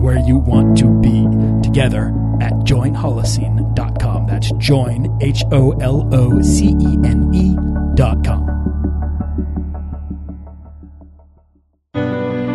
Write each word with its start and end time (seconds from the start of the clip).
and 0.00 0.04
where 0.04 0.18
you 0.18 0.38
want 0.38 0.78
to 0.78 0.88
be 1.00 1.26
together 1.62 2.08
at 2.40 2.52
joinholocene.com. 2.64 4.26
That's 4.26 4.50
join, 4.52 5.18
H 5.20 5.44
O 5.52 5.72
L 5.72 6.08
O 6.12 6.42
C 6.42 6.68
E 6.68 6.98
N 7.04 7.30
E.com. 7.34 8.48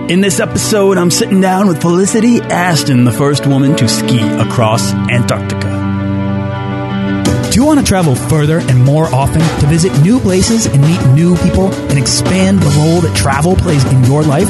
In 0.09 0.21
this 0.21 0.39
episode, 0.39 0.97
I'm 0.99 1.09
sitting 1.09 1.41
down 1.41 1.67
with 1.67 1.81
Felicity 1.81 2.39
Aston, 2.39 3.05
the 3.05 3.11
first 3.11 3.47
woman 3.47 3.75
to 3.77 3.87
ski 3.89 4.19
across 4.19 4.93
Antarctica. 4.93 5.83
Do 7.51 7.59
you 7.59 7.65
want 7.65 7.79
to 7.79 7.85
travel 7.85 8.15
further 8.15 8.59
and 8.59 8.83
more 8.83 9.05
often 9.05 9.41
to 9.61 9.67
visit 9.67 9.97
new 10.03 10.19
places 10.19 10.67
and 10.67 10.81
meet 10.81 11.03
new 11.15 11.35
people 11.37 11.73
and 11.73 11.97
expand 11.97 12.59
the 12.59 12.69
role 12.81 13.01
that 13.01 13.15
travel 13.15 13.55
plays 13.55 13.83
in 13.91 14.03
your 14.03 14.21
life? 14.21 14.49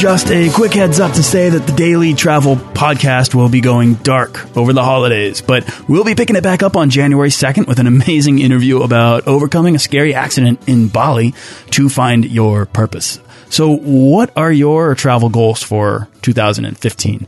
Just 0.00 0.30
a 0.30 0.48
quick 0.48 0.72
heads 0.72 0.98
up 0.98 1.12
to 1.12 1.22
say 1.22 1.50
that 1.50 1.66
the 1.66 1.74
Daily 1.74 2.14
Travel 2.14 2.56
Podcast 2.56 3.34
will 3.34 3.50
be 3.50 3.60
going 3.60 3.96
dark 3.96 4.56
over 4.56 4.72
the 4.72 4.82
holidays, 4.82 5.42
but 5.42 5.68
we'll 5.90 6.04
be 6.04 6.14
picking 6.14 6.36
it 6.36 6.42
back 6.42 6.62
up 6.62 6.74
on 6.74 6.88
January 6.88 7.28
2nd 7.28 7.66
with 7.66 7.78
an 7.78 7.86
amazing 7.86 8.38
interview 8.38 8.80
about 8.80 9.28
overcoming 9.28 9.74
a 9.76 9.78
scary 9.78 10.14
accident 10.14 10.66
in 10.66 10.88
Bali 10.88 11.34
to 11.72 11.90
find 11.90 12.24
your 12.24 12.64
purpose. 12.64 13.20
So, 13.50 13.76
what 13.76 14.34
are 14.38 14.50
your 14.50 14.94
travel 14.94 15.28
goals 15.28 15.62
for 15.62 16.08
2015? 16.22 17.26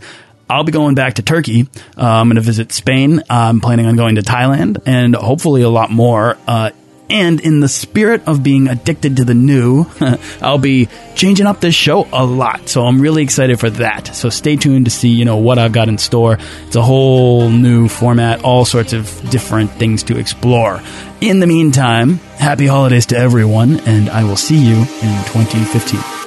I'll 0.48 0.64
be 0.64 0.72
going 0.72 0.94
back 0.94 1.14
to 1.14 1.22
Turkey. 1.22 1.68
Uh, 1.94 2.06
I'm 2.06 2.28
going 2.28 2.36
to 2.36 2.40
visit 2.40 2.72
Spain. 2.72 3.22
I'm 3.28 3.60
planning 3.60 3.84
on 3.84 3.96
going 3.96 4.14
to 4.14 4.22
Thailand 4.22 4.80
and 4.86 5.14
hopefully 5.14 5.60
a 5.60 5.68
lot 5.68 5.90
more. 5.90 6.38
Uh, 6.48 6.70
and 7.12 7.41
in 7.41 7.60
the 7.60 7.68
spirit 7.68 8.27
of 8.27 8.42
being 8.42 8.68
addicted 8.68 9.18
to 9.18 9.24
the 9.24 9.34
new, 9.34 9.86
I'll 10.41 10.58
be 10.58 10.88
changing 11.14 11.46
up 11.46 11.60
this 11.60 11.74
show 11.74 12.08
a 12.12 12.24
lot. 12.24 12.68
So 12.68 12.86
I'm 12.86 13.00
really 13.00 13.22
excited 13.22 13.60
for 13.60 13.70
that. 13.70 14.08
So 14.14 14.30
stay 14.30 14.56
tuned 14.56 14.86
to 14.86 14.91
see, 14.91 15.10
you 15.10 15.24
know, 15.24 15.36
what 15.36 15.58
I've 15.58 15.72
got 15.72 15.88
in 15.88 15.98
store. 15.98 16.38
It's 16.66 16.77
a 16.77 16.83
whole 16.83 17.50
new 17.50 17.88
format, 17.88 18.42
all 18.44 18.64
sorts 18.64 18.94
of 18.94 19.06
different 19.30 19.70
things 19.72 20.02
to 20.05 20.18
explore. 20.18 20.80
In 21.20 21.38
the 21.38 21.46
meantime, 21.46 22.14
happy 22.38 22.66
holidays 22.66 23.06
to 23.06 23.16
everyone, 23.16 23.80
and 23.80 24.08
I 24.08 24.24
will 24.24 24.36
see 24.36 24.58
you 24.58 24.77
in 24.77 25.24
2015. 25.27 26.21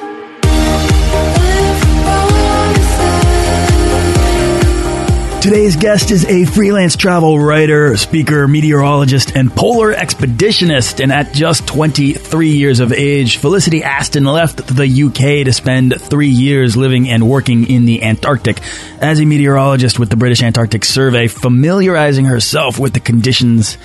Today's 5.45 5.75
guest 5.75 6.09
is 6.09 6.25
a 6.25 6.43
freelance 6.45 6.95
travel 6.95 7.39
writer, 7.39 7.95
speaker, 7.97 8.47
meteorologist, 8.47 9.35
and 9.35 9.55
polar 9.55 9.93
expeditionist. 9.93 10.99
And 11.03 11.11
at 11.11 11.33
just 11.35 11.67
23 11.67 12.49
years 12.49 12.79
of 12.79 12.91
age, 12.91 13.38
Felicity 13.38 13.84
Aston 13.84 14.23
left 14.23 14.66
the 14.66 14.88
UK 14.88 15.45
to 15.45 15.53
spend 15.53 16.01
three 16.01 16.29
years 16.29 16.75
living 16.75 17.09
and 17.09 17.29
working 17.29 17.69
in 17.69 17.85
the 17.85 18.01
Antarctic 18.01 18.59
as 19.00 19.19
a 19.19 19.25
meteorologist 19.25 20.00
with 20.00 20.09
the 20.09 20.16
British 20.16 20.41
Antarctic 20.41 20.84
Survey, 20.84 21.28
familiarizing 21.28 22.25
herself 22.25 22.79
with 22.79 22.94
the 22.94 23.00
conditions 23.00 23.78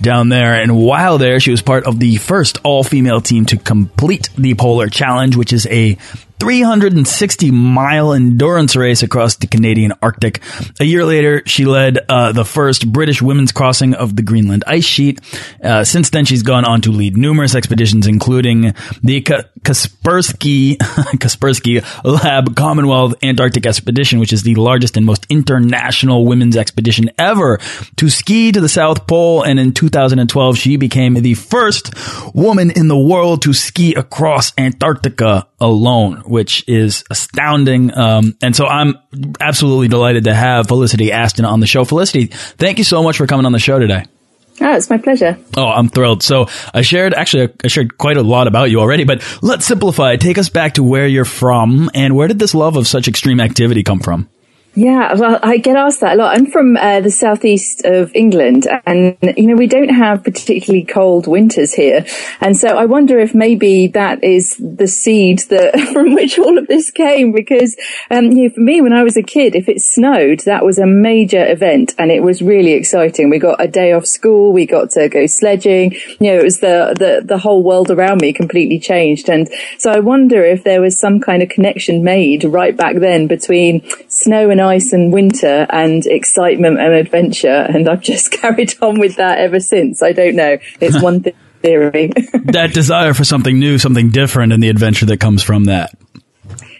down 0.00 0.28
there. 0.28 0.54
And 0.54 0.76
while 0.76 1.18
there, 1.18 1.40
she 1.40 1.50
was 1.50 1.62
part 1.62 1.84
of 1.84 1.98
the 1.98 2.14
first 2.14 2.60
all 2.62 2.84
female 2.84 3.20
team 3.20 3.44
to 3.46 3.56
complete 3.56 4.30
the 4.38 4.54
Polar 4.54 4.86
Challenge, 4.86 5.34
which 5.34 5.52
is 5.52 5.66
a 5.66 5.98
360 6.40 7.50
mile 7.50 8.12
endurance 8.12 8.76
race 8.76 9.02
across 9.02 9.36
the 9.36 9.46
Canadian 9.46 9.92
Arctic. 10.02 10.40
A 10.80 10.84
year 10.84 11.04
later, 11.04 11.42
she 11.46 11.64
led 11.64 11.98
uh, 12.08 12.32
the 12.32 12.44
first 12.44 12.90
British 12.90 13.20
women's 13.20 13.52
crossing 13.52 13.94
of 13.94 14.16
the 14.16 14.22
Greenland 14.22 14.64
ice 14.66 14.84
sheet. 14.84 15.20
Uh, 15.62 15.84
since 15.84 16.10
then, 16.10 16.24
she's 16.24 16.42
gone 16.42 16.64
on 16.64 16.80
to 16.82 16.90
lead 16.90 17.16
numerous 17.16 17.54
expeditions, 17.54 18.06
including 18.06 18.74
the 19.02 19.16
Kaspersky 19.60 20.76
Kaspersky 21.18 21.84
Lab 22.04 22.56
Commonwealth 22.56 23.14
Antarctic 23.22 23.66
Expedition, 23.66 24.18
which 24.18 24.32
is 24.32 24.42
the 24.42 24.54
largest 24.54 24.96
and 24.96 25.06
most 25.06 25.26
international 25.28 26.26
women's 26.26 26.56
expedition 26.56 27.10
ever 27.18 27.58
to 27.96 28.08
ski 28.08 28.52
to 28.52 28.60
the 28.60 28.68
South 28.68 29.06
Pole. 29.06 29.42
And 29.42 29.58
in 29.58 29.72
2012, 29.72 30.56
she 30.56 30.76
became 30.76 31.14
the 31.14 31.34
first 31.34 31.92
woman 32.34 32.70
in 32.70 32.88
the 32.88 32.98
world 32.98 33.42
to 33.42 33.52
ski 33.52 33.94
across 33.94 34.52
Antarctica 34.58 35.46
alone 35.60 36.22
which 36.26 36.64
is 36.68 37.04
astounding. 37.10 37.96
Um, 37.96 38.36
and 38.42 38.54
so 38.54 38.66
I'm 38.66 38.96
absolutely 39.40 39.88
delighted 39.88 40.24
to 40.24 40.34
have 40.34 40.68
Felicity 40.68 41.12
Aston 41.12 41.44
on 41.44 41.60
the 41.60 41.66
show. 41.66 41.84
Felicity, 41.84 42.26
thank 42.26 42.78
you 42.78 42.84
so 42.84 43.02
much 43.02 43.16
for 43.16 43.26
coming 43.26 43.46
on 43.46 43.52
the 43.52 43.58
show 43.58 43.78
today. 43.78 44.04
Oh, 44.60 44.74
it's 44.74 44.90
my 44.90 44.98
pleasure. 44.98 45.38
Oh, 45.56 45.66
I'm 45.66 45.88
thrilled. 45.88 46.22
So 46.22 46.48
I 46.74 46.82
shared, 46.82 47.14
actually, 47.14 47.52
I 47.64 47.68
shared 47.68 47.96
quite 47.96 48.16
a 48.16 48.22
lot 48.22 48.48
about 48.48 48.70
you 48.70 48.80
already, 48.80 49.04
but 49.04 49.22
let's 49.42 49.66
simplify. 49.66 50.16
Take 50.16 50.38
us 50.38 50.48
back 50.48 50.74
to 50.74 50.82
where 50.82 51.06
you're 51.06 51.24
from 51.24 51.90
and 51.94 52.16
where 52.16 52.28
did 52.28 52.38
this 52.38 52.54
love 52.54 52.76
of 52.76 52.86
such 52.86 53.08
extreme 53.08 53.40
activity 53.40 53.82
come 53.82 54.00
from? 54.00 54.28
Yeah, 54.74 55.14
well, 55.14 55.40
I 55.42 55.56
get 55.56 55.76
asked 55.76 56.02
that 56.02 56.12
a 56.12 56.16
lot. 56.16 56.36
I'm 56.36 56.46
from 56.46 56.76
uh, 56.76 57.00
the 57.00 57.10
southeast 57.10 57.84
of 57.84 58.14
England, 58.14 58.68
and 58.86 59.16
you 59.36 59.48
know 59.48 59.56
we 59.56 59.66
don't 59.66 59.88
have 59.88 60.22
particularly 60.22 60.84
cold 60.84 61.26
winters 61.26 61.72
here, 61.72 62.06
and 62.40 62.56
so 62.56 62.68
I 62.76 62.84
wonder 62.84 63.18
if 63.18 63.34
maybe 63.34 63.88
that 63.88 64.22
is 64.22 64.56
the 64.58 64.86
seed 64.86 65.40
that 65.48 65.80
from 65.92 66.14
which 66.14 66.38
all 66.38 66.58
of 66.58 66.68
this 66.68 66.90
came. 66.92 67.32
Because 67.32 67.76
um, 68.10 68.26
you 68.26 68.44
know, 68.44 68.54
for 68.54 68.60
me, 68.60 68.80
when 68.80 68.92
I 68.92 69.02
was 69.02 69.16
a 69.16 69.22
kid, 69.22 69.56
if 69.56 69.68
it 69.68 69.80
snowed, 69.80 70.40
that 70.40 70.64
was 70.64 70.78
a 70.78 70.86
major 70.86 71.44
event, 71.50 71.94
and 71.98 72.12
it 72.12 72.22
was 72.22 72.40
really 72.40 72.72
exciting. 72.72 73.30
We 73.30 73.40
got 73.40 73.60
a 73.60 73.66
day 73.66 73.92
off 73.92 74.06
school, 74.06 74.52
we 74.52 74.66
got 74.66 74.90
to 74.90 75.08
go 75.08 75.26
sledging. 75.26 75.94
You 76.20 76.32
know, 76.32 76.38
it 76.38 76.44
was 76.44 76.60
the 76.60 76.94
the 76.96 77.22
the 77.24 77.38
whole 77.38 77.64
world 77.64 77.90
around 77.90 78.20
me 78.20 78.32
completely 78.32 78.78
changed, 78.78 79.28
and 79.28 79.48
so 79.78 79.90
I 79.90 79.98
wonder 79.98 80.44
if 80.44 80.62
there 80.62 80.80
was 80.80 81.00
some 81.00 81.20
kind 81.20 81.42
of 81.42 81.48
connection 81.48 82.04
made 82.04 82.44
right 82.44 82.76
back 82.76 82.96
then 82.96 83.26
between 83.26 83.82
snow 84.28 84.50
and 84.50 84.60
ice 84.60 84.92
and 84.92 85.10
winter 85.10 85.66
and 85.70 86.04
excitement 86.04 86.78
and 86.78 86.92
adventure. 86.92 87.48
And 87.48 87.88
I've 87.88 88.02
just 88.02 88.30
carried 88.42 88.74
on 88.82 89.00
with 89.00 89.16
that 89.16 89.38
ever 89.38 89.58
since. 89.58 90.02
I 90.02 90.12
don't 90.12 90.36
know. 90.36 90.58
It's 90.80 91.02
one 91.10 91.24
theory. 91.62 92.08
that 92.44 92.74
desire 92.74 93.14
for 93.14 93.24
something 93.24 93.58
new, 93.58 93.78
something 93.78 94.10
different, 94.10 94.52
and 94.52 94.62
the 94.62 94.68
adventure 94.68 95.06
that 95.06 95.18
comes 95.18 95.42
from 95.42 95.64
that. 95.64 95.94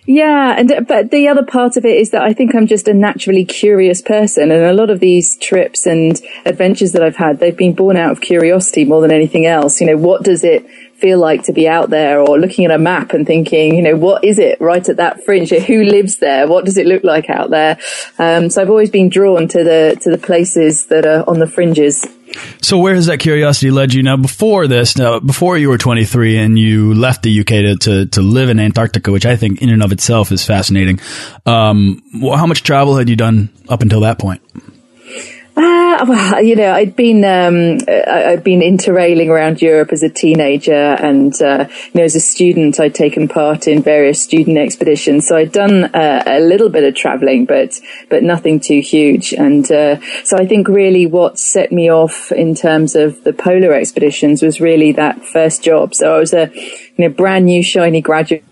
Yeah, 0.04 0.54
and 0.56 0.86
but 0.86 1.10
the 1.10 1.28
other 1.28 1.44
part 1.44 1.76
of 1.76 1.84
it 1.84 1.96
is 1.96 2.10
that 2.12 2.22
I 2.22 2.32
think 2.32 2.54
I'm 2.54 2.66
just 2.66 2.88
a 2.88 2.94
naturally 2.94 3.44
curious 3.44 4.00
person, 4.00 4.50
and 4.50 4.64
a 4.64 4.72
lot 4.72 4.88
of 4.88 5.00
these 5.00 5.36
trips 5.36 5.86
and 5.86 6.18
adventures 6.46 6.92
that 6.92 7.02
I've 7.02 7.16
had, 7.16 7.40
they've 7.40 7.56
been 7.56 7.74
born 7.74 7.98
out 7.98 8.12
of 8.12 8.22
curiosity 8.22 8.86
more 8.86 9.02
than 9.02 9.10
anything 9.10 9.44
else. 9.44 9.82
You 9.82 9.86
know, 9.88 9.98
what 9.98 10.22
does 10.22 10.44
it 10.44 10.64
feel 10.98 11.18
like 11.18 11.44
to 11.44 11.52
be 11.52 11.68
out 11.68 11.90
there 11.90 12.20
or 12.20 12.38
looking 12.38 12.64
at 12.64 12.72
a 12.72 12.78
map 12.78 13.12
and 13.12 13.26
thinking, 13.26 13.76
you 13.76 13.82
know, 13.82 13.96
what 13.96 14.24
is 14.24 14.38
it 14.38 14.60
right 14.60 14.86
at 14.88 14.96
that 14.96 15.24
fringe? 15.24 15.50
Who 15.50 15.84
lives 15.84 16.16
there? 16.18 16.48
What 16.48 16.64
does 16.64 16.76
it 16.76 16.86
look 16.86 17.04
like 17.04 17.30
out 17.30 17.50
there? 17.50 17.78
Um, 18.18 18.50
so 18.50 18.60
I've 18.60 18.70
always 18.70 18.90
been 18.90 19.08
drawn 19.08 19.46
to 19.48 19.62
the, 19.62 19.96
to 20.02 20.10
the 20.10 20.18
places 20.18 20.86
that 20.86 21.06
are 21.06 21.28
on 21.28 21.38
the 21.38 21.46
fringes. 21.46 22.04
So 22.60 22.78
where 22.78 22.94
has 22.94 23.06
that 23.06 23.20
curiosity 23.20 23.70
led 23.70 23.94
you 23.94 24.02
now 24.02 24.16
before 24.16 24.66
this, 24.66 24.98
now 24.98 25.20
before 25.20 25.56
you 25.56 25.68
were 25.68 25.78
23 25.78 26.36
and 26.38 26.58
you 26.58 26.94
left 26.94 27.22
the 27.22 27.40
UK 27.40 27.46
to, 27.46 27.76
to, 27.76 28.06
to 28.06 28.20
live 28.20 28.48
in 28.48 28.58
Antarctica, 28.58 29.12
which 29.12 29.24
I 29.24 29.36
think 29.36 29.62
in 29.62 29.70
and 29.70 29.82
of 29.82 29.92
itself 29.92 30.32
is 30.32 30.44
fascinating. 30.44 31.00
Um, 31.46 32.02
how 32.20 32.46
much 32.46 32.64
travel 32.64 32.96
had 32.96 33.08
you 33.08 33.16
done 33.16 33.50
up 33.68 33.82
until 33.82 34.00
that 34.00 34.18
point? 34.18 34.42
Uh, 35.58 36.04
well, 36.06 36.40
you 36.40 36.54
know, 36.54 36.70
I'd 36.72 36.94
been 36.94 37.24
um, 37.24 37.78
I'd 37.88 38.44
been 38.44 38.60
interrailing 38.60 39.26
around 39.26 39.60
Europe 39.60 39.92
as 39.92 40.04
a 40.04 40.08
teenager, 40.08 40.72
and 40.72 41.34
uh, 41.42 41.66
you 41.68 41.90
know, 41.94 42.04
as 42.04 42.14
a 42.14 42.20
student, 42.20 42.78
I'd 42.78 42.94
taken 42.94 43.26
part 43.26 43.66
in 43.66 43.82
various 43.82 44.22
student 44.22 44.56
expeditions. 44.56 45.26
So 45.26 45.36
I'd 45.36 45.50
done 45.50 45.86
uh, 45.86 46.22
a 46.24 46.38
little 46.38 46.68
bit 46.68 46.84
of 46.84 46.94
traveling, 46.94 47.44
but 47.44 47.76
but 48.08 48.22
nothing 48.22 48.60
too 48.60 48.80
huge. 48.80 49.32
And 49.32 49.68
uh, 49.72 49.98
so 50.22 50.36
I 50.36 50.46
think 50.46 50.68
really 50.68 51.06
what 51.06 51.40
set 51.40 51.72
me 51.72 51.90
off 51.90 52.30
in 52.30 52.54
terms 52.54 52.94
of 52.94 53.24
the 53.24 53.32
polar 53.32 53.72
expeditions 53.72 54.42
was 54.42 54.60
really 54.60 54.92
that 54.92 55.24
first 55.24 55.64
job. 55.64 55.92
So 55.92 56.14
I 56.14 56.18
was 56.20 56.32
a 56.34 56.52
you 56.54 56.98
know 56.98 57.08
brand 57.08 57.46
new 57.46 57.64
shiny 57.64 58.00
graduate 58.00 58.44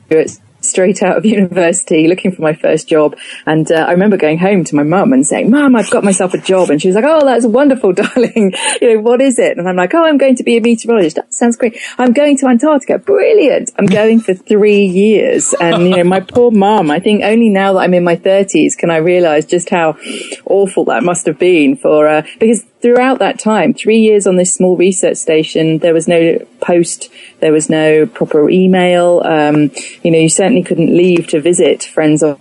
straight 0.68 1.02
out 1.02 1.16
of 1.16 1.24
university, 1.24 2.08
looking 2.08 2.32
for 2.32 2.42
my 2.42 2.54
first 2.54 2.88
job. 2.88 3.16
And 3.46 3.70
uh, 3.70 3.86
I 3.88 3.92
remember 3.92 4.16
going 4.16 4.38
home 4.38 4.64
to 4.64 4.74
my 4.74 4.82
mum 4.82 5.12
and 5.12 5.26
saying, 5.26 5.50
"Mum, 5.50 5.76
I've 5.76 5.90
got 5.90 6.04
myself 6.04 6.34
a 6.34 6.38
job." 6.38 6.70
And 6.70 6.80
she 6.80 6.88
was 6.88 6.94
like, 6.94 7.04
"Oh, 7.06 7.24
that's 7.24 7.46
wonderful, 7.46 7.92
darling. 7.94 8.52
you 8.80 8.94
know, 8.94 9.00
what 9.00 9.20
is 9.20 9.38
it?" 9.38 9.58
And 9.58 9.68
I'm 9.68 9.76
like, 9.76 9.94
"Oh, 9.94 10.04
I'm 10.04 10.18
going 10.18 10.36
to 10.36 10.44
be 10.44 10.56
a 10.56 10.60
meteorologist. 10.60 11.16
That 11.16 11.32
sounds 11.32 11.56
great. 11.56 11.78
I'm 11.98 12.12
going 12.12 12.36
to 12.38 12.46
Antarctica. 12.46 12.98
Brilliant. 12.98 13.72
I'm 13.78 13.86
going 13.86 14.20
for 14.20 14.34
three 14.34 14.84
years." 14.84 15.54
And 15.60 15.88
you 15.88 15.96
know, 15.96 16.04
my 16.04 16.20
poor 16.20 16.50
mum. 16.50 16.90
I 16.90 17.00
think 17.00 17.22
only 17.22 17.48
now 17.48 17.72
that 17.74 17.80
I'm 17.80 17.94
in 17.94 18.04
my 18.04 18.16
30s 18.16 18.76
can 18.76 18.90
I 18.90 18.96
realise 18.96 19.44
just 19.44 19.70
how 19.70 19.96
awful 20.44 20.84
that 20.86 21.02
must 21.02 21.26
have 21.26 21.38
been 21.38 21.76
for 21.76 22.08
uh, 22.08 22.22
because 22.38 22.64
throughout 22.86 23.18
that 23.18 23.38
time, 23.38 23.74
three 23.74 23.98
years 23.98 24.26
on 24.26 24.36
this 24.36 24.54
small 24.54 24.76
research 24.76 25.16
station, 25.16 25.78
there 25.78 25.94
was 25.94 26.06
no 26.06 26.38
post, 26.60 27.10
there 27.40 27.52
was 27.52 27.68
no 27.68 28.06
proper 28.06 28.48
email. 28.48 29.22
Um, 29.24 29.72
you 30.02 30.10
know, 30.10 30.18
you 30.18 30.28
certainly 30.56 30.62
couldn't 30.62 30.97
leave 30.97 31.26
to 31.29 31.41
visit 31.41 31.85
friends 31.85 32.23
or 32.23 32.38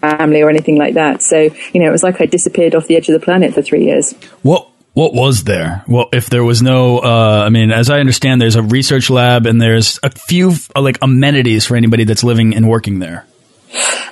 family 0.00 0.42
or 0.42 0.50
anything 0.50 0.76
like 0.76 0.94
that. 0.94 1.22
So, 1.22 1.50
you 1.72 1.80
know, 1.80 1.88
it 1.88 1.92
was 1.92 2.02
like 2.02 2.20
I 2.20 2.26
disappeared 2.26 2.74
off 2.74 2.86
the 2.86 2.96
edge 2.96 3.08
of 3.08 3.18
the 3.18 3.24
planet 3.24 3.54
for 3.54 3.62
three 3.62 3.84
years. 3.84 4.14
What 4.42 4.68
what 4.94 5.14
was 5.14 5.44
there? 5.44 5.84
Well, 5.88 6.08
if 6.12 6.28
there 6.28 6.44
was 6.44 6.60
no, 6.60 6.98
uh, 6.98 7.44
I 7.46 7.48
mean, 7.48 7.70
as 7.70 7.88
I 7.88 8.00
understand, 8.00 8.42
there's 8.42 8.56
a 8.56 8.62
research 8.62 9.08
lab 9.08 9.46
and 9.46 9.58
there's 9.58 9.98
a 10.02 10.10
few 10.10 10.52
uh, 10.76 10.82
like 10.82 10.98
amenities 11.00 11.64
for 11.64 11.76
anybody 11.76 12.04
that's 12.04 12.22
living 12.22 12.54
and 12.54 12.68
working 12.68 12.98
there. 12.98 13.24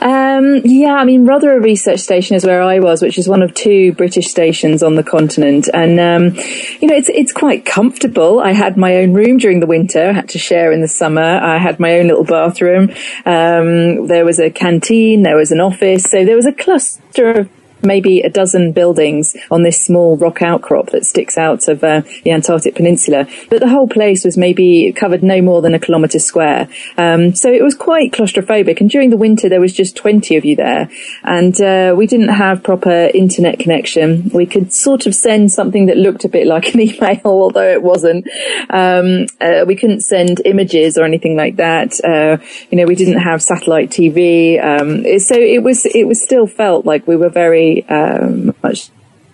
Um, 0.00 0.62
yeah, 0.64 0.94
I 0.94 1.04
mean, 1.04 1.26
Rothera 1.26 1.62
Research 1.62 2.00
Station 2.00 2.36
is 2.36 2.44
where 2.44 2.62
I 2.62 2.78
was, 2.78 3.02
which 3.02 3.18
is 3.18 3.28
one 3.28 3.42
of 3.42 3.52
two 3.54 3.92
British 3.92 4.28
stations 4.28 4.82
on 4.82 4.94
the 4.94 5.02
continent, 5.02 5.68
and 5.72 6.00
um, 6.00 6.36
you 6.80 6.88
know, 6.88 6.94
it's 6.94 7.08
it's 7.10 7.32
quite 7.32 7.64
comfortable. 7.64 8.40
I 8.40 8.52
had 8.52 8.76
my 8.76 8.96
own 8.96 9.12
room 9.12 9.38
during 9.38 9.60
the 9.60 9.66
winter. 9.66 10.08
I 10.08 10.12
had 10.12 10.30
to 10.30 10.38
share 10.38 10.72
in 10.72 10.80
the 10.80 10.88
summer. 10.88 11.22
I 11.22 11.58
had 11.58 11.78
my 11.78 11.98
own 11.98 12.08
little 12.08 12.24
bathroom. 12.24 12.90
Um, 13.26 14.06
there 14.06 14.24
was 14.24 14.38
a 14.38 14.50
canteen. 14.50 15.22
There 15.22 15.36
was 15.36 15.52
an 15.52 15.60
office. 15.60 16.04
So 16.04 16.24
there 16.24 16.36
was 16.36 16.46
a 16.46 16.52
cluster 16.52 17.30
of 17.30 17.59
maybe 17.82 18.20
a 18.20 18.30
dozen 18.30 18.72
buildings 18.72 19.36
on 19.50 19.62
this 19.62 19.82
small 19.82 20.16
rock 20.16 20.42
outcrop 20.42 20.90
that 20.90 21.04
sticks 21.04 21.36
out 21.38 21.68
of 21.68 21.82
uh, 21.82 22.02
the 22.24 22.32
Antarctic 22.32 22.74
Peninsula. 22.74 23.26
But 23.48 23.60
the 23.60 23.68
whole 23.68 23.88
place 23.88 24.24
was 24.24 24.36
maybe 24.36 24.92
covered 24.92 25.22
no 25.22 25.42
more 25.42 25.62
than 25.62 25.74
a 25.74 25.78
kilometre 25.78 26.18
square. 26.18 26.68
Um, 26.96 27.34
so 27.34 27.52
it 27.52 27.62
was 27.62 27.74
quite 27.74 28.12
claustrophobic. 28.12 28.80
And 28.80 28.90
during 28.90 29.10
the 29.10 29.16
winter, 29.16 29.48
there 29.48 29.60
was 29.60 29.72
just 29.72 29.96
20 29.96 30.36
of 30.36 30.44
you 30.44 30.56
there. 30.56 30.88
And 31.22 31.58
uh, 31.60 31.94
we 31.96 32.06
didn't 32.06 32.28
have 32.28 32.62
proper 32.62 33.10
internet 33.14 33.58
connection. 33.58 34.30
We 34.32 34.46
could 34.46 34.72
sort 34.72 35.06
of 35.06 35.14
send 35.14 35.52
something 35.52 35.86
that 35.86 35.96
looked 35.96 36.24
a 36.24 36.28
bit 36.28 36.46
like 36.46 36.74
an 36.74 36.80
email, 36.88 37.20
although 37.24 37.70
it 37.70 37.82
wasn't. 37.82 38.28
Um, 38.68 39.26
uh, 39.40 39.64
we 39.66 39.76
couldn't 39.76 40.00
send 40.00 40.40
images 40.44 40.98
or 40.98 41.04
anything 41.04 41.36
like 41.36 41.56
that. 41.56 42.02
Uh, 42.04 42.42
you 42.70 42.78
know, 42.78 42.86
we 42.86 42.94
didn't 42.94 43.20
have 43.20 43.42
satellite 43.42 43.90
TV. 43.90 44.62
Um, 44.62 45.02
so 45.18 45.34
it 45.34 45.62
was, 45.62 45.86
it 45.86 46.06
was 46.06 46.22
still 46.22 46.46
felt 46.46 46.86
like 46.86 47.06
we 47.06 47.16
were 47.16 47.28
very 47.28 47.69
um, 47.88 48.54
much 48.62 48.90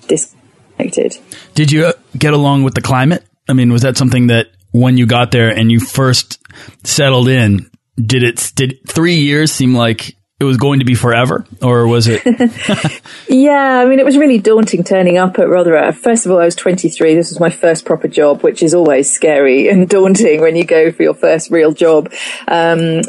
disconnected. 0.08 1.18
Did 1.54 1.72
you 1.72 1.92
get 2.16 2.34
along 2.34 2.64
with 2.64 2.74
the 2.74 2.82
climate? 2.82 3.24
I 3.48 3.52
mean, 3.52 3.72
was 3.72 3.82
that 3.82 3.96
something 3.96 4.28
that 4.28 4.48
when 4.72 4.96
you 4.96 5.06
got 5.06 5.30
there 5.30 5.50
and 5.50 5.70
you 5.70 5.80
first 5.80 6.38
settled 6.84 7.28
in, 7.28 7.70
did 7.96 8.22
it 8.22 8.52
did 8.54 8.86
three 8.88 9.16
years 9.16 9.52
seem 9.52 9.74
like 9.74 10.15
it 10.38 10.44
was 10.44 10.58
going 10.58 10.80
to 10.80 10.84
be 10.84 10.94
forever, 10.94 11.46
or 11.62 11.86
was 11.86 12.08
it? 12.08 12.20
yeah, 13.28 13.80
I 13.80 13.86
mean, 13.86 13.98
it 13.98 14.04
was 14.04 14.18
really 14.18 14.36
daunting 14.36 14.84
turning 14.84 15.16
up 15.16 15.38
at 15.38 15.46
Rothera. 15.46 15.94
First 15.94 16.26
of 16.26 16.32
all, 16.32 16.38
I 16.38 16.44
was 16.44 16.54
23. 16.54 17.14
This 17.14 17.30
was 17.30 17.40
my 17.40 17.48
first 17.48 17.86
proper 17.86 18.06
job, 18.06 18.42
which 18.42 18.62
is 18.62 18.74
always 18.74 19.10
scary 19.10 19.68
and 19.68 19.88
daunting 19.88 20.42
when 20.42 20.54
you 20.54 20.64
go 20.64 20.92
for 20.92 21.02
your 21.02 21.14
first 21.14 21.50
real 21.50 21.72
job. 21.72 22.12
Um, 22.48 23.00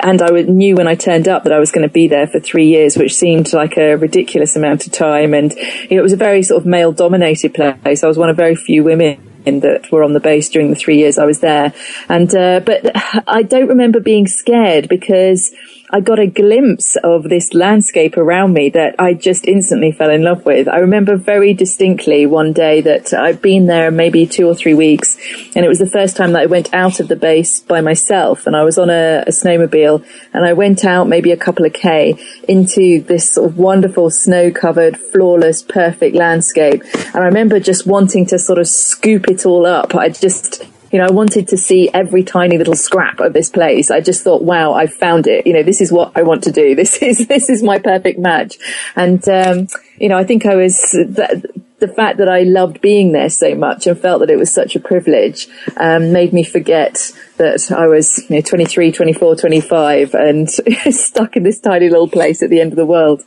and 0.00 0.22
I 0.22 0.30
knew 0.40 0.74
when 0.74 0.88
I 0.88 0.94
turned 0.94 1.28
up 1.28 1.44
that 1.44 1.52
I 1.52 1.58
was 1.58 1.70
going 1.70 1.86
to 1.86 1.92
be 1.92 2.08
there 2.08 2.26
for 2.26 2.40
three 2.40 2.68
years, 2.68 2.96
which 2.96 3.14
seemed 3.14 3.52
like 3.52 3.76
a 3.76 3.96
ridiculous 3.96 4.56
amount 4.56 4.86
of 4.86 4.92
time. 4.92 5.34
And 5.34 5.52
you 5.52 5.96
know, 5.96 5.98
it 5.98 6.02
was 6.02 6.14
a 6.14 6.16
very 6.16 6.42
sort 6.42 6.62
of 6.62 6.66
male 6.66 6.92
dominated 6.92 7.52
place. 7.52 8.02
I 8.02 8.06
was 8.06 8.16
one 8.16 8.30
of 8.30 8.36
very 8.36 8.56
few 8.56 8.84
women 8.84 9.22
that 9.44 9.92
were 9.92 10.02
on 10.02 10.14
the 10.14 10.20
base 10.20 10.48
during 10.48 10.70
the 10.70 10.76
three 10.76 10.96
years 10.96 11.18
I 11.18 11.24
was 11.26 11.40
there. 11.40 11.74
And, 12.08 12.34
uh, 12.34 12.60
but 12.60 12.90
I 13.26 13.42
don't 13.42 13.68
remember 13.68 14.00
being 14.00 14.26
scared 14.26 14.88
because 14.88 15.54
I 15.90 16.00
got 16.00 16.18
a 16.18 16.26
glimpse 16.26 16.96
of 16.96 17.22
this 17.24 17.54
landscape 17.54 18.18
around 18.18 18.52
me 18.52 18.68
that 18.70 18.96
I 18.98 19.14
just 19.14 19.46
instantly 19.46 19.90
fell 19.90 20.10
in 20.10 20.22
love 20.22 20.44
with. 20.44 20.68
I 20.68 20.80
remember 20.80 21.16
very 21.16 21.54
distinctly 21.54 22.26
one 22.26 22.52
day 22.52 22.82
that 22.82 23.14
I'd 23.14 23.40
been 23.40 23.64
there 23.66 23.90
maybe 23.90 24.26
two 24.26 24.46
or 24.46 24.54
three 24.54 24.74
weeks 24.74 25.16
and 25.56 25.64
it 25.64 25.68
was 25.68 25.78
the 25.78 25.88
first 25.88 26.14
time 26.14 26.32
that 26.32 26.42
I 26.42 26.46
went 26.46 26.74
out 26.74 27.00
of 27.00 27.08
the 27.08 27.16
base 27.16 27.60
by 27.60 27.80
myself 27.80 28.46
and 28.46 28.54
I 28.54 28.64
was 28.64 28.76
on 28.76 28.90
a, 28.90 29.24
a 29.26 29.30
snowmobile 29.30 30.04
and 30.34 30.44
I 30.44 30.52
went 30.52 30.84
out 30.84 31.08
maybe 31.08 31.32
a 31.32 31.38
couple 31.38 31.64
of 31.64 31.72
K 31.72 32.18
into 32.46 33.00
this 33.00 33.32
sort 33.32 33.50
of 33.50 33.56
wonderful 33.56 34.10
snow 34.10 34.50
covered, 34.50 34.98
flawless, 34.98 35.62
perfect 35.62 36.14
landscape. 36.14 36.82
And 36.94 37.16
I 37.16 37.26
remember 37.26 37.60
just 37.60 37.86
wanting 37.86 38.26
to 38.26 38.38
sort 38.38 38.58
of 38.58 38.68
scoop 38.68 39.28
it 39.28 39.46
all 39.46 39.64
up. 39.64 39.94
I 39.94 40.10
just, 40.10 40.64
you 40.90 40.98
know, 40.98 41.06
I 41.06 41.10
wanted 41.10 41.48
to 41.48 41.56
see 41.56 41.90
every 41.92 42.22
tiny 42.22 42.56
little 42.56 42.76
scrap 42.76 43.20
of 43.20 43.32
this 43.32 43.50
place. 43.50 43.90
I 43.90 44.00
just 44.00 44.22
thought, 44.24 44.42
wow, 44.42 44.72
I 44.72 44.86
found 44.86 45.26
it. 45.26 45.46
You 45.46 45.52
know, 45.52 45.62
this 45.62 45.80
is 45.80 45.92
what 45.92 46.12
I 46.14 46.22
want 46.22 46.44
to 46.44 46.52
do. 46.52 46.68
This 46.78 47.02
is, 47.02 47.26
this 47.26 47.50
is 47.50 47.62
my 47.62 47.78
perfect 47.78 48.20
match. 48.20 48.56
And, 48.94 49.26
um, 49.28 49.68
you 49.98 50.08
know, 50.08 50.16
I 50.16 50.22
think 50.22 50.46
I 50.46 50.54
was, 50.54 50.78
the, 50.92 51.42
the 51.80 51.88
fact 51.88 52.18
that 52.18 52.28
I 52.28 52.42
loved 52.42 52.80
being 52.80 53.12
there 53.12 53.28
so 53.28 53.54
much 53.54 53.86
and 53.86 53.98
felt 53.98 54.20
that 54.20 54.30
it 54.30 54.38
was 54.38 54.52
such 54.52 54.76
a 54.76 54.80
privilege, 54.80 55.48
um, 55.76 56.12
made 56.12 56.32
me 56.32 56.44
forget 56.44 57.12
that 57.36 57.70
I 57.70 57.86
was, 57.88 58.18
you 58.28 58.36
know, 58.36 58.42
23, 58.42 58.92
24, 58.92 59.36
25 59.36 60.14
and 60.14 60.50
stuck 60.90 61.36
in 61.36 61.42
this 61.42 61.60
tiny 61.60 61.88
little 61.88 62.08
place 62.08 62.42
at 62.42 62.50
the 62.50 62.60
end 62.60 62.72
of 62.72 62.76
the 62.76 62.86
world. 62.86 63.24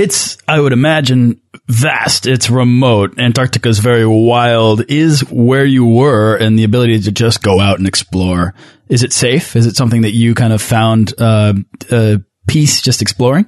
It's, 0.00 0.38
I 0.48 0.58
would 0.58 0.72
imagine, 0.72 1.42
vast. 1.68 2.26
It's 2.26 2.48
remote. 2.48 3.18
Antarctica 3.18 3.68
is 3.68 3.80
very 3.80 4.06
wild. 4.06 4.82
Is 4.88 5.20
where 5.30 5.66
you 5.66 5.84
were 5.84 6.36
and 6.36 6.58
the 6.58 6.64
ability 6.64 7.00
to 7.00 7.12
just 7.12 7.42
go 7.42 7.60
out 7.60 7.78
and 7.78 7.86
explore. 7.86 8.54
Is 8.88 9.02
it 9.02 9.12
safe? 9.12 9.56
Is 9.56 9.66
it 9.66 9.76
something 9.76 10.00
that 10.00 10.12
you 10.12 10.34
kind 10.34 10.54
of 10.54 10.62
found 10.62 11.12
uh, 11.18 11.52
uh, 11.90 12.16
peace 12.48 12.80
just 12.80 13.02
exploring? 13.02 13.46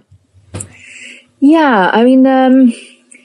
Yeah, 1.40 1.90
I 1.90 2.04
mean, 2.04 2.26
um, 2.26 2.75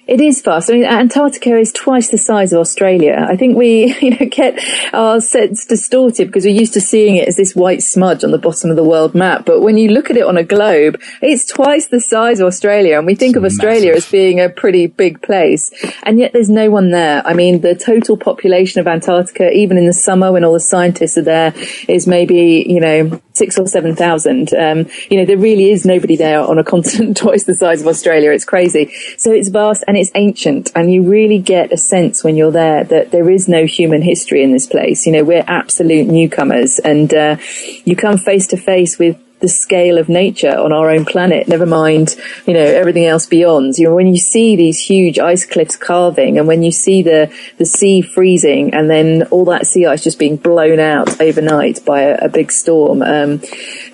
it 0.07 0.21
is 0.21 0.41
fast. 0.41 0.69
I 0.69 0.73
mean, 0.73 0.85
Antarctica 0.85 1.57
is 1.57 1.73
twice 1.73 2.09
the 2.09 2.17
size 2.17 2.53
of 2.53 2.59
Australia. 2.59 3.25
I 3.27 3.35
think 3.35 3.57
we, 3.57 3.93
you 4.01 4.11
know, 4.11 4.25
get 4.29 4.59
our 4.93 5.19
sense 5.19 5.65
distorted 5.65 6.27
because 6.27 6.45
we're 6.45 6.59
used 6.59 6.73
to 6.73 6.81
seeing 6.81 7.17
it 7.17 7.27
as 7.27 7.35
this 7.35 7.55
white 7.55 7.83
smudge 7.83 8.23
on 8.23 8.31
the 8.31 8.37
bottom 8.37 8.69
of 8.69 8.75
the 8.75 8.83
world 8.83 9.13
map. 9.13 9.45
But 9.45 9.61
when 9.61 9.77
you 9.77 9.89
look 9.89 10.09
at 10.09 10.17
it 10.17 10.23
on 10.23 10.37
a 10.37 10.43
globe, 10.43 11.01
it's 11.21 11.45
twice 11.45 11.87
the 11.87 11.99
size 11.99 12.39
of 12.39 12.47
Australia. 12.47 12.97
And 12.97 13.05
we 13.05 13.15
think 13.15 13.35
it's 13.35 13.37
of 13.37 13.45
Australia 13.45 13.93
as 13.93 14.09
being 14.09 14.39
a 14.39 14.49
pretty 14.49 14.87
big 14.87 15.21
place. 15.21 15.71
And 16.03 16.19
yet 16.19 16.31
there's 16.31 16.49
no 16.49 16.69
one 16.69 16.91
there. 16.91 17.25
I 17.25 17.33
mean, 17.33 17.61
the 17.61 17.75
total 17.75 18.15
population 18.15 18.79
of 18.79 18.87
Antarctica, 18.87 19.51
even 19.51 19.77
in 19.77 19.85
the 19.85 19.93
summer 19.93 20.31
when 20.31 20.43
all 20.43 20.53
the 20.53 20.59
scientists 20.59 21.17
are 21.17 21.23
there, 21.23 21.53
is 21.87 22.07
maybe, 22.07 22.65
you 22.67 22.79
know, 22.79 23.21
six 23.33 23.57
or 23.57 23.67
seven 23.67 23.95
thousand. 23.95 24.53
Um, 24.53 24.87
you 25.09 25.17
know, 25.17 25.25
there 25.25 25.37
really 25.37 25.69
is 25.71 25.85
nobody 25.85 26.15
there 26.15 26.39
on 26.39 26.57
a 26.57 26.63
continent 26.73 27.17
twice 27.17 27.43
the 27.43 27.53
size 27.53 27.81
of 27.81 27.87
Australia. 27.87 28.31
It's 28.31 28.45
crazy. 28.45 28.93
So 29.17 29.31
it's 29.31 29.49
vast 29.49 29.83
and 29.87 29.96
it's 29.97 30.11
ancient 30.15 30.71
and 30.75 30.91
you 30.91 31.03
really 31.03 31.39
get 31.39 31.71
a 31.71 31.77
sense 31.77 32.23
when 32.23 32.37
you're 32.37 32.51
there 32.51 32.83
that 32.83 33.11
there 33.11 33.29
is 33.29 33.47
no 33.47 33.65
human 33.65 34.01
history 34.01 34.43
in 34.43 34.51
this 34.51 34.67
place. 34.67 35.05
You 35.05 35.13
know, 35.13 35.23
we're 35.23 35.43
absolute 35.47 36.07
newcomers 36.07 36.79
and, 36.79 37.13
uh, 37.13 37.37
you 37.85 37.95
come 37.95 38.17
face 38.17 38.47
to 38.47 38.57
face 38.57 38.97
with 38.97 39.17
the 39.39 39.47
scale 39.47 39.97
of 39.97 40.09
nature 40.09 40.55
on 40.57 40.73
our 40.73 40.89
own 40.89 41.05
planet, 41.05 41.47
never 41.47 41.65
mind, 41.65 42.15
you 42.47 42.53
know, 42.53 42.59
everything 42.59 43.05
else 43.05 43.27
beyond. 43.27 43.77
You 43.77 43.85
know, 43.85 43.95
when 43.95 44.07
you 44.07 44.17
see 44.17 44.55
these 44.55 44.79
huge 44.79 45.19
ice 45.19 45.45
cliffs 45.45 45.75
carving 45.75 46.39
and 46.39 46.47
when 46.47 46.63
you 46.63 46.71
see 46.71 47.03
the, 47.03 47.31
the 47.57 47.65
sea 47.65 48.01
freezing 48.01 48.73
and 48.73 48.89
then 48.89 49.23
all 49.29 49.45
that 49.45 49.67
sea 49.67 49.85
ice 49.85 50.03
just 50.03 50.17
being 50.17 50.37
blown 50.37 50.79
out 50.79 51.21
overnight 51.21 51.85
by 51.85 52.01
a, 52.01 52.25
a 52.25 52.29
big 52.29 52.51
storm, 52.51 53.03
um, 53.03 53.41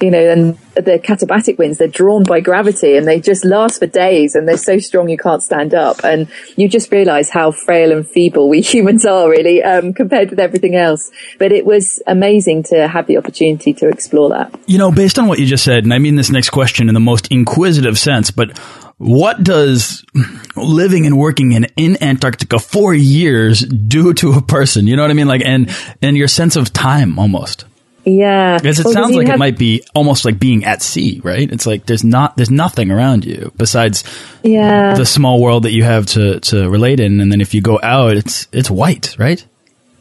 you 0.01 0.11
know, 0.11 0.29
and 0.29 0.57
the 0.75 0.99
katabatic 0.99 1.57
winds, 1.57 1.77
they're 1.77 1.87
drawn 1.87 2.23
by 2.23 2.39
gravity 2.39 2.97
and 2.97 3.07
they 3.07 3.19
just 3.19 3.45
last 3.45 3.79
for 3.79 3.87
days 3.87 4.35
and 4.35 4.47
they're 4.47 4.57
so 4.57 4.79
strong 4.79 5.09
you 5.09 5.17
can't 5.17 5.43
stand 5.43 5.73
up. 5.73 6.03
And 6.03 6.27
you 6.55 6.67
just 6.67 6.91
realize 6.91 7.29
how 7.29 7.51
frail 7.51 7.91
and 7.91 8.07
feeble 8.07 8.49
we 8.49 8.61
humans 8.73 9.05
are 9.05 9.29
really, 9.29 9.61
um, 9.63 9.93
compared 9.93 10.29
with 10.29 10.39
everything 10.39 10.75
else. 10.75 11.11
But 11.39 11.51
it 11.51 11.65
was 11.65 12.01
amazing 12.07 12.63
to 12.63 12.87
have 12.87 13.07
the 13.07 13.17
opportunity 13.17 13.73
to 13.73 13.87
explore 13.87 14.29
that. 14.29 14.53
You 14.65 14.77
know, 14.77 14.91
based 14.91 15.19
on 15.19 15.27
what 15.27 15.39
you 15.39 15.45
just 15.45 15.63
said, 15.63 15.83
and 15.83 15.93
I 15.93 15.99
mean 15.99 16.15
this 16.15 16.29
next 16.29 16.49
question 16.49 16.87
in 16.87 16.93
the 16.93 16.99
most 16.99 17.27
inquisitive 17.31 17.97
sense, 17.97 18.31
but 18.31 18.57
what 18.97 19.43
does 19.43 20.05
living 20.55 21.05
and 21.05 21.17
working 21.17 21.51
in, 21.51 21.65
in 21.75 22.01
Antarctica 22.01 22.59
for 22.59 22.93
years 22.93 23.61
do 23.61 24.13
to 24.13 24.33
a 24.33 24.41
person? 24.41 24.87
You 24.87 24.95
know 24.95 25.01
what 25.01 25.11
I 25.11 25.15
mean? 25.15 25.27
Like, 25.27 25.41
and, 25.43 25.69
and 26.01 26.15
your 26.15 26.27
sense 26.27 26.55
of 26.55 26.71
time 26.71 27.19
almost. 27.19 27.65
Yeah. 28.05 28.57
Because 28.57 28.79
it 28.79 28.85
well, 28.85 28.93
sounds 28.93 29.15
like 29.15 29.29
it 29.29 29.37
might 29.37 29.57
be 29.57 29.83
almost 29.93 30.25
like 30.25 30.39
being 30.39 30.65
at 30.65 30.81
sea, 30.81 31.21
right? 31.23 31.51
It's 31.51 31.65
like 31.65 31.85
there's 31.85 32.03
not, 32.03 32.35
there's 32.35 32.51
nothing 32.51 32.91
around 32.91 33.25
you 33.25 33.51
besides 33.55 34.03
yeah. 34.43 34.95
the 34.95 35.05
small 35.05 35.41
world 35.41 35.63
that 35.63 35.71
you 35.71 35.83
have 35.83 36.05
to, 36.07 36.39
to 36.41 36.69
relate 36.69 36.99
in. 36.99 37.19
And 37.19 37.31
then 37.31 37.41
if 37.41 37.53
you 37.53 37.61
go 37.61 37.79
out, 37.81 38.17
it's, 38.17 38.47
it's 38.51 38.69
white, 38.69 39.15
right? 39.17 39.45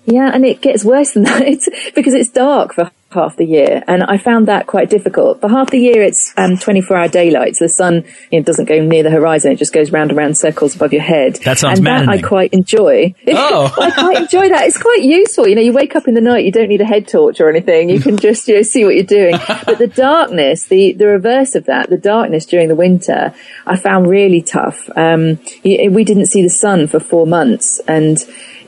Yeah. 0.04 0.30
And 0.32 0.44
it 0.44 0.60
gets 0.60 0.84
worse 0.84 1.12
than 1.12 1.24
that. 1.24 1.42
It's 1.46 1.68
because 1.94 2.14
it's 2.14 2.30
dark 2.30 2.74
for 2.74 2.90
half 3.12 3.36
the 3.36 3.44
year. 3.46 3.82
And 3.86 4.02
I 4.02 4.18
found 4.18 4.48
that 4.48 4.66
quite 4.66 4.90
difficult. 4.90 5.40
For 5.40 5.48
half 5.48 5.70
the 5.70 5.78
year, 5.78 6.02
it's 6.02 6.32
um, 6.36 6.56
24 6.58 6.96
hour 6.96 7.08
daylight. 7.08 7.56
So 7.56 7.64
the 7.66 7.68
sun 7.68 8.04
you 8.30 8.40
know, 8.40 8.44
doesn't 8.44 8.66
go 8.66 8.80
near 8.82 9.02
the 9.02 9.10
horizon. 9.10 9.52
It 9.52 9.56
just 9.56 9.72
goes 9.72 9.90
round 9.92 10.10
and 10.10 10.18
round 10.18 10.36
circles 10.36 10.74
above 10.76 10.92
your 10.92 11.02
head. 11.02 11.36
That 11.44 11.58
sounds 11.58 11.78
And 11.78 11.84
maddening. 11.84 12.16
that 12.16 12.24
I 12.24 12.28
quite 12.28 12.52
enjoy. 12.52 13.14
Oh. 13.34 13.74
I 13.80 13.90
quite 13.90 14.16
enjoy 14.22 14.48
that. 14.50 14.66
It's 14.66 14.80
quite 14.80 15.02
useful. 15.02 15.48
You 15.48 15.54
know, 15.56 15.62
you 15.62 15.72
wake 15.72 15.96
up 15.96 16.06
in 16.06 16.14
the 16.14 16.20
night, 16.20 16.44
you 16.44 16.52
don't 16.52 16.68
need 16.68 16.80
a 16.80 16.84
head 16.86 17.08
torch 17.08 17.40
or 17.40 17.48
anything. 17.48 17.88
You 17.90 18.00
can 18.00 18.16
just, 18.16 18.46
you 18.46 18.56
know, 18.56 18.62
see 18.62 18.84
what 18.84 18.94
you're 18.94 19.04
doing. 19.04 19.34
But 19.66 19.78
the 19.78 19.86
darkness, 19.86 20.66
the, 20.66 20.92
the 20.92 21.06
reverse 21.06 21.54
of 21.54 21.66
that, 21.66 21.88
the 21.88 21.96
darkness 21.98 22.46
during 22.46 22.68
the 22.68 22.74
winter, 22.74 23.34
I 23.66 23.76
found 23.76 24.08
really 24.08 24.42
tough. 24.42 24.88
Um, 24.96 25.38
we 25.64 26.04
didn't 26.04 26.26
see 26.26 26.42
the 26.42 26.50
sun 26.50 26.86
for 26.88 26.98
four 27.00 27.26
months 27.26 27.80
and 27.86 28.18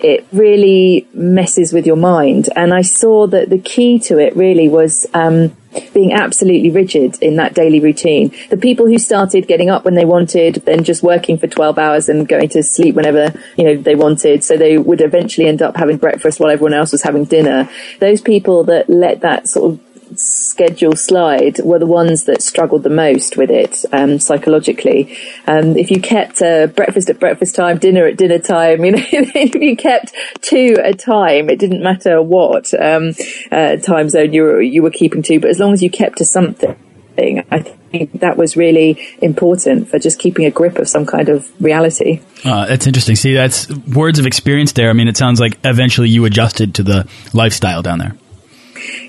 it 0.04 0.26
really 0.32 1.08
messes 1.14 1.73
with 1.73 1.87
your 1.87 1.96
mind. 1.96 2.50
And 2.54 2.75
I 2.75 2.82
saw 2.82 3.26
that 3.28 3.49
the 3.49 3.58
key 3.58 3.99
to 4.00 4.18
it 4.18 4.37
really 4.37 4.68
was, 4.68 5.06
um, 5.14 5.56
being 5.92 6.12
absolutely 6.12 6.70
rigid 6.70 7.16
in 7.20 7.37
that 7.37 7.54
daily 7.54 7.80
routine. 7.80 8.30
The 8.50 8.56
people 8.56 8.87
who 8.87 8.99
started 8.99 9.49
getting 9.49 9.70
up 9.70 9.84
when 9.84 9.94
they 9.94 10.04
wanted, 10.04 10.56
then 10.66 10.84
just 10.84 11.02
working 11.02 11.38
for 11.38 11.46
12 11.46 11.78
hours 11.78 12.08
and 12.08 12.28
going 12.28 12.50
to 12.50 12.62
sleep 12.62 12.94
whenever, 12.94 13.32
you 13.56 13.64
know, 13.64 13.76
they 13.76 13.94
wanted. 13.94 14.44
So 14.44 14.56
they 14.56 14.78
would 14.78 15.00
eventually 15.00 15.49
end 15.49 15.62
up 15.62 15.76
having 15.76 15.96
breakfast 15.96 16.38
while 16.38 16.50
everyone 16.50 16.75
else 16.75 16.92
was 16.92 17.02
having 17.02 17.25
dinner. 17.25 17.68
Those 17.99 18.20
people 18.20 18.64
that 18.64 18.88
let 18.88 19.23
that 19.23 19.49
sort 19.49 19.73
of 19.73 19.80
schedule 20.18 20.97
slide 20.97 21.59
were 21.61 21.78
the 21.78 21.87
ones 21.87 22.25
that 22.25 22.42
struggled 22.42 22.83
the 22.83 22.90
most 22.90 23.37
with 23.37 23.50
it 23.50 23.85
um, 23.92 24.18
psychologically. 24.18 25.16
Um, 25.47 25.76
if 25.76 25.90
you 25.90 26.00
kept 26.00 26.42
uh, 26.42 26.66
breakfast 26.68 27.11
at 27.11 27.21
breakfast 27.21 27.54
time, 27.54 27.78
dinner 27.78 28.06
at 28.06 28.16
dinner 28.16 28.38
time, 28.38 28.85
you 28.85 28.92
know, 28.92 29.02
if 29.12 29.54
you 29.54 29.76
kept 29.76 30.12
two 30.40 30.76
a 30.83 30.94
time, 30.94 31.49
it 31.50 31.59
didn't 31.59 31.83
matter 31.83 32.23
what 32.23 32.73
um, 32.75 33.12
uh, 33.50 33.76
time 33.76 34.09
zone 34.09 34.33
you 34.33 34.42
were 34.42 34.62
you 34.62 34.83
were 34.83 34.90
keeping 34.90 35.23
to, 35.23 35.40
but 35.40 35.50
as 35.50 35.59
long 35.59 35.73
as 35.73 35.83
you 35.83 35.90
kept 35.90 36.18
to 36.18 36.25
something. 36.25 36.76
I 37.16 37.61
think 37.61 38.21
that 38.21 38.37
was 38.37 38.56
really 38.56 38.99
important 39.23 39.88
for 39.88 40.00
just 40.00 40.18
keeping 40.18 40.47
a 40.47 40.50
grip 40.50 40.78
of 40.78 40.88
some 40.88 41.06
kind 41.06 41.28
of 41.28 41.49
reality. 41.62 42.21
Uh, 42.44 42.66
that's 42.66 42.88
interesting. 42.88 43.14
See, 43.14 43.35
that's 43.35 43.71
words 43.71 44.18
of 44.18 44.26
experience 44.26 44.73
there. 44.73 44.90
I 44.90 44.94
mean, 44.94 45.06
it 45.06 45.16
sounds 45.16 45.38
like 45.38 45.59
eventually 45.62 46.09
you 46.09 46.25
adjusted 46.25 46.75
to 46.76 46.83
the 46.83 47.09
lifestyle 47.33 47.83
down 47.83 48.00
there. 48.00 48.16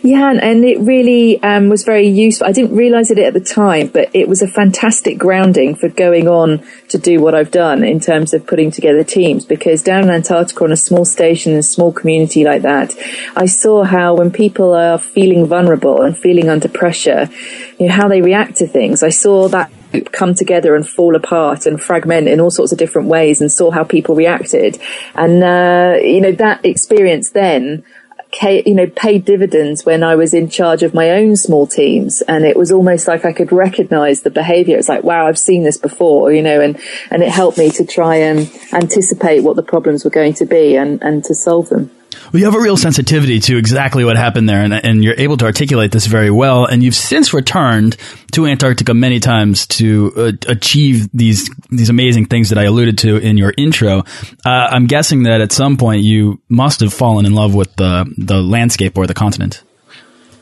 Yeah, 0.01 0.31
and, 0.31 0.65
it 0.65 0.79
really 0.79 1.41
um, 1.43 1.69
was 1.69 1.83
very 1.83 2.07
useful. 2.07 2.47
I 2.47 2.51
didn't 2.51 2.75
realize 2.75 3.11
it 3.11 3.19
at 3.19 3.33
the 3.33 3.39
time, 3.39 3.87
but 3.87 4.09
it 4.13 4.27
was 4.27 4.41
a 4.41 4.47
fantastic 4.47 5.17
grounding 5.17 5.75
for 5.75 5.89
going 5.89 6.27
on 6.27 6.65
to 6.89 6.97
do 6.97 7.19
what 7.21 7.35
I've 7.35 7.51
done 7.51 7.83
in 7.83 7.99
terms 7.99 8.33
of 8.33 8.47
putting 8.47 8.71
together 8.71 9.03
teams. 9.03 9.45
Because 9.45 9.83
down 9.83 10.03
in 10.03 10.09
Antarctica 10.09 10.63
on 10.63 10.71
a 10.71 10.77
small 10.77 11.05
station, 11.05 11.53
a 11.53 11.63
small 11.63 11.91
community 11.91 12.43
like 12.43 12.61
that, 12.61 12.95
I 13.35 13.45
saw 13.45 13.83
how 13.83 14.15
when 14.15 14.31
people 14.31 14.73
are 14.73 14.97
feeling 14.97 15.45
vulnerable 15.45 16.01
and 16.01 16.17
feeling 16.17 16.49
under 16.49 16.69
pressure, 16.69 17.29
you 17.79 17.87
know, 17.87 17.93
how 17.93 18.07
they 18.07 18.21
react 18.21 18.57
to 18.57 18.67
things. 18.67 19.03
I 19.03 19.09
saw 19.09 19.47
that 19.49 19.71
come 20.11 20.35
together 20.35 20.75
and 20.75 20.87
fall 20.87 21.15
apart 21.15 21.65
and 21.65 21.81
fragment 21.81 22.27
in 22.27 22.39
all 22.39 22.51
sorts 22.51 22.71
of 22.71 22.77
different 22.77 23.07
ways 23.07 23.41
and 23.41 23.51
saw 23.51 23.71
how 23.71 23.83
people 23.83 24.15
reacted. 24.15 24.79
And, 25.13 25.43
uh, 25.43 25.97
you 26.01 26.21
know, 26.21 26.31
that 26.33 26.65
experience 26.65 27.31
then, 27.31 27.83
you 28.41 28.75
know, 28.75 28.87
paid 28.87 29.25
dividends 29.25 29.85
when 29.85 30.03
I 30.03 30.15
was 30.15 30.33
in 30.33 30.49
charge 30.49 30.83
of 30.83 30.93
my 30.93 31.11
own 31.11 31.35
small 31.35 31.67
teams. 31.67 32.21
And 32.23 32.45
it 32.45 32.57
was 32.57 32.71
almost 32.71 33.07
like 33.07 33.25
I 33.25 33.33
could 33.33 33.51
recognize 33.51 34.21
the 34.21 34.29
behavior. 34.29 34.77
It's 34.77 34.89
like, 34.89 35.03
wow, 35.03 35.27
I've 35.27 35.39
seen 35.39 35.63
this 35.63 35.77
before, 35.77 36.31
you 36.31 36.41
know, 36.41 36.61
and, 36.61 36.79
and 37.11 37.23
it 37.23 37.29
helped 37.29 37.57
me 37.57 37.69
to 37.71 37.85
try 37.85 38.15
and 38.17 38.51
anticipate 38.73 39.41
what 39.41 39.55
the 39.55 39.63
problems 39.63 40.03
were 40.03 40.11
going 40.11 40.33
to 40.35 40.45
be 40.45 40.75
and, 40.75 41.01
and 41.01 41.23
to 41.25 41.35
solve 41.35 41.69
them. 41.69 41.91
Well, 42.31 42.39
you 42.39 42.45
have 42.45 42.55
a 42.55 42.59
real 42.59 42.77
sensitivity 42.77 43.39
to 43.41 43.57
exactly 43.57 44.03
what 44.05 44.17
happened 44.17 44.47
there, 44.47 44.61
and, 44.61 44.73
and, 44.73 45.03
you're 45.03 45.15
able 45.17 45.37
to 45.37 45.45
articulate 45.45 45.91
this 45.91 46.05
very 46.05 46.31
well. 46.31 46.65
And 46.65 46.81
you've 46.81 46.95
since 46.95 47.33
returned 47.33 47.97
to 48.31 48.45
Antarctica 48.45 48.93
many 48.93 49.19
times 49.19 49.67
to 49.67 50.13
uh, 50.15 50.31
achieve 50.47 51.09
these 51.13 51.49
these 51.69 51.89
amazing 51.89 52.25
things 52.25 52.49
that 52.49 52.57
I 52.57 52.63
alluded 52.63 52.97
to 52.99 53.17
in 53.17 53.37
your 53.37 53.53
intro. 53.57 53.99
Uh, 54.45 54.49
I'm 54.49 54.87
guessing 54.87 55.23
that 55.23 55.41
at 55.41 55.51
some 55.51 55.77
point 55.77 56.03
you 56.03 56.41
must 56.49 56.79
have 56.79 56.93
fallen 56.93 57.25
in 57.25 57.33
love 57.33 57.53
with 57.53 57.75
the 57.75 58.11
the 58.17 58.41
landscape 58.41 58.97
or 58.97 59.07
the 59.07 59.13
continent. 59.13 59.63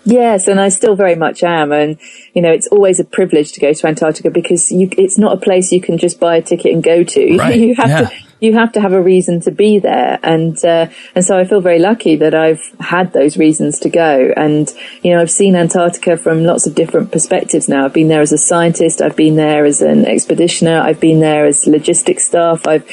Yes, 0.06 0.48
and 0.48 0.60
I 0.60 0.70
still 0.70 0.96
very 0.96 1.16
much 1.16 1.44
am. 1.44 1.72
And, 1.72 1.98
you 2.34 2.42
know, 2.42 2.52
it's 2.52 2.68
always 2.68 3.00
a 3.00 3.06
privilege 3.06 3.54
to 3.54 3.60
go 3.60 3.74
to 3.74 3.88
Antarctica 3.88 4.30
because 4.30 4.72
you, 4.72 4.90
it's 4.98 5.18
not 5.18 5.34
a 5.34 5.38
place 5.38 5.72
you 5.72 5.82
can 5.82 5.98
just 5.98 6.20
buy 6.20 6.38
a 6.38 6.42
ticket 6.42 6.74
and 6.74 6.84
go 6.84 7.04
to. 7.04 7.38
Right. 7.44 7.60
you 7.60 7.76
have 7.76 7.90
yeah. 7.90 8.02
to, 8.02 8.16
you 8.40 8.54
have 8.54 8.74
to 8.74 8.82
have 8.82 8.94
a 8.94 9.02
reason 9.02 9.42
to 9.42 9.52
be 9.52 9.80
there. 9.80 10.20
And, 10.22 10.64
uh, 10.64 10.88
and 11.16 11.26
so 11.26 11.38
I 11.38 11.46
feel 11.46 11.62
very 11.62 11.80
lucky 11.80 12.18
that 12.18 12.34
I've 12.34 12.62
had 12.80 13.12
those 13.14 13.38
reasons 13.38 13.80
to 13.80 13.90
go. 13.90 14.34
And, 14.36 14.72
you 15.02 15.14
know, 15.14 15.22
I've 15.22 15.32
seen 15.32 15.56
Antarctica 15.56 16.18
from 16.18 16.44
lots 16.44 16.68
of 16.68 16.76
different 16.76 17.12
perspectives 17.12 17.68
now. 17.68 17.86
I've 17.86 17.94
been 17.94 18.10
there 18.10 18.22
as 18.22 18.32
a 18.32 18.38
scientist. 18.38 19.02
I've 19.02 19.16
been 19.16 19.36
there 19.36 19.66
as 19.66 19.82
an 19.82 20.04
expeditioner. 20.04 20.82
I've 20.82 21.00
been 21.00 21.22
there 21.22 21.46
as 21.46 21.66
logistics 21.66 22.28
staff. 22.28 22.68
I've, 22.68 22.86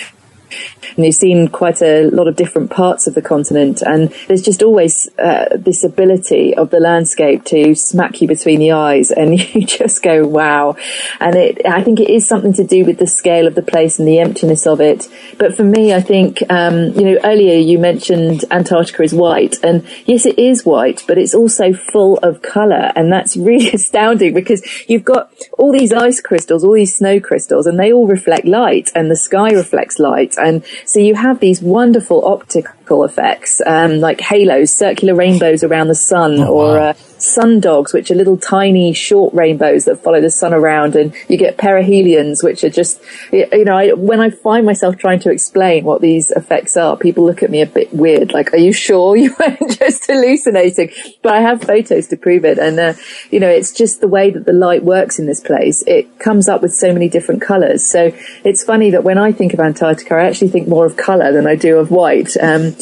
and 0.97 1.05
you've 1.05 1.15
seen 1.15 1.49
quite 1.49 1.83
a 1.83 2.11
lot 2.11 2.29
of 2.29 2.37
different 2.37 2.71
parts 2.71 3.07
of 3.07 3.15
the 3.15 3.23
continent. 3.23 3.83
And 3.83 4.13
there's 4.29 4.43
just 4.43 4.63
always 4.63 5.09
uh, 5.19 5.57
this 5.57 5.85
ability 5.85 6.55
of 6.55 6.71
the 6.71 6.81
landscape 6.81 7.45
to 7.47 7.75
smack 7.75 8.21
you 8.21 8.29
between 8.29 8.61
the 8.61 8.73
eyes 8.73 9.11
and 9.21 9.39
you 9.39 9.67
just 9.67 10.03
go 10.03 10.27
wow. 10.27 10.77
And 11.19 11.37
it 11.37 11.67
I 11.67 11.83
think 11.83 12.01
it 12.01 12.11
is 12.11 12.27
something 12.27 12.53
to 12.55 12.65
do 12.65 12.85
with 12.85 12.99
the 12.99 13.07
scale 13.07 13.47
of 13.47 13.55
the 13.55 13.63
place 13.63 13.99
and 13.99 14.07
the 14.07 14.19
emptiness 14.19 14.67
of 14.67 14.81
it. 14.81 15.09
But 15.39 15.55
for 15.57 15.65
me 15.65 15.95
I 15.95 16.01
think 16.01 16.43
um, 16.51 16.93
you 16.93 17.05
know 17.05 17.19
earlier 17.25 17.59
you 17.59 17.79
mentioned 17.79 18.45
Antarctica 18.51 19.03
is 19.03 19.15
white. 19.15 19.63
And 19.63 19.87
yes 20.07 20.27
it 20.27 20.39
is 20.39 20.65
white 20.65 21.05
but 21.07 21.19
it's 21.19 21.35
also 21.35 21.73
full 21.73 22.19
of 22.19 22.43
colour. 22.43 22.93
And 22.97 23.13
that's 23.13 23.37
really 23.51 23.71
astounding 23.71 24.35
because 24.35 24.63
you've 24.89 25.05
got 25.05 25.33
all 25.59 25.73
these 25.73 25.93
ice 25.93 26.21
crystals 26.21 26.65
all 26.65 26.75
these 26.75 26.97
snow 26.97 27.21
crystals 27.21 27.67
and 27.67 27.79
they 27.79 27.93
all 27.93 28.07
reflect 28.07 28.47
light 28.47 28.91
and 28.95 29.11
the 29.11 29.17
sky 29.17 29.51
reflects 29.51 29.99
light. 29.99 30.35
And 30.39 30.65
so 30.85 31.01
you 31.01 31.15
have 31.15 31.41
these 31.41 31.63
wonderful 31.63 32.25
optical 32.25 32.73
effects, 33.05 33.61
um, 33.65 34.01
like 34.01 34.21
halos, 34.21 34.73
circular 34.73 35.15
rainbows 35.15 35.63
around 35.65 35.89
the 35.89 35.95
sun, 35.95 36.39
Oh, 36.41 36.53
or 36.53 36.67
wow. 36.77 36.89
uh, 36.91 36.93
sun 37.19 37.61
dogs, 37.61 37.93
which 37.93 38.11
are 38.11 38.15
little 38.15 38.37
tiny 38.39 38.93
short 38.95 39.33
rainbows 39.35 39.85
that 39.85 40.03
follow 40.03 40.21
the 40.21 40.31
sun 40.31 40.55
around, 40.55 40.97
and 40.97 41.13
you 41.29 41.37
get 41.37 41.57
perihelions, 41.59 42.43
which 42.43 42.65
are 42.65 42.71
just, 42.71 43.01
you 43.31 43.65
know, 43.65 43.77
I, 43.77 43.93
when 43.93 44.21
I 44.21 44.31
find 44.31 44.65
myself 44.65 44.97
trying 44.97 45.21
to 45.21 45.31
explain 45.31 45.85
what 45.85 46.01
these 46.01 46.31
effects 46.31 46.77
are, 46.77 46.97
people 46.97 47.25
look 47.27 47.43
at 47.43 47.51
me 47.51 47.61
a 47.63 47.67
bit 47.67 47.93
weird, 47.93 48.33
like, 48.33 48.53
"Are 48.55 48.59
you 48.59 48.73
sure 48.73 49.17
you 49.17 49.35
weren't 49.41 49.79
just 49.79 50.07
hallucinating?" 50.07 50.91
But 51.23 51.35
I 51.35 51.41
have 51.43 51.63
photos 51.63 52.09
to 52.09 52.17
prove 52.17 52.45
it, 52.45 52.59
and 52.59 52.79
uh, 52.79 52.95
you 53.31 53.39
know, 53.41 53.49
it's 53.49 53.73
just 53.73 54.01
the 54.01 54.09
way 54.09 54.31
that 54.31 54.47
the 54.47 54.53
light 54.55 54.83
works 54.83 55.19
in 55.19 55.27
this 55.27 55.41
place. 55.41 55.85
It 55.87 56.19
comes 56.19 56.49
up 56.49 56.63
with 56.63 56.75
so 56.75 56.93
many 56.93 57.09
different 57.09 57.43
colours. 57.43 57.85
So 57.87 58.13
it's 58.45 58.65
funny 58.65 58.91
that 58.93 59.05
when 59.05 59.19
I 59.19 59.33
think 59.33 59.53
of 59.53 59.61
Antarctica, 59.61 60.15
I 60.15 60.25
actually 60.25 60.49
think 60.49 60.69
more 60.69 60.87
of 60.87 60.97
colour 60.97 61.33
than 61.33 61.47
I 61.47 61.55
do 61.55 61.77
of 61.79 61.91
white, 61.91 62.35
um, 62.41 62.75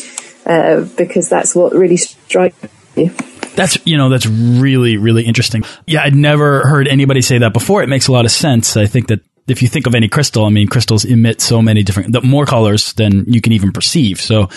uh, 0.48 0.82
because 0.96 1.28
that's 1.28 1.54
what 1.54 1.72
really 1.72 1.96
strikes 1.96 2.56
you. 2.96 3.10
That's 3.54 3.78
you 3.84 3.96
know 3.96 4.08
that's 4.08 4.26
really 4.26 4.96
really 4.96 5.24
interesting. 5.24 5.64
Yeah, 5.86 6.02
I'd 6.02 6.14
never 6.14 6.66
heard 6.66 6.88
anybody 6.88 7.22
say 7.22 7.38
that 7.38 7.52
before. 7.52 7.82
It 7.82 7.88
makes 7.88 8.08
a 8.08 8.12
lot 8.12 8.24
of 8.24 8.30
sense. 8.30 8.76
I 8.76 8.86
think 8.86 9.08
that 9.08 9.20
if 9.48 9.62
you 9.62 9.68
think 9.68 9.86
of 9.86 9.94
any 9.94 10.08
crystal, 10.08 10.44
I 10.44 10.50
mean, 10.50 10.68
crystals 10.68 11.04
emit 11.04 11.40
so 11.40 11.62
many 11.62 11.82
different, 11.82 12.12
the 12.12 12.20
more 12.20 12.44
colors 12.44 12.92
than 12.92 13.24
you 13.26 13.40
can 13.40 13.52
even 13.52 13.72
perceive. 13.72 14.20
So 14.20 14.48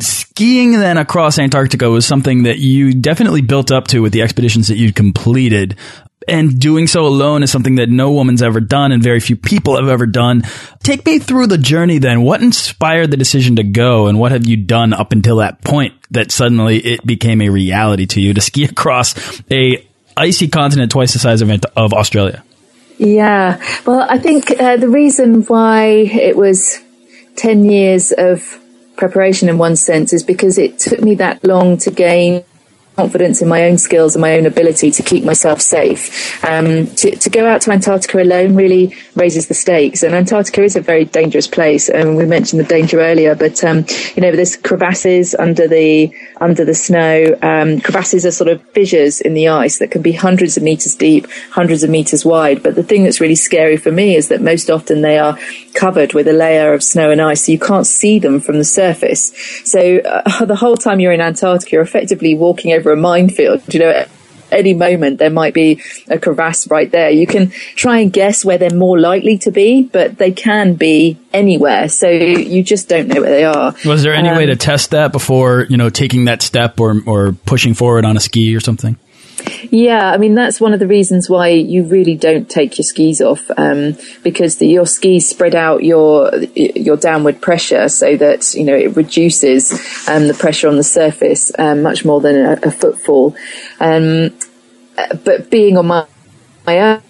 skiing 0.00 0.72
then 0.72 0.98
across 0.98 1.38
Antarctica 1.38 1.88
was 1.88 2.06
something 2.06 2.44
that 2.44 2.58
you 2.58 2.94
definitely 2.94 3.40
built 3.40 3.72
up 3.72 3.88
to 3.88 4.00
with 4.00 4.12
the 4.12 4.22
expeditions 4.22 4.68
that 4.68 4.76
you'd 4.76 4.94
completed. 4.94 5.76
And 6.26 6.58
doing 6.58 6.86
so 6.86 7.06
alone 7.06 7.42
is 7.42 7.50
something 7.50 7.76
that 7.76 7.88
no 7.88 8.12
woman's 8.12 8.42
ever 8.42 8.60
done 8.60 8.92
and 8.92 9.02
very 9.02 9.20
few 9.20 9.36
people 9.36 9.76
have 9.76 9.88
ever 9.88 10.06
done. 10.06 10.42
Take 10.82 11.04
me 11.04 11.18
through 11.18 11.48
the 11.48 11.58
journey 11.58 11.98
then. 11.98 12.22
What 12.22 12.42
inspired 12.42 13.10
the 13.10 13.16
decision 13.16 13.56
to 13.56 13.62
go 13.62 14.06
and 14.06 14.18
what 14.18 14.32
have 14.32 14.46
you 14.46 14.56
done 14.56 14.92
up 14.92 15.12
until 15.12 15.36
that 15.36 15.62
point 15.62 15.94
that 16.10 16.30
suddenly 16.30 16.78
it 16.78 17.06
became 17.06 17.40
a 17.40 17.48
reality 17.48 18.06
to 18.06 18.20
you 18.20 18.34
to 18.34 18.40
ski 18.40 18.64
across 18.70 19.14
a 19.50 19.86
icy 20.16 20.48
continent 20.48 20.92
twice 20.92 21.12
the 21.12 21.18
size 21.18 21.42
of, 21.42 21.50
of 21.76 21.92
Australia? 21.92 22.42
Yeah. 22.98 23.62
Well, 23.86 24.06
I 24.08 24.18
think 24.18 24.50
uh, 24.50 24.76
the 24.76 24.88
reason 24.88 25.42
why 25.42 25.86
it 25.86 26.36
was 26.36 26.80
10 27.36 27.64
years 27.64 28.12
of 28.12 28.60
preparation 28.96 29.48
in 29.48 29.58
one 29.58 29.76
sense 29.76 30.12
is 30.12 30.22
because 30.22 30.58
it 30.58 30.78
took 30.78 31.00
me 31.00 31.16
that 31.16 31.42
long 31.44 31.76
to 31.78 31.90
gain 31.90 32.44
confidence 32.96 33.42
in 33.42 33.48
my 33.48 33.64
own 33.64 33.78
skills 33.78 34.14
and 34.14 34.22
my 34.22 34.36
own 34.36 34.46
ability 34.46 34.90
to 34.90 35.02
keep 35.02 35.24
myself 35.24 35.60
safe. 35.60 36.44
Um, 36.44 36.86
to, 36.96 37.16
to, 37.16 37.30
go 37.30 37.46
out 37.46 37.62
to 37.62 37.72
Antarctica 37.72 38.22
alone 38.22 38.54
really 38.54 38.94
raises 39.16 39.48
the 39.48 39.54
stakes. 39.54 40.02
And 40.02 40.14
Antarctica 40.14 40.62
is 40.62 40.76
a 40.76 40.80
very 40.80 41.04
dangerous 41.04 41.48
place. 41.48 41.88
And 41.88 42.10
um, 42.10 42.14
we 42.14 42.26
mentioned 42.26 42.60
the 42.60 42.66
danger 42.66 43.00
earlier, 43.00 43.34
but 43.34 43.62
um, 43.64 43.84
you 44.14 44.22
know, 44.22 44.30
there's 44.30 44.56
crevasses 44.56 45.34
under 45.34 45.66
the 45.66 46.14
under 46.40 46.64
the 46.64 46.74
snow. 46.74 47.36
Um, 47.42 47.80
crevasses 47.80 48.24
are 48.24 48.30
sort 48.30 48.48
of 48.48 48.62
fissures 48.70 49.20
in 49.20 49.34
the 49.34 49.48
ice 49.48 49.78
that 49.78 49.90
can 49.90 50.02
be 50.02 50.12
hundreds 50.12 50.56
of 50.56 50.62
meters 50.62 50.94
deep, 50.94 51.26
hundreds 51.50 51.82
of 51.82 51.90
meters 51.90 52.24
wide. 52.24 52.62
But 52.62 52.76
the 52.76 52.82
thing 52.82 53.04
that's 53.04 53.20
really 53.20 53.34
scary 53.34 53.76
for 53.76 53.90
me 53.90 54.14
is 54.14 54.28
that 54.28 54.40
most 54.40 54.70
often 54.70 55.02
they 55.02 55.18
are 55.18 55.38
covered 55.74 56.14
with 56.14 56.28
a 56.28 56.32
layer 56.32 56.72
of 56.72 56.82
snow 56.82 57.10
and 57.10 57.20
ice, 57.20 57.46
so 57.46 57.52
you 57.52 57.58
can't 57.58 57.86
see 57.86 58.18
them 58.18 58.40
from 58.40 58.58
the 58.58 58.64
surface. 58.64 59.32
So 59.64 59.98
uh, 59.98 60.44
the 60.44 60.56
whole 60.56 60.76
time 60.76 61.00
you're 61.00 61.12
in 61.12 61.20
Antarctica, 61.20 61.72
you're 61.72 61.82
effectively 61.82 62.34
walking 62.34 62.72
over 62.72 62.83
over 62.84 62.92
a 62.92 62.96
minefield. 62.96 63.62
You 63.72 63.80
know, 63.80 64.04
any 64.52 64.74
moment 64.74 65.18
there 65.18 65.30
might 65.30 65.54
be 65.54 65.82
a 66.08 66.18
crevasse 66.18 66.68
right 66.70 66.90
there. 66.90 67.10
You 67.10 67.26
can 67.26 67.50
try 67.50 67.98
and 68.00 68.12
guess 68.12 68.44
where 68.44 68.58
they're 68.58 68.70
more 68.70 68.98
likely 68.98 69.38
to 69.38 69.50
be, 69.50 69.82
but 69.82 70.18
they 70.18 70.30
can 70.30 70.74
be 70.74 71.18
anywhere. 71.32 71.88
So 71.88 72.08
you 72.08 72.62
just 72.62 72.88
don't 72.88 73.08
know 73.08 73.20
where 73.20 73.30
they 73.30 73.44
are. 73.44 73.74
Was 73.84 74.02
there 74.02 74.14
any 74.14 74.28
um, 74.28 74.36
way 74.36 74.46
to 74.46 74.56
test 74.56 74.90
that 74.90 75.12
before, 75.12 75.66
you 75.68 75.76
know, 75.76 75.90
taking 75.90 76.26
that 76.26 76.42
step 76.42 76.78
or, 76.78 77.00
or 77.06 77.32
pushing 77.32 77.74
forward 77.74 78.04
on 78.04 78.16
a 78.16 78.20
ski 78.20 78.54
or 78.54 78.60
something? 78.60 78.96
Yeah, 79.70 80.10
I 80.10 80.16
mean 80.18 80.34
that's 80.34 80.60
one 80.60 80.72
of 80.72 80.80
the 80.80 80.86
reasons 80.86 81.28
why 81.28 81.48
you 81.48 81.84
really 81.84 82.14
don't 82.16 82.48
take 82.48 82.78
your 82.78 82.84
skis 82.84 83.20
off 83.20 83.50
um, 83.56 83.96
because 84.22 84.56
the, 84.56 84.66
your 84.66 84.86
skis 84.86 85.28
spread 85.28 85.54
out 85.54 85.84
your 85.84 86.34
your 86.54 86.96
downward 86.96 87.40
pressure 87.40 87.88
so 87.88 88.16
that 88.16 88.54
you 88.54 88.64
know 88.64 88.74
it 88.74 88.96
reduces 88.96 89.72
um, 90.08 90.28
the 90.28 90.34
pressure 90.34 90.68
on 90.68 90.76
the 90.76 90.84
surface 90.84 91.52
um, 91.58 91.82
much 91.82 92.04
more 92.04 92.20
than 92.20 92.36
a, 92.36 92.52
a 92.64 92.70
footfall. 92.70 93.36
Um, 93.80 94.30
but 95.24 95.50
being 95.50 95.76
on 95.76 95.86
my 95.86 96.06
my 96.66 96.78
own 96.80 97.02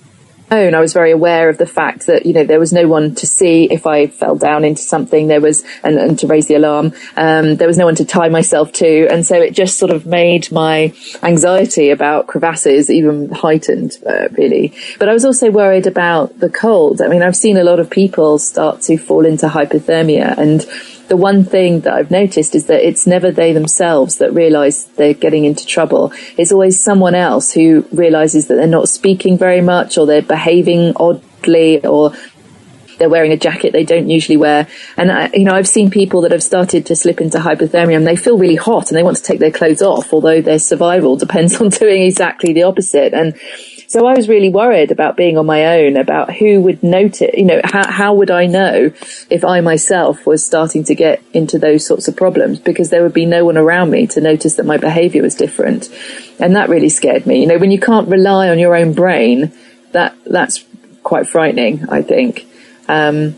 own, 0.51 0.75
I 0.75 0.81
was 0.81 0.93
very 0.93 1.11
aware 1.11 1.49
of 1.49 1.59
the 1.59 1.67
fact 1.67 2.07
that, 2.07 2.27
you 2.27 2.33
know, 2.33 2.45
there 2.45 2.61
was 2.61 2.73
no 2.73 2.87
one 2.87 3.15
to 3.17 3.27
see 3.27 3.65
if 3.71 3.87
I 3.87 4.07
fell 4.07 4.37
down 4.37 4.65
into 4.65 4.83
something. 4.83 5.27
There 5.27 5.41
was, 5.41 5.65
and, 5.83 5.99
and 5.99 6.19
to 6.21 6.27
raise 6.27 6.47
the 6.47 6.55
alarm. 6.55 6.93
Um, 7.17 7.57
there 7.57 7.69
was 7.69 7.79
no 7.79 7.87
one 7.87 7.95
to 7.97 8.05
tie 8.05 8.29
myself 8.29 8.73
to. 8.75 9.09
And 9.09 9.27
so 9.27 9.37
it 9.37 9.55
just 9.55 9.79
sort 9.79 9.91
of 9.91 10.07
made 10.07 10.53
my 10.53 10.93
anxiety 11.23 11.91
about 11.91 12.27
crevasses 12.27 12.91
even 12.91 13.31
heightened, 13.31 13.99
uh, 14.07 14.29
really. 14.31 14.75
But 14.99 15.09
I 15.09 15.13
was 15.13 15.25
also 15.25 15.51
worried 15.51 15.87
about 15.87 16.39
the 16.39 16.51
cold. 16.51 17.01
I 17.01 17.09
mean, 17.09 17.23
I've 17.23 17.37
seen 17.37 17.57
a 17.57 17.65
lot 17.65 17.81
of 17.81 17.91
people 17.91 18.39
start 18.39 18.83
to 18.83 18.97
fall 18.97 19.27
into 19.27 19.47
hypothermia 19.49 20.37
and, 20.39 20.67
the 21.09 21.17
one 21.17 21.45
thing 21.45 21.81
that 21.81 21.93
I've 21.93 22.11
noticed 22.11 22.55
is 22.55 22.67
that 22.67 22.87
it's 22.87 23.07
never 23.07 23.31
they 23.31 23.53
themselves 23.53 24.19
that 24.19 24.33
realize 24.33 24.85
they're 24.97 25.15
getting 25.15 25.45
into 25.45 25.67
trouble. 25.67 26.13
It's 26.39 26.53
always 26.53 26.81
someone 26.81 27.15
else 27.15 27.53
who 27.53 27.87
realizes 27.93 28.47
that 28.49 28.55
they're 28.55 28.67
not 28.67 28.89
speaking 28.89 29.37
very 29.37 29.61
much 29.61 29.99
or 29.99 30.07
they're 30.07 30.23
behaving 30.23 30.95
oddly 30.97 31.85
or 31.85 32.13
they're 32.99 33.11
wearing 33.11 33.33
a 33.33 33.37
jacket 33.37 33.73
they 33.73 33.85
don't 33.85 34.09
usually 34.09 34.37
wear. 34.37 34.67
And 34.97 35.11
I, 35.11 35.31
you 35.35 35.45
know, 35.45 35.53
I've 35.53 35.69
seen 35.69 35.91
people 35.91 36.23
that 36.23 36.33
have 36.33 36.43
started 36.43 36.87
to 36.87 36.97
slip 36.97 37.21
into 37.21 37.39
hypothermia 37.39 37.97
and 37.97 38.07
they 38.07 38.17
feel 38.17 38.39
really 38.39 38.57
hot 38.57 38.91
and 38.91 38.97
they 38.97 39.03
want 39.03 39.17
to 39.17 39.23
take 39.23 39.41
their 39.41 39.51
clothes 39.51 39.83
off, 39.83 40.13
although 40.13 40.41
their 40.41 40.59
survival 40.59 41.17
depends 41.25 41.61
on 41.61 41.69
doing 41.69 42.03
exactly 42.03 42.53
the 42.53 42.63
opposite. 42.63 43.13
And 43.13 43.35
so 43.87 44.07
I 44.07 44.14
was 44.14 44.29
really 44.29 44.50
worried 44.50 44.91
about 44.91 45.17
being 45.17 45.38
on 45.38 45.47
my 45.47 45.81
own, 45.81 45.97
about 45.97 46.33
who 46.33 46.61
would 46.62 46.83
notice, 46.83 47.31
you 47.35 47.45
know, 47.45 47.61
how, 47.64 47.91
how 47.91 48.14
would 48.14 48.31
I 48.31 48.47
know 48.47 48.93
if 49.31 49.45
I 49.45 49.61
myself 49.61 50.26
was 50.26 50.45
starting 50.45 50.85
to 50.85 50.95
get 50.95 51.23
into 51.33 51.59
those 51.59 51.87
sorts 51.87 52.09
of 52.09 52.17
problems 52.17 52.59
because 52.59 52.91
there 52.91 53.03
would 53.03 53.14
be 53.14 53.26
no 53.26 53.45
one 53.45 53.57
around 53.57 53.91
me 53.91 54.07
to 54.09 54.21
notice 54.21 54.57
that 54.57 54.67
my 54.67 54.79
behavior 54.79 55.23
was 55.23 55.35
different. 55.35 55.88
And 56.38 56.57
that 56.57 56.69
really 56.69 56.88
scared 56.88 57.26
me. 57.26 57.41
You 57.41 57.47
know, 57.47 57.59
when 57.59 57.71
you 57.71 57.81
can't 57.81 58.09
rely 58.09 58.49
on 58.49 58.59
your 58.59 58.75
own 58.75 58.93
brain, 58.95 59.53
that, 59.93 60.17
that's 60.25 60.64
quite 61.03 61.29
frightening, 61.29 61.88
I 61.88 62.03
think. 62.03 62.47
Um, 62.88 63.37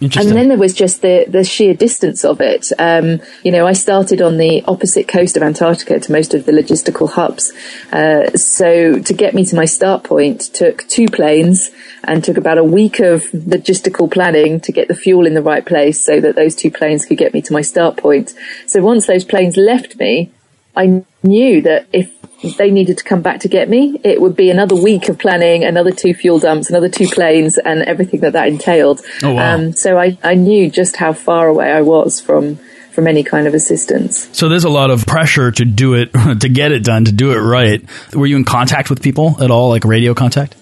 and 0.00 0.30
then 0.30 0.48
there 0.48 0.58
was 0.58 0.72
just 0.72 1.02
the, 1.02 1.26
the 1.28 1.44
sheer 1.44 1.74
distance 1.74 2.24
of 2.24 2.40
it. 2.40 2.72
Um, 2.78 3.20
you 3.44 3.52
know, 3.52 3.66
I 3.66 3.74
started 3.74 4.22
on 4.22 4.38
the 4.38 4.62
opposite 4.66 5.06
coast 5.06 5.36
of 5.36 5.42
Antarctica 5.42 6.00
to 6.00 6.12
most 6.12 6.32
of 6.32 6.46
the 6.46 6.52
logistical 6.52 7.10
hubs. 7.10 7.52
Uh, 7.92 8.30
so 8.30 8.98
to 8.98 9.12
get 9.12 9.34
me 9.34 9.44
to 9.44 9.56
my 9.56 9.66
start 9.66 10.04
point 10.04 10.40
took 10.40 10.88
two 10.88 11.06
planes 11.06 11.70
and 12.04 12.24
took 12.24 12.38
about 12.38 12.56
a 12.56 12.64
week 12.64 13.00
of 13.00 13.24
logistical 13.32 14.10
planning 14.10 14.60
to 14.60 14.72
get 14.72 14.88
the 14.88 14.94
fuel 14.94 15.26
in 15.26 15.34
the 15.34 15.42
right 15.42 15.66
place 15.66 16.02
so 16.02 16.18
that 16.20 16.34
those 16.34 16.54
two 16.54 16.70
planes 16.70 17.04
could 17.04 17.18
get 17.18 17.34
me 17.34 17.42
to 17.42 17.52
my 17.52 17.60
start 17.60 17.98
point. 17.98 18.34
So 18.66 18.80
once 18.80 19.06
those 19.06 19.24
planes 19.24 19.58
left 19.58 19.98
me, 19.98 20.32
I 20.74 21.04
knew 21.22 21.60
that 21.62 21.86
if 21.92 22.19
they 22.42 22.70
needed 22.70 22.98
to 22.98 23.04
come 23.04 23.22
back 23.22 23.40
to 23.40 23.48
get 23.48 23.68
me, 23.68 24.00
it 24.02 24.20
would 24.20 24.36
be 24.36 24.50
another 24.50 24.74
week 24.74 25.08
of 25.08 25.18
planning, 25.18 25.64
another 25.64 25.90
two 25.90 26.14
fuel 26.14 26.38
dumps, 26.38 26.70
another 26.70 26.88
two 26.88 27.06
planes, 27.06 27.58
and 27.58 27.82
everything 27.82 28.20
that 28.20 28.32
that 28.32 28.48
entailed. 28.48 29.00
Oh, 29.22 29.34
wow. 29.34 29.54
Um, 29.54 29.72
so 29.72 29.98
I, 29.98 30.18
I 30.22 30.34
knew 30.34 30.70
just 30.70 30.96
how 30.96 31.12
far 31.12 31.48
away 31.48 31.70
I 31.70 31.82
was 31.82 32.20
from 32.20 32.58
from 32.90 33.06
any 33.06 33.22
kind 33.22 33.46
of 33.46 33.54
assistance. 33.54 34.28
So 34.32 34.48
there's 34.48 34.64
a 34.64 34.68
lot 34.68 34.90
of 34.90 35.06
pressure 35.06 35.52
to 35.52 35.64
do 35.64 35.94
it, 35.94 36.12
to 36.40 36.48
get 36.48 36.72
it 36.72 36.82
done, 36.82 37.04
to 37.04 37.12
do 37.12 37.30
it 37.32 37.38
right. 37.38 37.82
Were 38.14 38.26
you 38.26 38.36
in 38.36 38.44
contact 38.44 38.90
with 38.90 39.00
people 39.00 39.42
at 39.42 39.50
all, 39.50 39.68
like 39.68 39.84
radio 39.84 40.12
contact? 40.12 40.56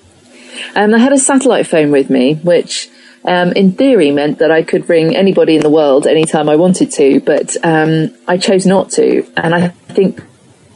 Um, 0.77 0.95
I 0.95 0.99
had 0.99 1.13
a 1.13 1.19
satellite 1.19 1.67
phone 1.67 1.91
with 1.91 2.11
me, 2.11 2.35
which 2.35 2.91
um, 3.25 3.53
in 3.53 3.73
theory 3.73 4.11
meant 4.11 4.39
that 4.39 4.51
I 4.51 4.63
could 4.63 4.89
ring 4.89 5.17
anybody 5.17 5.57
in 5.57 5.63
the 5.63 5.71
world 5.71 6.07
anytime 6.07 6.49
I 6.49 6.57
wanted 6.57 6.91
to, 6.93 7.21
but 7.21 7.57
um, 7.65 8.15
I 8.27 8.37
chose 8.39 8.67
not 8.67 8.91
to. 8.93 9.27
And 9.37 9.55
I 9.55 9.69
think 9.69 10.23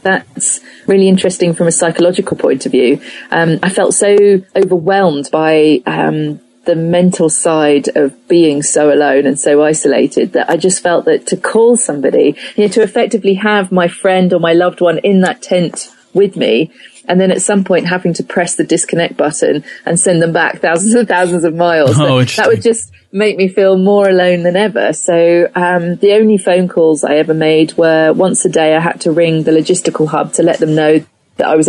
that's 0.03 0.61
really 0.87 1.09
interesting 1.09 1.55
from 1.55 1.67
a 1.67 1.73
psychological 1.73 2.37
point 2.37 2.67
of 2.67 2.73
view. 2.73 3.01
Um, 3.31 3.59
I 3.62 3.71
felt 3.71 3.95
so 3.95 4.43
overwhelmed 4.55 5.31
by 5.33 5.83
um, 5.87 6.41
the 6.65 6.77
mental 6.77 7.29
side 7.29 7.88
of 7.97 8.29
being 8.29 8.62
so 8.62 8.93
alone 8.93 9.27
and 9.27 9.38
so 9.38 9.62
isolated 9.62 10.33
that 10.33 10.49
I 10.51 10.57
just 10.57 10.83
felt 10.83 11.07
that 11.07 11.27
to 11.29 11.37
call 11.37 11.77
somebody, 11.77 12.37
you 12.57 12.65
know, 12.65 12.69
to 12.73 12.83
effectively 12.83 13.35
have 13.35 13.73
my 13.73 13.88
friend 13.88 14.33
or 14.33 14.41
my 14.41 14.53
loved 14.53 14.81
one 14.81 14.99
in 14.99 15.21
that 15.21 15.43
tent 15.43 15.93
with 16.15 16.37
me 16.37 16.71
and 17.09 17.21
then 17.21 17.31
at 17.31 17.43
some 17.43 17.65
point 17.65 17.87
having 17.87 18.15
to 18.15 18.23
press 18.23 18.55
the 18.55 18.65
disconnect 18.65 19.17
button 19.17 19.65
and 19.85 19.99
send 19.99 20.23
them 20.23 20.33
back 20.33 20.61
thousands 20.61 20.95
and 20.95 21.09
thousands 21.09 21.45
of 21.45 21.55
miles. 21.55 21.99
Oh, 21.99 22.23
that 22.25 22.49
would 22.49 22.62
just 22.62 22.93
make 23.12 23.37
me 23.37 23.49
feel 23.49 23.77
more 23.77 24.09
alone 24.09 24.43
than 24.43 24.57
ever. 24.57 24.93
So 24.93 25.49
um, 25.55 25.97
the 25.97 26.15
only 26.15 26.38
phone 26.38 26.69
calls 26.69 27.05
I 27.05 27.17
ever 27.17 27.35
made 27.35 27.77
were 27.77 28.12
once 28.12 28.45
a 28.45 28.49
day. 28.49 28.75
I 28.75 28.81
had 28.81 29.01
to 29.03 29.12
ring 29.12 29.43
the 29.43 29.53
logistical 29.53 30.09
hub 30.09 30.33
to 30.35 30.43
let 30.43 30.59
them 30.59 30.75
know 30.75 31.05
that 31.37 31.47
I 31.47 31.57
was 31.57 31.69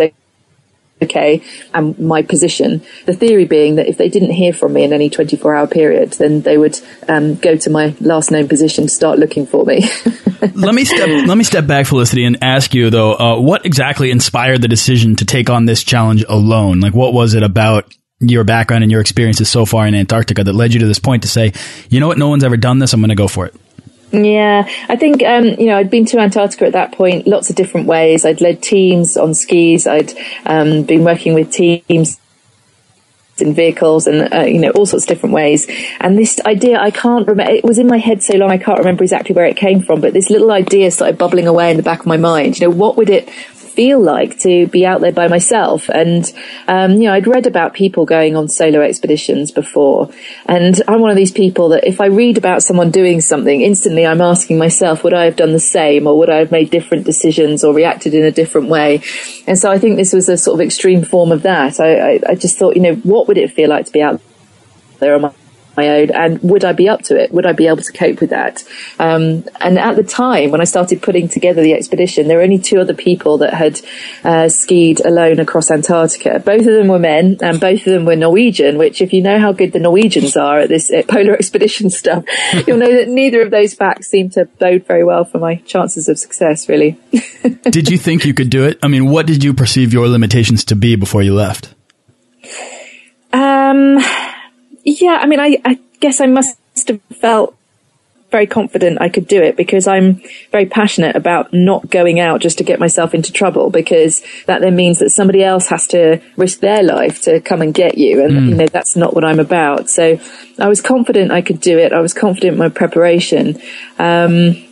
okay 1.03 1.41
and 1.73 1.97
my 1.99 2.21
position. 2.21 2.81
The 3.05 3.13
theory 3.13 3.45
being 3.45 3.75
that 3.75 3.87
if 3.87 3.97
they 3.97 4.09
didn't 4.09 4.31
hear 4.31 4.53
from 4.53 4.73
me 4.73 4.83
in 4.83 4.93
any 4.93 5.09
24 5.09 5.55
hour 5.55 5.67
period, 5.67 6.13
then 6.13 6.41
they 6.41 6.57
would 6.57 6.79
um, 7.07 7.35
go 7.35 7.55
to 7.55 7.69
my 7.69 7.95
last 7.99 8.31
known 8.31 8.47
position 8.47 8.85
to 8.85 8.89
start 8.89 9.19
looking 9.19 9.45
for 9.45 9.65
me. 9.65 9.81
let 10.53 10.73
me 10.73 10.85
step 10.85 11.07
let 11.27 11.37
me 11.37 11.43
step 11.43 11.67
back, 11.67 11.85
Felicity, 11.85 12.25
and 12.25 12.37
ask 12.41 12.73
you 12.73 12.89
though, 12.89 13.13
uh, 13.13 13.39
what 13.39 13.65
exactly 13.65 14.11
inspired 14.11 14.61
the 14.61 14.67
decision 14.67 15.15
to 15.17 15.25
take 15.25 15.49
on 15.49 15.65
this 15.65 15.83
challenge 15.83 16.23
alone? 16.27 16.79
Like, 16.79 16.93
what 16.93 17.13
was 17.13 17.33
it 17.33 17.43
about? 17.43 17.93
Your 18.19 18.45
background 18.45 18.83
and 18.83 18.91
your 18.91 19.01
experiences 19.01 19.49
so 19.49 19.65
far 19.65 19.85
in 19.85 19.93
Antarctica 19.93 20.45
that 20.45 20.53
led 20.53 20.73
you 20.73 20.79
to 20.79 20.87
this 20.87 20.99
point 20.99 21.23
to 21.23 21.27
say, 21.27 21.51
you 21.89 21.99
know 21.99 22.07
what, 22.07 22.17
no 22.17 22.29
one's 22.29 22.45
ever 22.45 22.55
done 22.55 22.79
this. 22.79 22.93
I'm 22.93 23.01
going 23.01 23.09
to 23.09 23.15
go 23.15 23.27
for 23.27 23.47
it. 23.47 23.55
Yeah, 24.13 24.69
I 24.87 24.95
think 24.95 25.23
um, 25.23 25.45
you 25.45 25.65
know 25.65 25.77
I'd 25.77 25.89
been 25.89 26.05
to 26.05 26.19
Antarctica 26.19 26.67
at 26.67 26.73
that 26.73 26.91
point, 26.91 27.25
lots 27.25 27.49
of 27.49 27.55
different 27.55 27.87
ways. 27.87 28.25
I'd 28.25 28.41
led 28.41 28.61
teams 28.61 29.17
on 29.17 29.33
skis. 29.33 29.87
I'd 29.87 30.13
um, 30.45 30.83
been 30.83 31.03
working 31.03 31.33
with 31.33 31.51
teams 31.51 32.19
in 33.39 33.53
vehicles 33.53 34.05
and 34.05 34.31
uh, 34.31 34.41
you 34.41 34.59
know 34.59 34.69
all 34.71 34.85
sorts 34.85 35.05
of 35.05 35.09
different 35.09 35.33
ways 35.33 35.67
and 35.99 36.17
this 36.17 36.39
idea 36.45 36.79
i 36.79 36.91
can't 36.91 37.27
remember 37.27 37.51
it 37.51 37.63
was 37.63 37.79
in 37.79 37.87
my 37.87 37.97
head 37.97 38.21
so 38.21 38.37
long 38.37 38.51
i 38.51 38.59
can't 38.59 38.77
remember 38.77 39.03
exactly 39.03 39.33
where 39.33 39.45
it 39.45 39.57
came 39.57 39.81
from 39.81 39.99
but 39.99 40.13
this 40.13 40.29
little 40.29 40.51
idea 40.51 40.91
started 40.91 41.17
bubbling 41.17 41.47
away 41.47 41.71
in 41.71 41.77
the 41.77 41.81
back 41.81 42.01
of 42.01 42.05
my 42.05 42.15
mind 42.15 42.59
you 42.59 42.67
know 42.67 42.75
what 42.75 42.95
would 42.95 43.09
it 43.09 43.27
feel 43.73 43.99
like 43.99 44.39
to 44.39 44.67
be 44.67 44.85
out 44.85 45.01
there 45.01 45.11
by 45.11 45.27
myself. 45.27 45.89
And, 45.89 46.31
um, 46.67 46.93
you 46.93 47.07
know, 47.07 47.13
I'd 47.13 47.27
read 47.27 47.47
about 47.47 47.73
people 47.73 48.05
going 48.05 48.35
on 48.35 48.47
solo 48.47 48.81
expeditions 48.81 49.51
before. 49.51 50.09
And 50.45 50.81
I'm 50.87 51.01
one 51.01 51.09
of 51.09 51.17
these 51.17 51.31
people 51.31 51.69
that 51.69 51.87
if 51.87 51.99
I 51.99 52.05
read 52.05 52.37
about 52.37 52.61
someone 52.61 52.91
doing 52.91 53.21
something, 53.21 53.61
instantly 53.61 54.05
I'm 54.05 54.21
asking 54.21 54.57
myself, 54.57 55.03
would 55.03 55.13
I 55.13 55.25
have 55.25 55.35
done 55.35 55.53
the 55.53 55.59
same 55.59 56.07
or 56.07 56.17
would 56.19 56.29
I 56.29 56.37
have 56.37 56.51
made 56.51 56.69
different 56.69 57.05
decisions 57.05 57.63
or 57.63 57.73
reacted 57.73 58.13
in 58.13 58.23
a 58.23 58.31
different 58.31 58.69
way? 58.69 59.01
And 59.47 59.57
so 59.57 59.71
I 59.71 59.79
think 59.79 59.97
this 59.97 60.13
was 60.13 60.29
a 60.29 60.37
sort 60.37 60.59
of 60.59 60.65
extreme 60.65 61.03
form 61.03 61.31
of 61.31 61.41
that. 61.43 61.79
I, 61.79 62.13
I, 62.13 62.19
I 62.29 62.35
just 62.35 62.57
thought, 62.57 62.75
you 62.75 62.81
know, 62.81 62.95
what 62.95 63.27
would 63.27 63.37
it 63.37 63.51
feel 63.51 63.69
like 63.69 63.87
to 63.87 63.91
be 63.91 64.01
out 64.01 64.21
there 64.99 65.15
on 65.15 65.21
my 65.21 65.33
my 65.75 65.89
own 65.89 66.11
and 66.11 66.41
would 66.41 66.63
I 66.63 66.73
be 66.73 66.89
up 66.89 67.01
to 67.03 67.21
it? 67.21 67.31
Would 67.31 67.45
I 67.45 67.53
be 67.53 67.67
able 67.67 67.83
to 67.83 67.91
cope 67.91 68.21
with 68.21 68.29
that? 68.29 68.63
Um, 68.99 69.45
and 69.59 69.79
at 69.79 69.95
the 69.95 70.03
time 70.03 70.51
when 70.51 70.61
I 70.61 70.65
started 70.65 71.01
putting 71.01 71.27
together 71.27 71.61
the 71.61 71.73
expedition, 71.73 72.27
there 72.27 72.37
were 72.37 72.43
only 72.43 72.59
two 72.59 72.79
other 72.79 72.93
people 72.93 73.39
that 73.39 73.53
had 73.53 73.81
uh, 74.23 74.49
skied 74.49 74.99
alone 75.05 75.39
across 75.39 75.71
Antarctica. 75.71 76.39
Both 76.39 76.61
of 76.61 76.73
them 76.73 76.87
were 76.87 76.99
men 76.99 77.37
and 77.41 77.59
both 77.59 77.79
of 77.79 77.93
them 77.93 78.05
were 78.05 78.15
Norwegian, 78.15 78.77
which 78.77 79.01
if 79.01 79.13
you 79.13 79.21
know 79.21 79.39
how 79.39 79.51
good 79.51 79.73
the 79.73 79.79
Norwegians 79.79 80.37
are 80.37 80.59
at 80.59 80.69
this 80.69 80.91
at 80.91 81.07
polar 81.07 81.33
expedition 81.43 81.89
stuff, 81.89 82.23
you'll 82.67 82.77
know 82.77 82.93
that 82.95 83.07
neither 83.07 83.41
of 83.41 83.51
those 83.51 83.73
facts 83.73 84.07
seem 84.07 84.29
to 84.31 84.45
bode 84.45 84.85
very 84.85 85.03
well 85.03 85.25
for 85.25 85.39
my 85.39 85.55
chances 85.55 86.07
of 86.07 86.19
success, 86.19 86.69
really. 86.69 86.97
did 87.69 87.89
you 87.89 87.97
think 87.97 88.25
you 88.25 88.33
could 88.33 88.49
do 88.49 88.65
it? 88.65 88.79
I 88.83 88.87
mean, 88.87 89.09
what 89.09 89.25
did 89.27 89.43
you 89.43 89.53
perceive 89.53 89.93
your 89.93 90.07
limitations 90.07 90.65
to 90.65 90.75
be 90.75 90.95
before 90.95 91.21
you 91.21 91.33
left? 91.33 91.73
Um, 93.31 93.97
yeah, 94.83 95.19
I 95.21 95.25
mean, 95.25 95.39
I, 95.39 95.57
I 95.65 95.79
guess 95.99 96.21
I 96.21 96.27
must 96.27 96.57
have 96.87 97.01
felt 97.19 97.55
very 98.33 98.47
confident 98.47 98.99
I 98.99 99.09
could 99.09 99.27
do 99.27 99.43
it 99.43 99.55
because 99.55 99.87
I'm 99.87 100.19
very 100.51 100.65
passionate 100.65 101.15
about 101.15 101.53
not 101.53 101.91
going 101.91 102.19
out 102.19 102.41
just 102.41 102.57
to 102.57 102.63
get 102.63 102.79
myself 102.79 103.13
into 103.13 103.31
trouble 103.31 103.69
because 103.69 104.23
that 104.47 104.59
then 104.59 104.75
means 104.75 104.97
that 104.99 105.11
somebody 105.11 105.43
else 105.43 105.67
has 105.67 105.85
to 105.89 106.19
risk 106.35 106.59
their 106.59 106.81
life 106.81 107.21
to 107.25 107.39
come 107.41 107.61
and 107.61 107.75
get 107.75 107.95
you. 107.99 108.23
And, 108.25 108.31
mm. 108.33 108.49
you 108.49 108.55
know, 108.55 108.65
that's 108.65 108.95
not 108.95 109.13
what 109.13 109.23
I'm 109.23 109.39
about. 109.39 109.87
So 109.87 110.19
I 110.57 110.67
was 110.67 110.81
confident 110.81 111.31
I 111.31 111.43
could 111.43 111.61
do 111.61 111.77
it. 111.77 111.93
I 111.93 111.99
was 111.99 112.15
confident 112.15 112.53
in 112.53 112.57
my 112.57 112.69
preparation. 112.69 113.61
Um, 113.99 114.62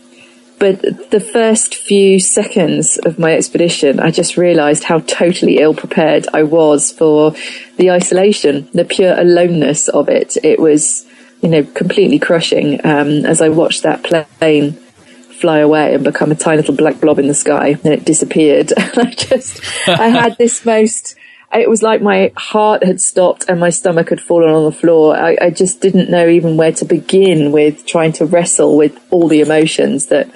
but 0.62 1.10
the 1.10 1.19
first 1.19 1.74
few 1.74 2.19
seconds 2.19 3.00
of 3.00 3.17
my 3.17 3.34
expedition, 3.34 4.00
I 4.00 4.12
just 4.12 4.38
realised 4.38 4.84
how 4.84 5.00
totally 5.00 5.58
ill 5.58 5.74
prepared 5.74 6.28
I 6.36 6.43
was 6.43 6.91
for 6.91 7.34
the 7.78 7.89
isolation, 7.89 8.69
the 8.71 8.86
pure 8.86 9.19
aloneness 9.19 9.89
of 9.89 10.08
it. 10.08 10.38
It 10.43 10.60
was, 10.60 11.04
you 11.41 11.50
know, 11.50 11.63
completely 11.63 12.19
crushing 12.19 12.80
um, 12.86 13.26
as 13.26 13.41
I 13.41 13.50
watched 13.50 13.82
that 13.82 14.04
plane 14.04 14.74
fly 14.74 15.58
away 15.58 15.95
and 15.95 16.04
become 16.04 16.32
a 16.32 16.36
tiny 16.36 16.58
little 16.58 16.76
black 16.76 17.02
blob 17.02 17.17
in 17.17 17.28
the 17.28 17.34
sky. 17.34 17.69
And 17.69 17.88
it 17.88 18.06
disappeared. 18.06 18.71
I 18.78 19.15
just, 19.17 19.62
I 19.89 20.10
had 20.10 20.38
this 20.38 20.63
most 20.63 21.15
it 21.54 21.70
was 21.70 21.84
like 21.84 22.02
my 22.02 22.32
heart 22.38 22.84
had 22.84 23.02
stopped 23.02 23.46
and 23.50 23.60
my 23.60 23.70
stomach 23.70 24.10
had 24.10 24.22
fallen 24.22 24.50
on 24.50 24.64
the 24.64 24.72
floor. 24.72 25.16
I, 25.16 25.38
I, 25.42 25.50
just 25.50 25.82
didn't 25.82 26.10
know 26.10 26.28
even 26.28 26.56
where 26.56 26.72
to 26.74 26.86
begin 26.86 27.52
with 27.52 27.86
trying 27.86 28.14
to 28.14 28.26
wrestle 28.26 28.78
with 28.78 28.98
all 29.10 29.28
the 29.28 29.42
emotions 29.42 30.08
that 30.08 30.30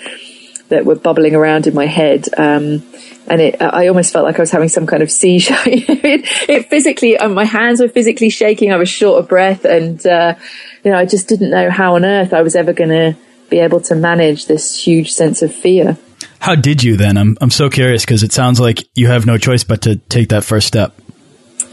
that 0.70 0.86
were 0.86 0.96
bubbling 0.96 1.36
around 1.36 1.68
in 1.68 1.74
my 1.74 1.86
head. 1.86 2.28
Um, 2.38 2.84
and 3.28 3.42
it, 3.42 3.62
I 3.62 3.88
almost 3.88 4.12
felt 4.12 4.26
like 4.26 4.38
I 4.38 4.42
was 4.42 4.52
having 4.52 4.70
some 4.70 4.88
kind 4.88 5.02
of 5.04 5.12
seizure. 5.12 5.56
it, 5.66 6.50
it, 6.50 6.70
physically, 6.70 7.18
uh, 7.18 7.30
my 7.30 7.46
hands 7.46 7.80
were 7.80 7.88
physically 7.88 8.30
shaking. 8.30 8.72
I 8.72 8.78
was 8.78 8.90
short 8.90 9.20
of 9.20 9.30
breath, 9.30 9.66
and 9.66 10.06
uh, 10.06 10.36
you 10.84 10.92
know, 10.92 10.98
I 10.98 11.06
just 11.06 11.28
didn't 11.28 11.50
know 11.50 11.70
how 11.70 11.96
on 11.96 12.06
earth 12.06 12.34
I 12.34 12.42
was 12.42 12.56
ever 12.56 12.74
going 12.74 12.90
to 12.90 13.18
be 13.50 13.60
able 13.60 13.80
to 13.82 13.96
manage 13.96 14.48
this 14.48 14.78
huge 14.78 15.14
sense 15.14 15.42
of 15.42 15.54
fear. 15.54 15.98
How 16.40 16.56
did 16.56 16.84
you 16.84 16.98
then? 16.98 17.18
I'm 17.18 17.38
I'm 17.42 17.52
so 17.52 17.70
curious 17.70 18.04
because 18.04 18.24
it 18.24 18.32
sounds 18.32 18.60
like 18.60 18.88
you 18.96 19.08
have 19.08 19.26
no 19.26 19.38
choice 19.38 19.64
but 19.64 19.84
to 19.84 19.96
take 19.96 20.30
that 20.30 20.44
first 20.44 20.68
step. 20.68 21.00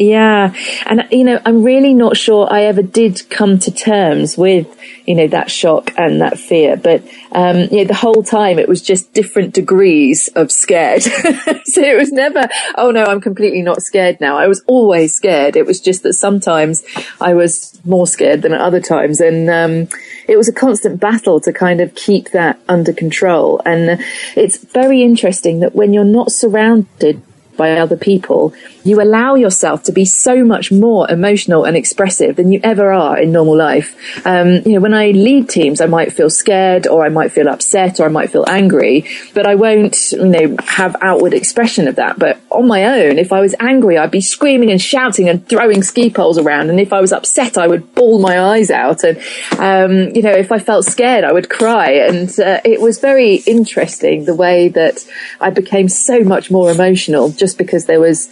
Yeah. 0.02 0.52
And, 0.86 1.06
you 1.10 1.22
know, 1.22 1.40
I'm 1.44 1.62
really 1.62 1.94
not 1.94 2.16
sure 2.16 2.52
I 2.52 2.62
ever 2.62 2.82
did 2.82 3.22
come 3.30 3.58
to 3.60 3.70
terms 3.70 4.36
with, 4.36 4.66
you 5.06 5.14
know, 5.14 5.28
that 5.28 5.50
shock 5.50 5.92
and 5.96 6.20
that 6.20 6.40
fear. 6.40 6.76
But, 6.76 7.04
um, 7.30 7.58
you 7.70 7.78
know, 7.78 7.84
the 7.84 7.94
whole 7.94 8.24
time 8.24 8.58
it 8.58 8.68
was 8.68 8.82
just 8.82 9.12
different 9.12 9.54
degrees 9.54 10.28
of 10.34 10.50
scared. 10.50 11.02
so 11.02 11.82
it 11.82 11.96
was 11.96 12.10
never, 12.10 12.48
oh 12.76 12.90
no, 12.90 13.04
I'm 13.04 13.20
completely 13.20 13.62
not 13.62 13.82
scared 13.82 14.20
now. 14.20 14.36
I 14.36 14.48
was 14.48 14.62
always 14.66 15.14
scared. 15.14 15.54
It 15.54 15.66
was 15.66 15.80
just 15.80 16.02
that 16.02 16.14
sometimes 16.14 16.82
I 17.20 17.34
was 17.34 17.78
more 17.84 18.08
scared 18.08 18.42
than 18.42 18.52
at 18.52 18.60
other 18.60 18.80
times. 18.80 19.20
And, 19.20 19.48
um, 19.48 19.88
it 20.26 20.36
was 20.36 20.48
a 20.48 20.52
constant 20.52 20.98
battle 21.00 21.40
to 21.40 21.52
kind 21.52 21.80
of 21.80 21.94
keep 21.94 22.30
that 22.30 22.58
under 22.68 22.92
control. 22.92 23.60
And 23.64 24.02
it's 24.36 24.56
very 24.56 25.02
interesting 25.02 25.60
that 25.60 25.74
when 25.74 25.92
you're 25.92 26.04
not 26.04 26.32
surrounded 26.32 27.22
by 27.56 27.78
other 27.78 27.96
people, 27.96 28.54
you 28.84 29.00
allow 29.00 29.34
yourself 29.34 29.82
to 29.84 29.92
be 29.92 30.04
so 30.04 30.44
much 30.44 30.72
more 30.72 31.10
emotional 31.10 31.64
and 31.64 31.76
expressive 31.76 32.36
than 32.36 32.50
you 32.50 32.60
ever 32.62 32.92
are 32.92 33.18
in 33.18 33.32
normal 33.32 33.56
life. 33.56 33.96
Um, 34.26 34.54
you 34.64 34.72
know, 34.72 34.80
when 34.80 34.94
I 34.94 35.10
lead 35.10 35.48
teams, 35.48 35.80
I 35.80 35.86
might 35.86 36.12
feel 36.12 36.30
scared 36.30 36.86
or 36.86 37.04
I 37.04 37.08
might 37.08 37.32
feel 37.32 37.48
upset 37.48 38.00
or 38.00 38.06
I 38.06 38.08
might 38.08 38.30
feel 38.30 38.44
angry, 38.48 39.06
but 39.34 39.46
I 39.46 39.54
won't, 39.54 40.12
you 40.12 40.26
know, 40.26 40.56
have 40.66 40.96
outward 41.00 41.34
expression 41.34 41.88
of 41.88 41.96
that. 41.96 42.18
But 42.18 42.40
on 42.50 42.66
my 42.66 42.84
own, 42.84 43.18
if 43.18 43.32
I 43.32 43.40
was 43.40 43.54
angry, 43.60 43.98
I'd 43.98 44.10
be 44.10 44.20
screaming 44.20 44.70
and 44.70 44.80
shouting 44.80 45.28
and 45.28 45.46
throwing 45.48 45.82
ski 45.82 46.10
poles 46.10 46.38
around. 46.38 46.70
And 46.70 46.80
if 46.80 46.92
I 46.92 47.00
was 47.00 47.12
upset, 47.12 47.58
I 47.58 47.66
would 47.66 47.94
bawl 47.94 48.18
my 48.18 48.40
eyes 48.40 48.70
out. 48.70 49.04
And, 49.04 49.18
um, 49.58 50.14
you 50.14 50.22
know, 50.22 50.32
if 50.32 50.50
I 50.50 50.58
felt 50.58 50.84
scared, 50.84 51.24
I 51.24 51.32
would 51.32 51.48
cry. 51.48 51.92
And 51.92 52.28
uh, 52.40 52.60
it 52.64 52.80
was 52.80 52.98
very 52.98 53.36
interesting 53.36 54.24
the 54.24 54.34
way 54.34 54.68
that 54.68 55.04
I 55.40 55.50
became 55.50 55.88
so 55.88 56.20
much 56.20 56.50
more 56.50 56.70
emotional 56.70 57.30
just 57.42 57.58
because 57.58 57.86
there 57.86 57.98
was 57.98 58.30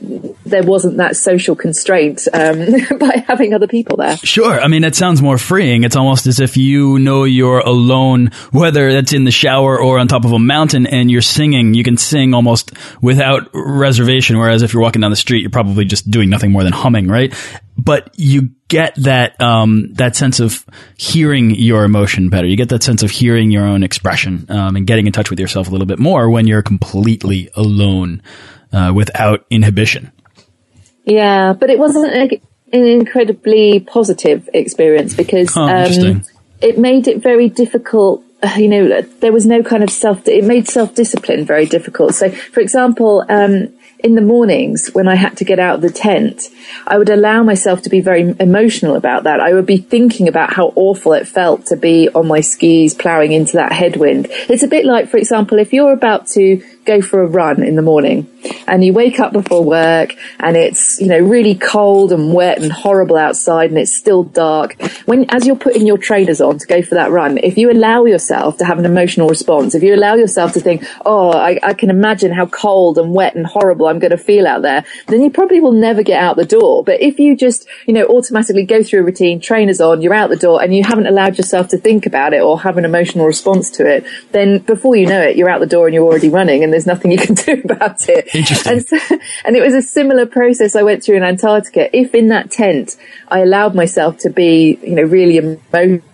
there 0.00 0.62
wasn't 0.62 0.96
that 0.96 1.16
social 1.16 1.54
constraint 1.54 2.26
um, 2.32 2.58
by 2.98 3.24
having 3.26 3.54
other 3.54 3.66
people 3.66 3.96
there. 3.96 4.16
Sure. 4.18 4.60
I 4.60 4.68
mean, 4.68 4.84
it 4.84 4.96
sounds 4.96 5.20
more 5.20 5.38
freeing. 5.38 5.84
It's 5.84 5.96
almost 5.96 6.26
as 6.26 6.40
if 6.40 6.56
you 6.56 6.98
know 6.98 7.24
you're 7.24 7.60
alone, 7.60 8.30
whether 8.50 8.92
that's 8.92 9.12
in 9.12 9.24
the 9.24 9.30
shower 9.30 9.80
or 9.80 9.98
on 9.98 10.08
top 10.08 10.24
of 10.24 10.32
a 10.32 10.38
mountain 10.38 10.86
and 10.86 11.10
you're 11.10 11.22
singing. 11.22 11.74
You 11.74 11.84
can 11.84 11.96
sing 11.96 12.34
almost 12.34 12.72
without 13.00 13.50
reservation. 13.52 14.38
Whereas 14.38 14.62
if 14.62 14.72
you're 14.72 14.82
walking 14.82 15.02
down 15.02 15.10
the 15.10 15.16
street, 15.16 15.40
you're 15.40 15.50
probably 15.50 15.84
just 15.84 16.10
doing 16.10 16.30
nothing 16.30 16.50
more 16.50 16.64
than 16.64 16.72
humming, 16.72 17.08
right? 17.08 17.34
But 17.76 18.10
you 18.16 18.50
get 18.68 18.94
that, 18.96 19.40
um, 19.40 19.92
that 19.94 20.16
sense 20.16 20.40
of 20.40 20.64
hearing 20.96 21.50
your 21.50 21.84
emotion 21.84 22.28
better. 22.28 22.46
You 22.46 22.56
get 22.56 22.68
that 22.70 22.82
sense 22.82 23.02
of 23.02 23.10
hearing 23.10 23.50
your 23.50 23.64
own 23.64 23.82
expression, 23.82 24.46
um, 24.50 24.76
and 24.76 24.86
getting 24.86 25.06
in 25.06 25.12
touch 25.12 25.30
with 25.30 25.40
yourself 25.40 25.68
a 25.68 25.70
little 25.70 25.86
bit 25.86 25.98
more 25.98 26.28
when 26.28 26.46
you're 26.46 26.62
completely 26.62 27.48
alone 27.54 28.22
uh, 28.72 28.92
without 28.94 29.44
inhibition. 29.50 30.12
Yeah, 31.04 31.54
but 31.54 31.70
it 31.70 31.78
wasn't 31.78 32.12
a, 32.12 32.40
an 32.72 32.86
incredibly 32.86 33.80
positive 33.80 34.48
experience 34.52 35.14
because 35.14 35.56
oh, 35.56 35.62
um, 35.62 36.22
it 36.60 36.78
made 36.78 37.08
it 37.08 37.22
very 37.22 37.48
difficult. 37.48 38.22
Uh, 38.42 38.54
you 38.56 38.68
know, 38.68 39.02
there 39.02 39.32
was 39.32 39.46
no 39.46 39.62
kind 39.62 39.82
of 39.82 39.90
self. 39.90 40.26
It 40.28 40.44
made 40.44 40.68
self 40.68 40.94
discipline 40.94 41.44
very 41.44 41.66
difficult. 41.66 42.14
So, 42.14 42.30
for 42.30 42.60
example, 42.60 43.24
um, 43.28 43.74
in 44.02 44.14
the 44.14 44.20
mornings 44.20 44.88
when 44.92 45.08
I 45.08 45.14
had 45.14 45.36
to 45.38 45.44
get 45.44 45.58
out 45.58 45.76
of 45.76 45.80
the 45.82 45.90
tent, 45.90 46.48
I 46.86 46.98
would 46.98 47.10
allow 47.10 47.42
myself 47.42 47.82
to 47.82 47.90
be 47.90 48.00
very 48.00 48.34
emotional 48.38 48.96
about 48.96 49.24
that. 49.24 49.40
I 49.40 49.54
would 49.54 49.66
be 49.66 49.78
thinking 49.78 50.28
about 50.28 50.52
how 50.52 50.72
awful 50.76 51.12
it 51.12 51.28
felt 51.28 51.66
to 51.66 51.76
be 51.76 52.08
on 52.08 52.26
my 52.26 52.40
skis 52.40 52.94
plowing 52.94 53.32
into 53.32 53.54
that 53.54 53.72
headwind. 53.72 54.28
It's 54.48 54.62
a 54.62 54.68
bit 54.68 54.84
like, 54.84 55.08
for 55.08 55.16
example, 55.16 55.58
if 55.58 55.72
you're 55.72 55.92
about 55.92 56.26
to 56.28 56.62
go 56.90 57.00
for 57.00 57.22
a 57.22 57.26
run 57.26 57.62
in 57.62 57.76
the 57.76 57.82
morning 57.82 58.26
and 58.66 58.84
you 58.84 58.92
wake 58.92 59.20
up 59.20 59.32
before 59.32 59.62
work 59.62 60.14
and 60.40 60.56
it's, 60.56 61.00
you 61.00 61.06
know, 61.06 61.18
really 61.18 61.54
cold 61.54 62.10
and 62.10 62.32
wet 62.34 62.60
and 62.60 62.72
horrible 62.72 63.16
outside 63.16 63.70
and 63.70 63.78
it's 63.78 63.92
still 63.92 64.24
dark. 64.24 64.80
When, 65.06 65.28
as 65.30 65.46
you're 65.46 65.56
putting 65.56 65.86
your 65.86 65.98
trainers 65.98 66.40
on 66.40 66.58
to 66.58 66.66
go 66.66 66.82
for 66.82 66.96
that 66.96 67.10
run, 67.10 67.38
if 67.38 67.56
you 67.56 67.70
allow 67.70 68.04
yourself 68.06 68.56
to 68.58 68.64
have 68.64 68.78
an 68.78 68.84
emotional 68.84 69.28
response, 69.28 69.74
if 69.74 69.82
you 69.82 69.94
allow 69.94 70.14
yourself 70.14 70.52
to 70.54 70.60
think, 70.60 70.84
oh, 71.06 71.30
I, 71.30 71.58
I 71.62 71.74
can 71.74 71.90
imagine 71.90 72.32
how 72.32 72.46
cold 72.46 72.98
and 72.98 73.14
wet 73.14 73.36
and 73.36 73.46
horrible 73.46 73.86
I'm 73.86 73.98
going 73.98 74.10
to 74.10 74.18
feel 74.18 74.46
out 74.46 74.62
there, 74.62 74.84
then 75.06 75.22
you 75.22 75.30
probably 75.30 75.60
will 75.60 75.72
never 75.72 76.02
get 76.02 76.20
out 76.20 76.36
the 76.36 76.44
door. 76.44 76.82
But 76.82 77.00
if 77.00 77.18
you 77.18 77.36
just, 77.36 77.68
you 77.86 77.94
know, 77.94 78.06
automatically 78.06 78.64
go 78.64 78.82
through 78.82 79.00
a 79.00 79.04
routine, 79.04 79.40
trainers 79.40 79.80
on, 79.80 80.02
you're 80.02 80.14
out 80.14 80.30
the 80.30 80.36
door 80.36 80.62
and 80.62 80.74
you 80.74 80.82
haven't 80.82 81.06
allowed 81.06 81.38
yourself 81.38 81.68
to 81.68 81.78
think 81.78 82.06
about 82.06 82.32
it 82.32 82.42
or 82.42 82.60
have 82.60 82.78
an 82.78 82.84
emotional 82.84 83.26
response 83.26 83.70
to 83.72 83.86
it, 83.86 84.04
then 84.32 84.58
before 84.58 84.96
you 84.96 85.06
know 85.06 85.20
it, 85.20 85.36
you're 85.36 85.50
out 85.50 85.60
the 85.60 85.66
door 85.66 85.86
and 85.86 85.94
you're 85.94 86.04
already 86.04 86.28
running 86.28 86.64
and 86.64 86.72
there's 86.80 86.86
nothing 86.86 87.10
you 87.10 87.18
can 87.18 87.34
do 87.46 87.60
about 87.64 88.08
it. 88.08 88.34
Interesting. 88.34 88.72
And, 88.72 88.86
so, 88.86 88.98
and 89.44 89.56
it 89.56 89.62
was 89.62 89.74
a 89.74 89.82
similar 89.82 90.26
process 90.26 90.74
I 90.74 90.82
went 90.82 91.04
through 91.04 91.16
in 91.16 91.22
Antarctica. 91.22 91.94
If 91.96 92.14
in 92.14 92.28
that 92.28 92.50
tent 92.50 92.96
I 93.28 93.40
allowed 93.40 93.74
myself 93.74 94.18
to 94.18 94.30
be, 94.30 94.78
you 94.82 94.94
know, 94.94 95.02
really 95.02 95.36
emotional 95.36 96.09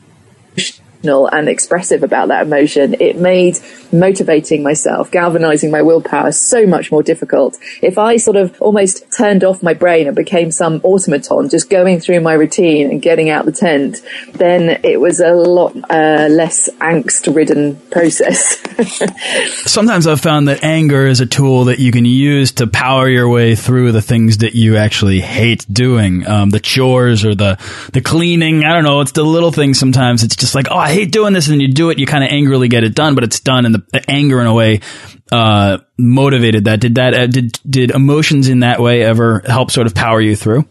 emotional 1.02 1.26
and 1.26 1.48
expressive 1.48 2.02
about 2.02 2.28
that 2.28 2.46
emotion, 2.46 2.96
it 3.00 3.16
made 3.16 3.58
motivating 3.92 4.62
myself, 4.62 5.10
galvanizing 5.10 5.70
my 5.70 5.82
willpower 5.82 6.32
so 6.32 6.66
much 6.66 6.90
more 6.90 7.02
difficult. 7.02 7.56
If 7.82 7.98
I 7.98 8.16
sort 8.16 8.36
of 8.36 8.60
almost 8.60 9.04
turned 9.16 9.44
off 9.44 9.62
my 9.62 9.74
brain 9.74 10.06
and 10.06 10.16
became 10.16 10.50
some 10.50 10.80
automaton, 10.82 11.48
just 11.48 11.70
going 11.70 12.00
through 12.00 12.20
my 12.20 12.34
routine 12.34 12.90
and 12.90 13.00
getting 13.00 13.30
out 13.30 13.44
the 13.44 13.52
tent, 13.52 14.02
then 14.32 14.80
it 14.84 15.00
was 15.00 15.20
a 15.20 15.32
lot 15.32 15.76
uh, 15.90 16.28
less 16.30 16.68
angst 16.80 17.34
ridden 17.34 17.76
process. 17.90 18.56
Sometimes 19.70 20.06
I've 20.06 20.20
found 20.20 20.48
that 20.48 20.64
anger 20.64 21.06
is 21.06 21.20
a 21.20 21.26
tool 21.26 21.64
that 21.64 21.78
you 21.78 21.92
can 21.92 22.04
use 22.04 22.52
to 22.52 22.66
power 22.66 23.08
your 23.08 23.28
way 23.28 23.54
through 23.54 23.92
the 23.92 24.02
things 24.02 24.38
that 24.38 24.54
you 24.54 24.76
actually 24.76 25.20
hate 25.20 25.64
doing, 25.72 26.26
um, 26.26 26.50
the 26.50 26.60
chores 26.60 27.24
or 27.24 27.34
the, 27.34 27.58
the 27.92 28.00
cleaning. 28.00 28.64
I 28.64 28.72
don't 28.72 28.84
know. 28.84 29.00
It's 29.00 29.12
the 29.12 29.22
little 29.22 29.52
things 29.52 29.78
sometimes. 29.78 30.22
It's 30.22 30.36
just 30.36 30.54
like, 30.54 30.66
oh, 30.70 30.85
I 30.86 30.92
hate 30.92 31.10
doing 31.10 31.32
this, 31.32 31.48
and 31.48 31.60
you 31.60 31.66
do 31.66 31.90
it. 31.90 31.98
You 31.98 32.06
kind 32.06 32.22
of 32.22 32.30
angrily 32.30 32.68
get 32.68 32.84
it 32.84 32.94
done, 32.94 33.16
but 33.16 33.24
it's 33.24 33.40
done, 33.40 33.66
and 33.66 33.74
the 33.74 34.04
anger 34.08 34.40
in 34.40 34.46
a 34.46 34.54
way 34.54 34.82
uh, 35.32 35.78
motivated 35.98 36.66
that. 36.66 36.78
Did 36.78 36.94
that 36.94 37.12
uh, 37.12 37.26
did 37.26 37.58
did 37.68 37.90
emotions 37.90 38.48
in 38.48 38.60
that 38.60 38.78
way 38.78 39.02
ever 39.02 39.42
help 39.44 39.72
sort 39.72 39.88
of 39.88 39.96
power 39.96 40.20
you 40.20 40.36
through? 40.36 40.64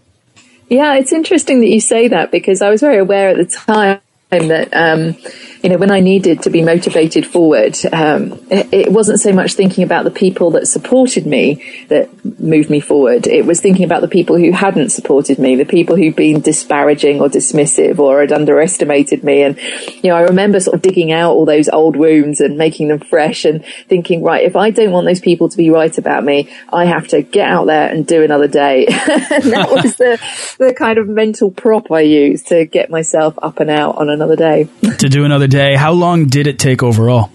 Yeah, 0.69 0.95
it's 0.95 1.12
interesting 1.12 1.60
that 1.60 1.67
you 1.67 1.82
say 1.82 2.08
that 2.08 2.32
because 2.32 2.62
I 2.62 2.69
was 2.69 2.80
very 2.80 2.97
aware 2.97 3.28
at 3.28 3.36
the 3.36 3.45
time 3.45 3.99
that 4.29 4.73
um, 4.73 5.15
you 5.61 5.69
know 5.69 5.77
when 5.77 5.91
I 5.91 5.99
needed 5.99 6.41
to 6.43 6.49
be 6.49 6.63
motivated 6.63 7.25
forward, 7.25 7.77
um, 7.93 8.39
it, 8.49 8.91
wasn't 8.91 9.19
so 9.19 9.31
much 9.33 9.53
thinking 9.53 9.83
about 9.83 10.03
the 10.03 10.11
people 10.11 10.51
that 10.51 10.67
supported 10.67 11.25
me 11.25 11.85
that 11.89 12.09
moved 12.39 12.69
me 12.69 12.79
forward. 12.79 13.27
It 13.27 13.45
was 13.45 13.61
thinking 13.61 13.85
about 13.85 14.01
the 14.01 14.07
people 14.07 14.38
who 14.38 14.51
hadn't 14.51 14.89
supported 14.89 15.38
me, 15.38 15.55
the 15.55 15.65
people 15.65 15.95
who'd 15.95 16.15
been 16.15 16.41
disparaging 16.41 17.21
or 17.21 17.27
dismissive 17.27 17.99
or 17.99 18.21
had 18.21 18.31
underestimated 18.31 19.23
me. 19.23 19.43
And 19.43 19.57
you 20.03 20.09
know, 20.09 20.15
I 20.15 20.21
remember 20.21 20.59
sort 20.59 20.75
of 20.75 20.81
digging 20.81 21.11
out 21.11 21.33
all 21.33 21.45
those 21.45 21.69
old 21.69 21.95
wounds 21.95 22.41
and 22.41 22.57
making 22.57 22.88
them 22.88 22.99
fresh 22.99 23.45
and 23.45 23.63
thinking, 23.88 24.23
right, 24.23 24.43
if 24.43 24.55
I 24.55 24.71
don't 24.71 24.91
want 24.91 25.05
those 25.05 25.19
people 25.19 25.49
to 25.49 25.57
be 25.57 25.69
right 25.69 25.95
about 25.97 26.23
me, 26.23 26.49
I 26.73 26.85
have 26.85 27.07
to 27.09 27.21
get 27.21 27.47
out 27.47 27.65
there 27.65 27.89
and 27.89 28.07
do 28.07 28.23
another 28.23 28.47
day. 28.47 28.85
and 28.88 29.43
that 29.51 29.69
was 29.71 29.95
the 29.97 30.19
the 30.57 30.73
kind 30.73 30.97
of 30.97 31.07
mental 31.07 31.51
prop 31.51 31.91
I 31.91 32.01
used 32.01 32.47
to 32.47 32.65
get 32.65 32.89
myself 32.89 33.38
up 33.41 33.59
and 33.59 33.69
out 33.69 33.97
on 33.97 34.14
another 34.15 34.36
day. 34.36 34.67
to 34.97 35.10
do 35.10 35.23
another 35.23 35.47
day. 35.47 35.75
How 35.75 35.91
long 35.91 36.25
did 36.25 36.47
it 36.47 36.58
take 36.58 36.82
overall? 36.82 37.30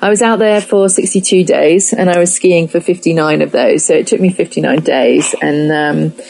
I 0.00 0.08
was 0.08 0.20
out 0.20 0.40
there 0.40 0.60
for 0.60 0.88
62 0.88 1.44
days 1.44 1.92
and 1.92 2.10
I 2.10 2.18
was 2.18 2.34
skiing 2.34 2.66
for 2.66 2.80
59 2.80 3.40
of 3.40 3.52
those. 3.52 3.84
So 3.86 3.94
it 3.94 4.08
took 4.08 4.20
me 4.20 4.32
59 4.32 4.80
days. 4.80 5.32
And, 5.40 5.70
um, 5.70 6.22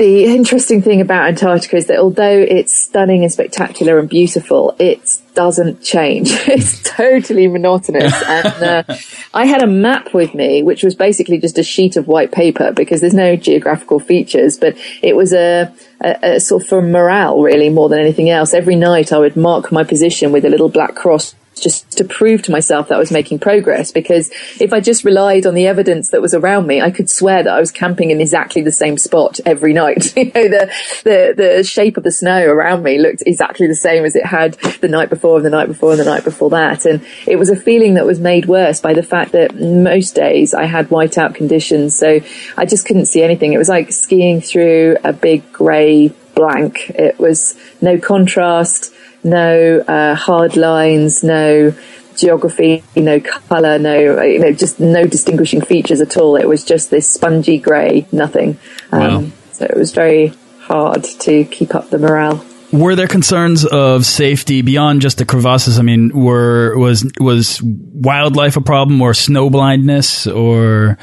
the 0.00 0.24
interesting 0.24 0.80
thing 0.80 1.02
about 1.02 1.28
Antarctica 1.28 1.76
is 1.76 1.88
that 1.88 1.98
although 1.98 2.38
it's 2.38 2.72
stunning 2.72 3.22
and 3.22 3.30
spectacular 3.30 3.98
and 3.98 4.08
beautiful, 4.08 4.74
it 4.78 5.18
doesn't 5.34 5.82
change. 5.82 6.30
it's 6.48 6.82
totally 6.82 7.48
monotonous. 7.48 8.14
and 8.26 8.62
uh, 8.62 8.96
I 9.34 9.44
had 9.44 9.62
a 9.62 9.66
map 9.66 10.14
with 10.14 10.34
me, 10.34 10.62
which 10.62 10.82
was 10.82 10.94
basically 10.94 11.36
just 11.36 11.58
a 11.58 11.62
sheet 11.62 11.98
of 11.98 12.08
white 12.08 12.32
paper 12.32 12.72
because 12.72 13.02
there's 13.02 13.12
no 13.12 13.36
geographical 13.36 14.00
features, 14.00 14.56
but 14.58 14.74
it 15.02 15.16
was 15.16 15.34
a, 15.34 15.70
a, 16.00 16.36
a 16.36 16.40
sort 16.40 16.62
of 16.62 16.68
for 16.70 16.80
morale 16.80 17.42
really 17.42 17.68
more 17.68 17.90
than 17.90 18.00
anything 18.00 18.30
else. 18.30 18.54
Every 18.54 18.76
night 18.76 19.12
I 19.12 19.18
would 19.18 19.36
mark 19.36 19.70
my 19.70 19.84
position 19.84 20.32
with 20.32 20.46
a 20.46 20.48
little 20.48 20.70
black 20.70 20.94
cross 20.94 21.34
just 21.60 21.90
to 21.98 22.04
prove 22.04 22.42
to 22.42 22.50
myself 22.50 22.88
that 22.88 22.96
I 22.96 22.98
was 22.98 23.12
making 23.12 23.38
progress. 23.38 23.92
Because 23.92 24.30
if 24.60 24.72
I 24.72 24.80
just 24.80 25.04
relied 25.04 25.46
on 25.46 25.54
the 25.54 25.66
evidence 25.66 26.10
that 26.10 26.20
was 26.20 26.34
around 26.34 26.66
me, 26.66 26.80
I 26.80 26.90
could 26.90 27.10
swear 27.10 27.42
that 27.42 27.52
I 27.52 27.60
was 27.60 27.70
camping 27.70 28.10
in 28.10 28.20
exactly 28.20 28.62
the 28.62 28.72
same 28.72 28.98
spot 28.98 29.40
every 29.44 29.72
night. 29.72 30.16
you 30.16 30.24
know, 30.24 30.48
the, 30.48 30.72
the, 31.04 31.34
the 31.36 31.64
shape 31.64 31.96
of 31.96 32.02
the 32.02 32.12
snow 32.12 32.46
around 32.46 32.82
me 32.82 32.98
looked 32.98 33.22
exactly 33.26 33.66
the 33.66 33.74
same 33.74 34.04
as 34.04 34.16
it 34.16 34.26
had 34.26 34.54
the 34.80 34.88
night 34.88 35.10
before 35.10 35.36
and 35.36 35.46
the 35.46 35.50
night 35.50 35.68
before 35.68 35.92
and 35.92 36.00
the 36.00 36.04
night 36.04 36.24
before 36.24 36.50
that. 36.50 36.84
And 36.84 37.04
it 37.26 37.36
was 37.36 37.50
a 37.50 37.56
feeling 37.56 37.94
that 37.94 38.06
was 38.06 38.20
made 38.20 38.46
worse 38.46 38.80
by 38.80 38.94
the 38.94 39.02
fact 39.02 39.32
that 39.32 39.54
most 39.54 40.14
days 40.14 40.54
I 40.54 40.64
had 40.64 40.88
whiteout 40.88 41.34
conditions. 41.34 41.96
So 41.96 42.20
I 42.56 42.66
just 42.66 42.86
couldn't 42.86 43.06
see 43.06 43.22
anything. 43.22 43.52
It 43.52 43.58
was 43.58 43.68
like 43.68 43.92
skiing 43.92 44.40
through 44.40 44.96
a 45.04 45.12
big 45.12 45.52
grey 45.52 46.12
blank. 46.34 46.90
It 46.90 47.18
was 47.18 47.54
no 47.80 47.98
contrast 47.98 48.94
no 49.22 49.80
uh, 49.80 50.14
hard 50.14 50.56
lines, 50.56 51.22
no 51.22 51.74
geography, 52.16 52.84
no 52.96 53.20
colour, 53.20 53.78
no, 53.78 54.22
you 54.22 54.38
know, 54.38 54.52
just 54.52 54.78
no 54.80 55.06
distinguishing 55.06 55.60
features 55.60 56.00
at 56.00 56.16
all. 56.16 56.36
It 56.36 56.48
was 56.48 56.64
just 56.64 56.90
this 56.90 57.08
spongy 57.08 57.58
grey, 57.58 58.06
nothing. 58.12 58.58
Um, 58.92 59.00
wow. 59.00 59.24
So 59.52 59.64
it 59.64 59.76
was 59.76 59.92
very 59.92 60.32
hard 60.60 61.04
to 61.04 61.44
keep 61.44 61.74
up 61.74 61.90
the 61.90 61.98
morale. 61.98 62.44
Were 62.72 62.94
there 62.94 63.08
concerns 63.08 63.64
of 63.64 64.06
safety 64.06 64.62
beyond 64.62 65.00
just 65.00 65.18
the 65.18 65.24
crevasses? 65.24 65.78
I 65.78 65.82
mean, 65.82 66.10
were 66.14 66.78
was 66.78 67.10
was 67.18 67.60
wildlife 67.62 68.56
a 68.56 68.60
problem, 68.60 69.02
or 69.02 69.12
snow 69.12 69.50
blindness, 69.50 70.28
or 70.28 70.96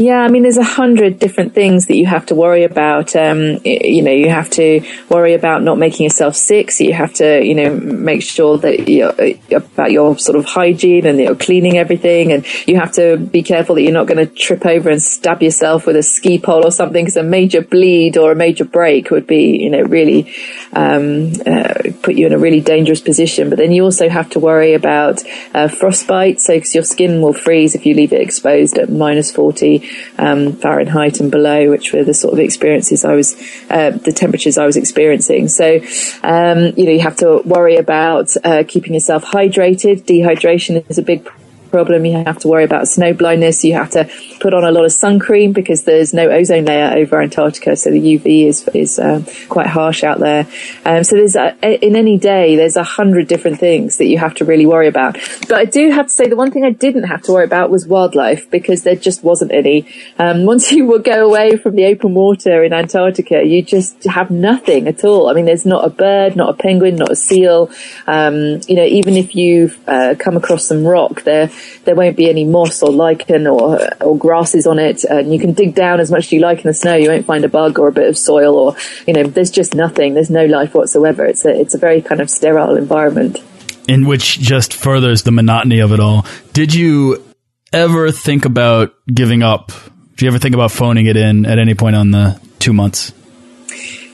yeah, 0.00 0.20
I 0.20 0.28
mean, 0.28 0.44
there's 0.44 0.56
a 0.56 0.62
hundred 0.62 1.18
different 1.18 1.54
things 1.54 1.88
that 1.88 1.96
you 1.96 2.06
have 2.06 2.26
to 2.26 2.36
worry 2.36 2.62
about. 2.62 3.16
Um, 3.16 3.58
you 3.64 4.02
know, 4.02 4.12
you 4.12 4.28
have 4.28 4.48
to 4.50 4.86
worry 5.08 5.34
about 5.34 5.64
not 5.64 5.76
making 5.76 6.04
yourself 6.04 6.36
sick. 6.36 6.70
So 6.70 6.84
you 6.84 6.92
have 6.92 7.14
to, 7.14 7.44
you 7.44 7.56
know, 7.56 7.74
make 7.74 8.22
sure 8.22 8.58
that 8.58 8.88
you're 8.88 9.12
about 9.50 9.90
your 9.90 10.16
sort 10.16 10.38
of 10.38 10.44
hygiene 10.44 11.04
and 11.04 11.18
you're 11.18 11.34
cleaning 11.34 11.78
everything. 11.78 12.30
And 12.32 12.46
you 12.68 12.78
have 12.78 12.92
to 12.92 13.16
be 13.16 13.42
careful 13.42 13.74
that 13.74 13.82
you're 13.82 13.92
not 13.92 14.06
going 14.06 14.24
to 14.24 14.32
trip 14.32 14.64
over 14.64 14.88
and 14.88 15.02
stab 15.02 15.42
yourself 15.42 15.84
with 15.84 15.96
a 15.96 16.04
ski 16.04 16.38
pole 16.38 16.64
or 16.64 16.70
something 16.70 17.04
because 17.04 17.16
a 17.16 17.24
major 17.24 17.62
bleed 17.62 18.16
or 18.16 18.30
a 18.30 18.36
major 18.36 18.64
break 18.64 19.10
would 19.10 19.26
be, 19.26 19.56
you 19.60 19.70
know, 19.70 19.82
really, 19.82 20.32
um, 20.74 21.32
uh, 21.44 21.74
put 22.02 22.14
you 22.14 22.24
in 22.24 22.32
a 22.32 22.38
really 22.38 22.60
dangerous 22.60 23.00
position. 23.00 23.48
But 23.48 23.58
then 23.58 23.72
you 23.72 23.82
also 23.82 24.08
have 24.08 24.30
to 24.30 24.38
worry 24.38 24.74
about 24.74 25.24
uh, 25.54 25.66
frostbite. 25.66 26.40
So 26.40 26.54
because 26.54 26.72
your 26.72 26.84
skin 26.84 27.20
will 27.20 27.32
freeze 27.32 27.74
if 27.74 27.84
you 27.84 27.94
leave 27.94 28.12
it 28.12 28.20
exposed 28.20 28.78
at 28.78 28.90
minus 28.90 29.32
40 29.32 29.87
um, 30.18 30.52
Fahrenheit 30.52 31.20
and 31.20 31.30
below, 31.30 31.70
which 31.70 31.92
were 31.92 32.04
the 32.04 32.14
sort 32.14 32.34
of 32.34 32.40
experiences 32.40 33.04
I 33.04 33.14
was, 33.14 33.34
uh, 33.70 33.90
the 33.90 34.12
temperatures 34.12 34.58
I 34.58 34.66
was 34.66 34.76
experiencing. 34.76 35.48
So, 35.48 35.80
um, 36.22 36.72
you 36.76 36.84
know, 36.86 36.92
you 36.92 37.00
have 37.00 37.16
to 37.16 37.38
worry 37.44 37.76
about 37.76 38.30
uh, 38.44 38.64
keeping 38.66 38.94
yourself 38.94 39.24
hydrated. 39.24 40.04
Dehydration 40.04 40.88
is 40.90 40.98
a 40.98 41.02
big 41.02 41.24
problem. 41.24 41.37
You 41.72 42.24
have 42.24 42.38
to 42.38 42.48
worry 42.48 42.64
about 42.64 42.88
snow 42.88 43.12
blindness. 43.12 43.64
You 43.64 43.74
have 43.74 43.90
to 43.90 44.10
put 44.40 44.54
on 44.54 44.64
a 44.64 44.70
lot 44.70 44.84
of 44.84 44.92
sun 44.92 45.18
cream 45.18 45.52
because 45.52 45.84
there's 45.84 46.14
no 46.14 46.28
ozone 46.28 46.64
layer 46.64 46.96
over 46.96 47.20
Antarctica, 47.20 47.76
so 47.76 47.90
the 47.90 48.00
UV 48.00 48.46
is 48.46 48.68
is 48.68 48.98
um, 48.98 49.26
quite 49.48 49.66
harsh 49.66 50.04
out 50.04 50.18
there. 50.18 50.46
Um, 50.84 51.04
so 51.04 51.16
there's 51.16 51.36
a, 51.36 51.56
in 51.84 51.96
any 51.96 52.18
day 52.18 52.56
there's 52.56 52.76
a 52.76 52.82
hundred 52.82 53.28
different 53.28 53.58
things 53.58 53.98
that 53.98 54.06
you 54.06 54.18
have 54.18 54.34
to 54.34 54.44
really 54.44 54.66
worry 54.66 54.88
about. 54.88 55.18
But 55.48 55.58
I 55.58 55.64
do 55.64 55.90
have 55.90 56.06
to 56.06 56.12
say 56.12 56.28
the 56.28 56.36
one 56.36 56.50
thing 56.50 56.64
I 56.64 56.70
didn't 56.70 57.04
have 57.04 57.22
to 57.22 57.32
worry 57.32 57.44
about 57.44 57.70
was 57.70 57.86
wildlife 57.86 58.50
because 58.50 58.82
there 58.82 58.96
just 58.96 59.22
wasn't 59.22 59.52
any. 59.52 59.86
Um, 60.18 60.44
once 60.52 60.72
you 60.72 60.86
will 60.86 60.98
go 60.98 61.26
away 61.26 61.56
from 61.56 61.76
the 61.76 61.86
open 61.86 62.14
water 62.14 62.64
in 62.64 62.72
Antarctica, 62.72 63.44
you 63.44 63.62
just 63.62 64.04
have 64.04 64.30
nothing 64.30 64.88
at 64.88 65.04
all. 65.04 65.28
I 65.28 65.34
mean, 65.34 65.44
there's 65.44 65.66
not 65.66 65.84
a 65.84 65.90
bird, 65.90 66.36
not 66.36 66.50
a 66.50 66.54
penguin, 66.54 66.96
not 66.96 67.12
a 67.12 67.16
seal. 67.16 67.70
Um, 68.06 68.60
you 68.66 68.76
know, 68.76 68.84
even 68.84 69.16
if 69.16 69.34
you 69.34 69.72
uh, 69.86 70.14
come 70.18 70.36
across 70.36 70.66
some 70.66 70.84
rock, 70.84 71.22
there 71.22 71.50
there 71.84 71.94
won't 71.94 72.16
be 72.16 72.28
any 72.28 72.44
moss 72.44 72.82
or 72.82 72.90
lichen 72.90 73.46
or 73.46 73.78
or 74.02 74.16
grasses 74.16 74.66
on 74.66 74.78
it, 74.78 75.04
and 75.04 75.32
you 75.32 75.38
can 75.38 75.52
dig 75.52 75.74
down 75.74 76.00
as 76.00 76.10
much 76.10 76.26
as 76.26 76.32
you 76.32 76.40
like 76.40 76.58
in 76.58 76.64
the 76.64 76.74
snow. 76.74 76.94
You 76.94 77.10
won't 77.10 77.26
find 77.26 77.44
a 77.44 77.48
bug 77.48 77.78
or 77.78 77.88
a 77.88 77.92
bit 77.92 78.08
of 78.08 78.16
soil, 78.16 78.56
or 78.56 78.76
you 79.06 79.12
know, 79.12 79.24
there's 79.24 79.50
just 79.50 79.74
nothing. 79.74 80.14
There's 80.14 80.30
no 80.30 80.46
life 80.46 80.74
whatsoever. 80.74 81.24
It's 81.24 81.44
a 81.44 81.60
it's 81.60 81.74
a 81.74 81.78
very 81.78 82.02
kind 82.02 82.20
of 82.20 82.30
sterile 82.30 82.76
environment, 82.76 83.38
in 83.86 84.06
which 84.06 84.38
just 84.38 84.74
furthers 84.74 85.22
the 85.22 85.32
monotony 85.32 85.80
of 85.80 85.92
it 85.92 86.00
all. 86.00 86.26
Did 86.52 86.74
you 86.74 87.24
ever 87.72 88.10
think 88.10 88.44
about 88.44 88.94
giving 89.12 89.42
up? 89.42 89.72
Did 90.16 90.22
you 90.22 90.28
ever 90.28 90.38
think 90.38 90.54
about 90.54 90.72
phoning 90.72 91.06
it 91.06 91.16
in 91.16 91.46
at 91.46 91.58
any 91.58 91.74
point 91.74 91.96
on 91.96 92.10
the 92.10 92.40
two 92.58 92.72
months? 92.72 93.12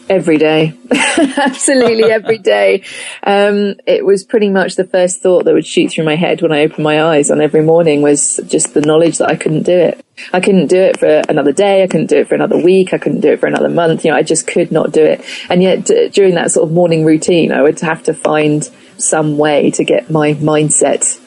Every 0.09 0.37
day. 0.37 0.77
Absolutely 0.90 2.11
every 2.11 2.37
day. 2.38 2.83
Um, 3.23 3.77
it 3.87 4.05
was 4.05 4.23
pretty 4.23 4.51
much 4.51 4.77
the 4.77 4.85
first 4.85 5.23
thought 5.23 5.45
that 5.45 5.55
would 5.55 5.67
shoot 5.67 5.93
through 5.93 6.05
my 6.05 6.17
head 6.17 6.43
when 6.43 6.53
I 6.53 6.61
opened 6.61 6.85
my 6.85 7.03
eyes 7.03 7.31
on 7.31 7.40
every 7.40 7.62
morning 7.62 8.03
was 8.03 8.38
just 8.47 8.75
the 8.75 8.83
knowledge 8.83 9.19
that 9.19 9.31
I 9.31 9.37
couldn't 9.37 9.62
do 9.62 9.73
it. 9.73 10.05
I 10.33 10.40
couldn't 10.40 10.67
do 10.67 10.79
it 10.79 10.99
for 10.99 11.23
another 11.29 11.53
day. 11.53 11.83
I 11.83 11.87
couldn't 11.87 12.09
do 12.09 12.19
it 12.19 12.29
for 12.29 12.35
another 12.35 12.59
week. 12.59 12.93
I 12.93 12.99
couldn't 12.99 13.21
do 13.21 13.33
it 13.33 13.40
for 13.40 13.47
another 13.47 13.71
month. 13.71 14.05
You 14.05 14.11
know, 14.11 14.17
I 14.17 14.23
just 14.23 14.47
could 14.47 14.71
not 14.71 14.93
do 14.93 15.03
it. 15.03 15.25
And 15.49 15.62
yet 15.62 15.87
d- 15.87 16.11
during 16.11 16.35
that 16.35 16.51
sort 16.51 16.69
of 16.69 16.75
morning 16.75 17.05
routine, 17.05 17.51
I 17.51 17.62
would 17.62 17.81
have 17.81 18.03
to 18.05 18.14
find 18.14 18.69
some 18.99 19.38
way 19.38 19.71
to 19.73 19.85
get 19.85 20.11
my 20.11 20.35
mindset 20.35 21.19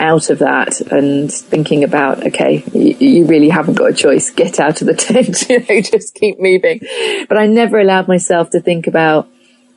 out 0.00 0.30
of 0.30 0.40
that 0.40 0.80
and 0.80 1.32
thinking 1.32 1.84
about, 1.84 2.26
okay, 2.26 2.64
you, 2.72 2.96
you, 2.98 3.26
really 3.26 3.50
haven't 3.50 3.74
got 3.74 3.90
a 3.90 3.94
choice. 3.94 4.30
Get 4.30 4.58
out 4.58 4.80
of 4.80 4.86
the 4.86 4.94
tent, 5.06 5.48
you 5.48 5.60
know, 5.60 5.80
just 5.80 6.14
keep 6.14 6.40
moving. 6.40 6.80
But 7.28 7.38
I 7.38 7.46
never 7.46 7.78
allowed 7.78 8.08
myself 8.08 8.50
to 8.50 8.60
think 8.60 8.86
about 8.86 9.28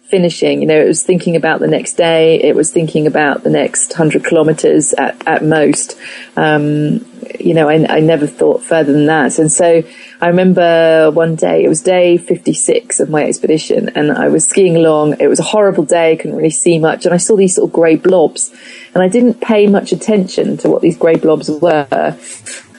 finishing. 0.06 0.62
You 0.62 0.68
know, 0.68 0.82
it 0.82 0.88
was 0.88 1.04
thinking 1.04 1.36
about 1.36 1.60
the 1.60 1.68
next 1.68 1.94
day. 1.94 2.42
It 2.42 2.56
was 2.56 2.72
thinking 2.72 3.06
about 3.06 3.44
the 3.44 3.50
next 3.50 3.94
hundred 3.94 4.24
kilometers 4.24 4.94
at, 4.94 5.28
at 5.28 5.44
most. 5.44 5.98
Um, 6.36 7.06
you 7.40 7.54
know, 7.54 7.70
I, 7.70 7.86
I 7.88 8.00
never 8.00 8.28
thought 8.28 8.64
further 8.64 8.94
than 8.94 9.06
that. 9.08 9.40
And 9.40 9.52
so 9.52 9.84
I 10.22 10.28
remember 10.28 11.12
one 11.12 11.36
day, 11.36 11.64
it 11.64 11.70
was 11.70 11.82
day 11.82 12.18
56 12.18 13.00
of 13.00 13.10
my 13.10 13.26
expedition 13.26 13.90
and 13.90 14.12
I 14.12 14.30
was 14.30 14.48
skiing 14.48 14.76
along. 14.76 15.20
It 15.20 15.28
was 15.28 15.40
a 15.40 15.44
horrible 15.44 15.84
day, 15.84 16.16
couldn't 16.16 16.38
really 16.38 16.50
see 16.50 16.80
much. 16.80 17.06
And 17.06 17.14
I 17.14 17.18
saw 17.18 17.36
these 17.36 17.56
sort 17.56 17.70
of 17.70 17.74
grey 17.74 17.96
blobs 17.96 18.54
and 18.94 19.04
I 19.04 19.08
didn't 19.08 19.42
pay 19.42 19.68
much 19.68 19.92
attention 19.92 20.58
to 20.58 20.70
what 20.70 20.82
these 20.82 20.98
grey 20.98 21.16
blobs 21.16 21.50
were. 21.50 22.18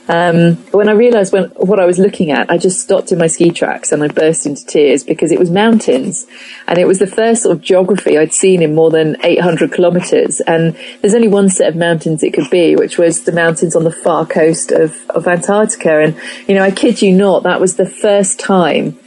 Um, 0.07 0.57
when 0.71 0.89
I 0.89 0.93
realised 0.93 1.33
what 1.33 1.81
I 1.81 1.87
was 1.87 1.99
looking 1.99 2.31
at, 2.31 2.51
I 2.51 2.59
just 2.59 2.81
stopped 2.81 3.11
in 3.11 3.19
my 3.19 3.27
ski 3.27 3.51
tracks 3.51 3.91
and 3.91 4.03
I 4.03 4.09
burst 4.09 4.45
into 4.45 4.65
tears 4.67 5.03
because 5.03 5.33
it 5.33 5.39
was 5.39 5.51
mountains, 5.51 6.27
and 6.69 6.79
it 6.79 6.87
was 6.87 6.99
the 6.99 7.07
first 7.07 7.43
sort 7.43 7.57
of 7.57 7.63
geography 7.63 8.19
I'd 8.19 8.35
seen 8.35 8.63
in 8.63 8.75
more 8.75 8.91
than 8.91 9.17
800 9.23 9.73
kilometres. 9.73 10.41
And 10.41 10.77
there's 11.01 11.15
only 11.15 11.29
one 11.29 11.49
set 11.49 11.69
of 11.69 11.77
mountains 11.77 12.23
it 12.23 12.35
could 12.35 12.51
be, 12.51 12.77
which 12.77 12.99
was 12.99 13.23
the 13.23 13.33
mountains 13.33 13.75
on 13.75 13.85
the 13.85 13.93
far 13.93 14.27
coast 14.27 14.73
of, 14.73 14.95
of 15.11 15.27
Antarctica. 15.27 16.01
And 16.01 16.21
you 16.47 16.55
know, 16.55 16.63
I 16.63 16.71
kid 16.71 17.01
you 17.01 17.15
not, 17.15 17.45
that 17.45 17.61
was 17.61 17.77
the 17.77 17.89
first 17.89 18.39
time 18.39 18.99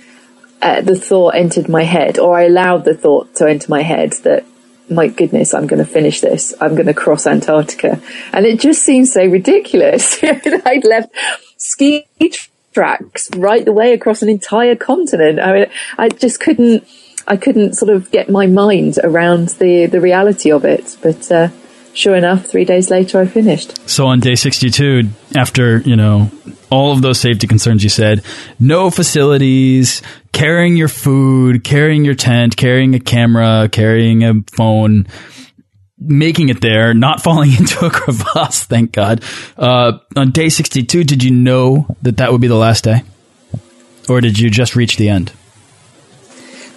uh, 0.62 0.82
the 0.82 0.96
thought 0.96 1.36
entered 1.36 1.70
my 1.70 1.84
head, 1.84 2.18
or 2.18 2.36
I 2.36 2.46
allowed 2.46 2.86
the 2.86 2.96
thought 2.96 3.36
to 3.36 3.48
enter 3.48 3.68
my 3.70 3.84
head 3.84 4.14
that 4.24 4.46
my 4.90 5.08
goodness, 5.08 5.54
I'm 5.54 5.68
going 5.68 5.84
to 5.84 5.92
finish 5.92 6.22
this. 6.22 6.54
I'm 6.62 6.76
going 6.76 6.88
to 6.88 6.94
cross 6.94 7.28
Antarctica. 7.28 8.02
And 8.32 8.46
it 8.46 8.60
just 8.60 8.84
seems 8.84 9.14
so 9.14 9.26
ridiculous. 9.26 10.20
I'd 10.24 10.86
left 10.86 11.14
ski 11.58 12.06
tracks 12.74 13.30
right 13.36 13.66
the 13.66 13.74
way 13.74 13.94
across 13.94 14.22
an 14.22 14.30
entire 14.30 14.76
continent. 14.76 15.40
I 15.40 15.54
mean, 15.54 15.66
I 15.98 16.10
just 16.10 16.40
couldn't, 16.40 16.88
I 17.28 17.38
couldn't 17.38 17.74
sort 17.74 17.92
of 17.92 18.12
get 18.12 18.30
my 18.30 18.48
mind 18.48 19.00
around 19.04 19.50
the, 19.50 19.88
the 19.88 20.00
reality 20.00 20.52
of 20.52 20.64
it. 20.64 20.98
But, 21.02 21.32
uh, 21.32 21.50
sure 21.94 22.16
enough, 22.16 22.46
three 22.46 22.66
days 22.66 22.90
later, 22.90 23.20
I 23.20 23.26
finished. 23.26 23.90
So 23.90 24.08
on 24.08 24.20
day 24.20 24.36
62, 24.36 25.10
after, 25.36 25.80
you 25.80 25.96
know, 25.96 26.32
all 26.70 26.92
of 26.92 27.02
those 27.02 27.20
safety 27.20 27.48
concerns 27.48 27.84
you 27.84 27.90
said, 27.90 28.24
no 28.60 28.90
facilities, 28.90 30.02
carrying 30.32 30.76
your 30.76 30.88
food, 30.88 31.64
carrying 31.64 32.06
your 32.06 32.16
tent, 32.16 32.58
carrying 32.58 32.96
a 32.96 33.00
camera, 33.00 33.70
carrying 33.72 34.24
a 34.24 34.34
phone, 34.52 35.08
making 35.98 36.50
it 36.50 36.62
there, 36.62 36.94
not 36.94 37.22
falling 37.24 37.52
into 37.52 37.86
a 37.86 37.90
crevasse, 37.90 38.64
thank 38.66 38.92
God. 38.92 39.24
Uh, 39.58 40.00
on 40.16 40.32
day 40.32 40.50
62, 40.50 41.04
did 41.04 41.24
you 41.24 41.32
know 41.32 41.88
that 42.02 42.18
that 42.18 42.32
would 42.32 42.42
be 42.42 42.48
the 42.48 42.56
last 42.56 42.84
day? 42.84 43.04
Or 44.10 44.22
did 44.22 44.40
you 44.40 44.50
just 44.50 44.76
reach 44.76 44.98
the 44.98 45.10
end? 45.10 45.34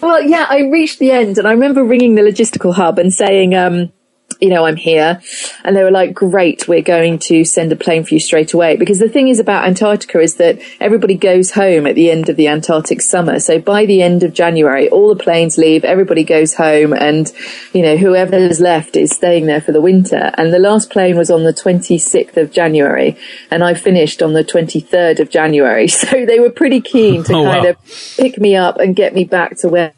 Well, 0.00 0.22
yeah, 0.22 0.46
I 0.48 0.62
reached 0.62 0.98
the 0.98 1.12
end 1.12 1.38
and 1.38 1.46
I 1.46 1.52
remember 1.52 1.84
ringing 1.84 2.14
the 2.14 2.22
logistical 2.22 2.74
hub 2.74 2.98
and 2.98 3.12
saying, 3.12 3.54
um, 3.54 3.92
you 4.40 4.48
know, 4.48 4.64
I'm 4.64 4.76
here. 4.76 5.20
And 5.64 5.76
they 5.76 5.82
were 5.82 5.90
like, 5.90 6.14
great, 6.14 6.68
we're 6.68 6.82
going 6.82 7.18
to 7.20 7.44
send 7.44 7.72
a 7.72 7.76
plane 7.76 8.04
for 8.04 8.14
you 8.14 8.20
straight 8.20 8.52
away. 8.52 8.76
Because 8.76 8.98
the 8.98 9.08
thing 9.08 9.28
is 9.28 9.38
about 9.38 9.66
Antarctica 9.66 10.20
is 10.20 10.36
that 10.36 10.60
everybody 10.80 11.14
goes 11.14 11.52
home 11.52 11.86
at 11.86 11.94
the 11.94 12.10
end 12.10 12.28
of 12.28 12.36
the 12.36 12.48
Antarctic 12.48 13.02
summer. 13.02 13.38
So 13.38 13.58
by 13.58 13.86
the 13.86 14.02
end 14.02 14.22
of 14.22 14.32
January, 14.32 14.88
all 14.88 15.14
the 15.14 15.22
planes 15.22 15.58
leave, 15.58 15.84
everybody 15.84 16.24
goes 16.24 16.54
home 16.54 16.92
and, 16.92 17.30
you 17.72 17.82
know, 17.82 17.96
whoever 17.96 18.36
is 18.36 18.60
left 18.60 18.96
is 18.96 19.10
staying 19.10 19.46
there 19.46 19.60
for 19.60 19.72
the 19.72 19.80
winter. 19.80 20.30
And 20.34 20.52
the 20.52 20.58
last 20.58 20.90
plane 20.90 21.16
was 21.16 21.30
on 21.30 21.44
the 21.44 21.52
26th 21.52 22.36
of 22.36 22.50
January 22.50 23.16
and 23.50 23.62
I 23.62 23.74
finished 23.74 24.22
on 24.22 24.32
the 24.32 24.44
23rd 24.44 25.20
of 25.20 25.30
January. 25.30 25.88
So 26.00 26.24
they 26.24 26.40
were 26.40 26.50
pretty 26.50 26.80
keen 26.80 27.24
to 27.24 27.34
oh, 27.34 27.44
kind 27.44 27.64
wow. 27.64 27.70
of 27.70 28.16
pick 28.16 28.38
me 28.38 28.56
up 28.56 28.78
and 28.78 28.96
get 28.96 29.12
me 29.12 29.24
back 29.24 29.58
to 29.58 29.68
where 29.68 29.92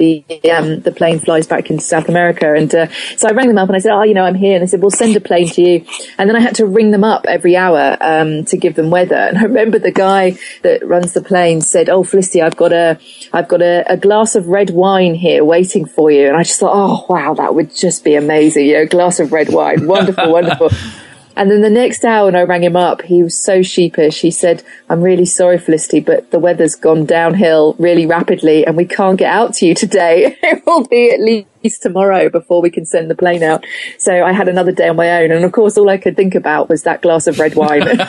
the 0.00 0.24
um, 0.50 0.80
the 0.80 0.92
plane 0.92 1.20
flies 1.20 1.46
back 1.46 1.70
into 1.70 1.84
South 1.84 2.08
America. 2.08 2.54
And 2.54 2.74
uh, 2.74 2.88
so 3.16 3.28
I 3.28 3.32
rang 3.32 3.48
them 3.48 3.58
up 3.58 3.68
and 3.68 3.76
I 3.76 3.80
said, 3.80 3.92
"Oh, 3.92 4.02
you 4.02 4.14
know, 4.14 4.24
I'm 4.24 4.34
here." 4.34 4.54
And 4.54 4.62
they 4.62 4.66
said, 4.66 4.80
"We'll 4.80 4.90
send 4.90 5.14
a 5.14 5.20
plane 5.20 5.48
to 5.50 5.62
you." 5.62 5.84
And 6.18 6.28
then 6.28 6.36
I 6.36 6.40
had 6.40 6.54
to 6.56 6.66
ring 6.66 6.90
them 6.90 7.04
up 7.04 7.26
every 7.28 7.54
hour 7.54 7.96
um, 8.00 8.46
to 8.46 8.56
give 8.56 8.74
them 8.74 8.90
weather. 8.90 9.14
And 9.14 9.38
I 9.38 9.42
remember 9.42 9.78
the 9.78 9.92
guy 9.92 10.38
that 10.62 10.86
runs 10.86 11.12
the 11.12 11.22
plane 11.22 11.60
said, 11.60 11.90
"Oh, 11.90 12.02
Felicity, 12.02 12.40
I've 12.40 12.56
got 12.56 12.72
a 12.72 12.98
I've 13.32 13.48
got 13.48 13.60
a, 13.60 13.84
a 13.92 13.96
glass 13.98 14.34
of 14.34 14.48
red 14.48 14.70
wine 14.70 15.14
here 15.14 15.44
waiting 15.44 15.84
for 15.84 16.10
you." 16.10 16.28
And 16.28 16.36
I 16.36 16.42
just 16.44 16.58
thought, 16.58 16.72
"Oh, 16.74 17.04
wow, 17.08 17.34
that 17.34 17.54
would 17.54 17.74
just 17.74 18.02
be 18.02 18.14
amazing! 18.14 18.66
You 18.66 18.74
know, 18.76 18.82
a 18.82 18.86
glass 18.86 19.20
of 19.20 19.32
red 19.32 19.50
wine, 19.50 19.86
wonderful, 19.86 20.32
wonderful." 20.32 20.70
And 21.36 21.50
then 21.50 21.62
the 21.62 21.70
next 21.70 22.04
hour 22.04 22.26
when 22.26 22.36
I 22.36 22.42
rang 22.42 22.64
him 22.64 22.76
up, 22.76 23.02
he 23.02 23.22
was 23.22 23.38
so 23.38 23.62
sheepish. 23.62 24.20
He 24.20 24.30
said, 24.30 24.62
I'm 24.88 25.02
really 25.02 25.26
sorry, 25.26 25.58
Felicity, 25.58 26.00
but 26.00 26.30
the 26.30 26.38
weather's 26.38 26.74
gone 26.74 27.06
downhill 27.06 27.76
really 27.78 28.06
rapidly 28.06 28.66
and 28.66 28.76
we 28.76 28.84
can't 28.84 29.18
get 29.18 29.32
out 29.32 29.54
to 29.54 29.66
you 29.66 29.74
today. 29.74 30.36
it 30.42 30.64
will 30.66 30.86
be 30.86 31.10
at 31.10 31.20
least 31.20 31.49
tomorrow 31.68 32.28
before 32.28 32.62
we 32.62 32.70
can 32.70 32.84
send 32.84 33.10
the 33.10 33.14
plane 33.14 33.42
out. 33.42 33.64
So 33.98 34.24
I 34.24 34.32
had 34.32 34.48
another 34.48 34.72
day 34.72 34.88
on 34.88 34.96
my 34.96 35.22
own. 35.22 35.30
And 35.30 35.44
of 35.44 35.52
course, 35.52 35.76
all 35.76 35.88
I 35.88 35.98
could 35.98 36.16
think 36.16 36.34
about 36.34 36.68
was 36.68 36.82
that 36.84 37.02
glass 37.02 37.26
of 37.26 37.38
red 37.38 37.54
wine. 37.54 37.82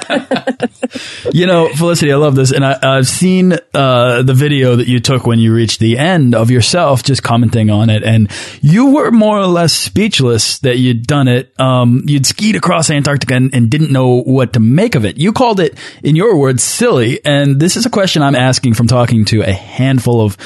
you 1.31 1.45
know, 1.45 1.69
Felicity, 1.69 2.11
I 2.11 2.15
love 2.15 2.35
this. 2.35 2.51
And 2.51 2.65
I, 2.65 2.95
have 2.95 3.07
seen 3.07 3.53
uh, 3.73 4.21
the 4.21 4.33
video 4.33 4.75
that 4.75 4.87
you 4.87 4.99
took 4.99 5.25
when 5.25 5.39
you 5.39 5.53
reached 5.53 5.79
the 5.79 5.97
end 5.97 6.35
of 6.35 6.51
yourself 6.51 7.03
just 7.03 7.23
commenting 7.23 7.69
on 7.69 7.89
it. 7.89 8.03
And 8.03 8.31
you 8.61 8.93
were 8.93 9.11
more 9.11 9.37
or 9.37 9.47
less 9.47 9.73
speechless 9.73 10.59
that 10.59 10.77
you'd 10.77 11.07
done 11.07 11.27
it. 11.27 11.59
Um, 11.59 12.03
you'd 12.05 12.25
skied 12.25 12.55
across 12.55 12.89
Antarctica 12.89 13.35
and, 13.35 13.53
and 13.53 13.69
didn't 13.69 13.91
know 13.91 14.21
what 14.21 14.53
to 14.53 14.59
make 14.59 14.95
of 14.95 15.05
it. 15.05 15.17
You 15.17 15.33
called 15.33 15.59
it, 15.59 15.77
in 16.03 16.15
your 16.15 16.37
words, 16.37 16.63
silly. 16.63 17.23
And 17.25 17.59
this 17.59 17.77
is 17.77 17.85
a 17.85 17.89
question 17.89 18.21
I'm 18.21 18.35
asking 18.35 18.73
from 18.75 18.87
talking 18.87 19.25
to 19.25 19.41
a 19.41 19.53
handful 19.53 20.21
of 20.21 20.37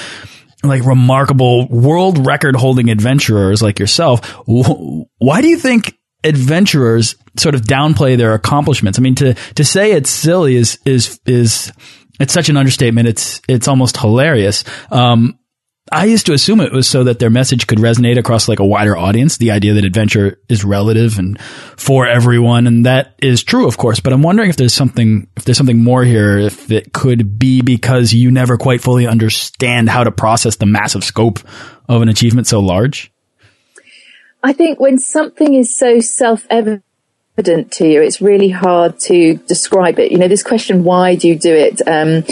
like 0.68 0.84
remarkable 0.86 1.68
world 1.68 2.26
record 2.26 2.56
holding 2.56 2.90
adventurers 2.90 3.62
like 3.62 3.80
yourself. 3.80 4.26
Why 4.48 5.42
do 5.42 5.48
you 5.48 5.58
think 5.58 5.98
adventurers 6.24 7.16
sort 7.38 7.56
of 7.56 7.62
downplay 7.62 8.18
their 8.18 8.34
accomplishments? 8.34 9.00
I 9.00 9.02
mean, 9.02 9.16
to, 9.16 9.34
to 9.34 9.64
say 9.64 9.92
it's 9.92 10.10
silly 10.10 10.56
is, 10.56 10.80
is, 10.86 11.20
is, 11.26 11.72
it's 12.20 12.34
such 12.34 12.50
an 12.50 12.58
understatement. 12.58 13.08
It's, 13.08 13.42
it's 13.48 13.68
almost 13.68 13.98
hilarious. 13.98 14.64
Um, 14.92 15.38
I 15.92 16.06
used 16.06 16.26
to 16.26 16.34
assume 16.34 16.62
it 16.62 16.72
was 16.72 16.88
so 16.90 17.04
that 17.04 17.20
their 17.20 17.30
message 17.30 17.68
could 17.68 17.78
resonate 17.78 18.18
across 18.18 18.48
like 18.48 18.60
a 18.60 18.66
wider 18.66 18.98
audience. 18.98 19.38
The 19.38 19.52
idea 19.52 19.76
that 19.76 19.86
adventure 19.86 20.40
is 20.50 20.66
relative 20.66 21.20
and 21.20 21.40
for 21.40 22.08
everyone. 22.08 22.66
And 22.66 22.88
that 22.88 23.14
is 23.22 23.44
true, 23.44 23.68
of 23.68 23.78
course. 23.78 24.00
But 24.00 24.12
I'm 24.12 24.24
wondering 24.24 24.50
if 24.50 24.58
there's 24.58 24.74
something, 24.74 25.28
if 25.38 25.46
there's 25.46 25.58
something 25.58 25.84
more 25.84 26.04
here, 26.04 26.40
if 26.40 26.72
it 26.72 26.92
could 26.92 27.38
be 27.38 27.62
because 27.62 28.14
you 28.14 28.32
never 28.32 28.58
quite 28.58 28.82
fully 28.82 29.06
understand 29.06 29.90
how 29.90 30.04
to 30.04 30.12
process 30.12 30.56
the 30.56 30.66
massive 30.66 31.04
scope 31.04 31.40
of 31.88 32.02
an 32.02 32.10
achievement 32.10 32.48
so 32.48 32.60
large. 32.62 33.12
I 34.42 34.54
think 34.54 34.80
when 34.80 34.98
something 34.98 35.54
is 35.54 35.76
so 35.76 36.00
self-evident 36.00 36.84
evident 37.38 37.72
to 37.74 37.88
you, 37.88 38.02
it's 38.02 38.22
really 38.22 38.50
hard 38.50 38.98
to 38.98 39.36
describe 39.36 40.00
it. 40.00 40.12
You 40.12 40.18
know, 40.18 40.28
this 40.28 40.44
question, 40.44 40.84
why 40.84 41.16
do 41.16 41.28
you 41.28 41.38
do 41.38 41.54
it? 41.54 41.82
Um, 41.86 42.24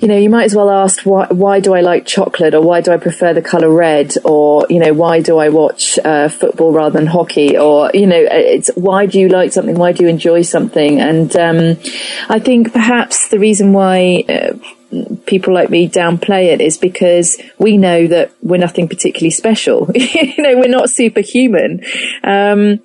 you 0.00 0.08
know, 0.08 0.16
you 0.16 0.30
might 0.30 0.44
as 0.44 0.54
well 0.54 0.70
ask 0.70 1.02
why, 1.02 1.26
why 1.26 1.60
do 1.60 1.74
I 1.74 1.82
like 1.82 2.06
chocolate 2.06 2.54
or 2.54 2.62
why 2.62 2.80
do 2.80 2.90
I 2.90 2.96
prefer 2.96 3.34
the 3.34 3.42
color 3.42 3.70
red 3.70 4.14
or, 4.24 4.66
you 4.70 4.78
know, 4.78 4.94
why 4.94 5.20
do 5.20 5.38
I 5.38 5.50
watch 5.50 5.98
uh, 5.98 6.28
football 6.28 6.72
rather 6.72 6.98
than 6.98 7.06
hockey 7.06 7.58
or, 7.58 7.90
you 7.92 8.06
know, 8.06 8.26
it's 8.30 8.70
why 8.74 9.04
do 9.06 9.20
you 9.20 9.28
like 9.28 9.52
something? 9.52 9.74
Why 9.74 9.92
do 9.92 10.02
you 10.02 10.08
enjoy 10.08 10.42
something? 10.42 11.00
And, 11.00 11.36
um, 11.36 11.76
I 12.28 12.38
think 12.38 12.72
perhaps 12.72 13.28
the 13.28 13.38
reason 13.38 13.72
why, 13.74 14.24
uh, 14.28 14.54
people 15.26 15.54
like 15.54 15.70
me 15.70 15.88
downplay 15.88 16.46
it 16.46 16.60
is 16.60 16.76
because 16.76 17.40
we 17.58 17.76
know 17.76 18.08
that 18.08 18.32
we're 18.42 18.56
nothing 18.56 18.88
particularly 18.88 19.30
special. 19.30 19.88
you 19.94 20.42
know, 20.42 20.56
we're 20.56 20.68
not 20.68 20.90
superhuman. 20.90 21.84
Um, 22.24 22.80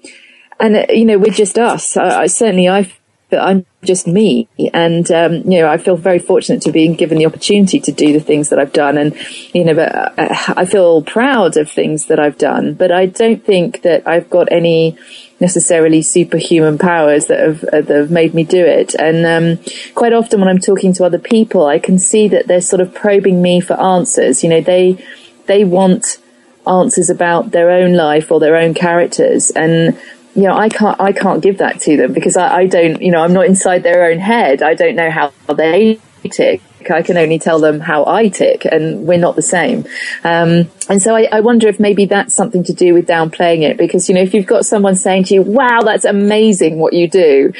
and 0.59 0.77
uh, 0.77 0.85
you 0.89 1.05
know 1.05 1.17
we're 1.17 1.33
just 1.33 1.57
us. 1.57 1.97
I, 1.97 2.21
I 2.21 2.27
certainly 2.27 2.69
I 2.69 2.91
I'm 3.31 3.65
just 3.83 4.07
me, 4.07 4.47
and 4.73 5.09
um, 5.11 5.33
you 5.49 5.59
know 5.59 5.67
I 5.67 5.77
feel 5.77 5.97
very 5.97 6.19
fortunate 6.19 6.61
to 6.63 6.71
be 6.71 6.87
given 6.95 7.17
the 7.17 7.25
opportunity 7.25 7.79
to 7.79 7.91
do 7.91 8.13
the 8.13 8.19
things 8.19 8.49
that 8.49 8.59
I've 8.59 8.73
done, 8.73 8.97
and 8.97 9.15
you 9.53 9.63
know, 9.63 9.73
but 9.73 9.95
uh, 9.95 10.53
I 10.55 10.65
feel 10.65 11.01
proud 11.01 11.57
of 11.57 11.69
things 11.69 12.05
that 12.05 12.19
I've 12.19 12.37
done. 12.37 12.75
But 12.75 12.91
I 12.91 13.07
don't 13.07 13.43
think 13.43 13.81
that 13.81 14.07
I've 14.07 14.29
got 14.29 14.51
any 14.51 14.97
necessarily 15.39 16.01
superhuman 16.01 16.77
powers 16.77 17.25
that 17.25 17.39
have 17.39 17.63
uh, 17.65 17.81
that 17.81 17.97
have 17.97 18.11
made 18.11 18.33
me 18.33 18.43
do 18.43 18.63
it. 18.63 18.93
And 18.95 19.25
um, 19.25 19.63
quite 19.95 20.13
often 20.13 20.39
when 20.39 20.49
I'm 20.49 20.59
talking 20.59 20.93
to 20.93 21.03
other 21.03 21.19
people, 21.19 21.65
I 21.65 21.79
can 21.79 21.97
see 21.99 22.27
that 22.29 22.47
they're 22.47 22.61
sort 22.61 22.81
of 22.81 22.93
probing 22.93 23.41
me 23.41 23.59
for 23.59 23.79
answers. 23.79 24.43
You 24.43 24.49
know, 24.49 24.61
they 24.61 25.03
they 25.47 25.63
want 25.63 26.19
answers 26.67 27.09
about 27.09 27.51
their 27.51 27.69
own 27.69 27.93
life 27.93 28.31
or 28.31 28.39
their 28.39 28.55
own 28.55 28.73
characters 28.73 29.51
and 29.51 29.99
you 30.35 30.43
know, 30.43 30.55
I 30.55 30.69
can't, 30.69 30.99
I 30.99 31.13
can't 31.13 31.41
give 31.41 31.59
that 31.59 31.79
to 31.81 31.95
them 31.95 32.13
because 32.13 32.35
I, 32.35 32.57
I 32.57 32.67
don't, 32.67 33.01
you 33.01 33.11
know, 33.11 33.21
I'm 33.21 33.33
not 33.33 33.45
inside 33.45 33.83
their 33.83 34.05
own 34.05 34.19
head. 34.19 34.61
I 34.61 34.73
don't 34.73 34.95
know 34.95 35.09
how 35.09 35.31
they 35.47 35.99
tick. 36.29 36.61
I 36.89 37.01
can 37.01 37.17
only 37.17 37.39
tell 37.39 37.59
them 37.59 37.79
how 37.79 38.05
I 38.05 38.27
tick, 38.29 38.65
and 38.65 39.07
we're 39.07 39.17
not 39.17 39.35
the 39.35 39.41
same. 39.41 39.85
Um, 40.23 40.69
and 40.89 41.01
so 41.01 41.15
I, 41.15 41.27
I, 41.31 41.39
wonder 41.39 41.67
if 41.67 41.79
maybe 41.79 42.05
that's 42.05 42.35
something 42.35 42.63
to 42.65 42.73
do 42.73 42.93
with 42.93 43.07
downplaying 43.07 43.61
it, 43.61 43.77
because 43.77 44.07
you 44.07 44.15
know, 44.15 44.21
if 44.21 44.33
you've 44.33 44.45
got 44.45 44.65
someone 44.65 44.95
saying 44.95 45.25
to 45.25 45.33
you, 45.33 45.41
"Wow, 45.41 45.81
that's 45.81 46.05
amazing 46.05 46.77
what 46.77 46.93
you 46.93 47.09
do," 47.09 47.53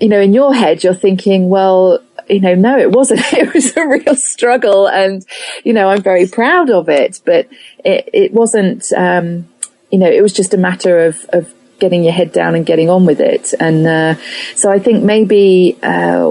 you 0.00 0.08
know, 0.08 0.20
in 0.20 0.32
your 0.32 0.54
head 0.54 0.84
you're 0.84 0.94
thinking, 0.94 1.48
"Well." 1.48 2.00
You 2.28 2.38
know, 2.38 2.54
no, 2.54 2.78
it 2.78 2.92
wasn't. 2.92 3.20
It 3.32 3.52
was 3.52 3.76
a 3.76 3.84
real 3.84 4.14
struggle, 4.14 4.86
and 4.86 5.26
you 5.64 5.72
know, 5.72 5.88
I'm 5.88 6.02
very 6.02 6.28
proud 6.28 6.70
of 6.70 6.88
it. 6.88 7.20
But 7.24 7.48
it, 7.84 8.08
it 8.12 8.32
wasn't. 8.32 8.92
Um, 8.96 9.48
you 9.90 9.98
know, 9.98 10.08
it 10.08 10.22
was 10.22 10.32
just 10.32 10.54
a 10.54 10.56
matter 10.56 11.00
of, 11.00 11.26
of 11.30 11.52
getting 11.82 12.02
your 12.04 12.14
head 12.20 12.32
down 12.32 12.54
and 12.54 12.64
getting 12.64 12.88
on 12.88 13.04
with 13.04 13.20
it. 13.20 13.52
And 13.58 13.86
uh, 13.86 14.14
so 14.54 14.70
I 14.70 14.78
think 14.78 15.02
maybe 15.04 15.76
uh, 15.82 16.28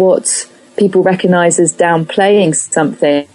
what 0.00 0.26
people 0.76 1.02
recognise 1.02 1.58
as 1.58 1.74
downplaying 1.74 2.54
something 2.54 3.26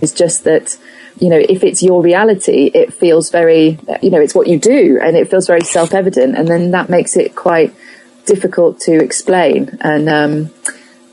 is 0.00 0.12
just 0.12 0.44
that 0.44 0.76
you 1.20 1.28
know, 1.28 1.38
if 1.38 1.62
it's 1.62 1.80
your 1.80 2.02
reality, 2.02 2.72
it 2.74 2.92
feels 2.92 3.30
very, 3.30 3.78
you 4.02 4.10
know, 4.10 4.20
it's 4.20 4.34
what 4.34 4.48
you 4.48 4.58
do 4.58 4.98
and 5.00 5.16
it 5.16 5.30
feels 5.30 5.46
very 5.46 5.60
self 5.60 5.94
evident. 5.94 6.36
And 6.36 6.48
then 6.48 6.72
that 6.72 6.90
makes 6.90 7.16
it 7.16 7.36
quite 7.36 7.72
difficult 8.26 8.80
to 8.80 9.00
explain. 9.00 9.78
And, 9.80 10.08
um, 10.08 10.50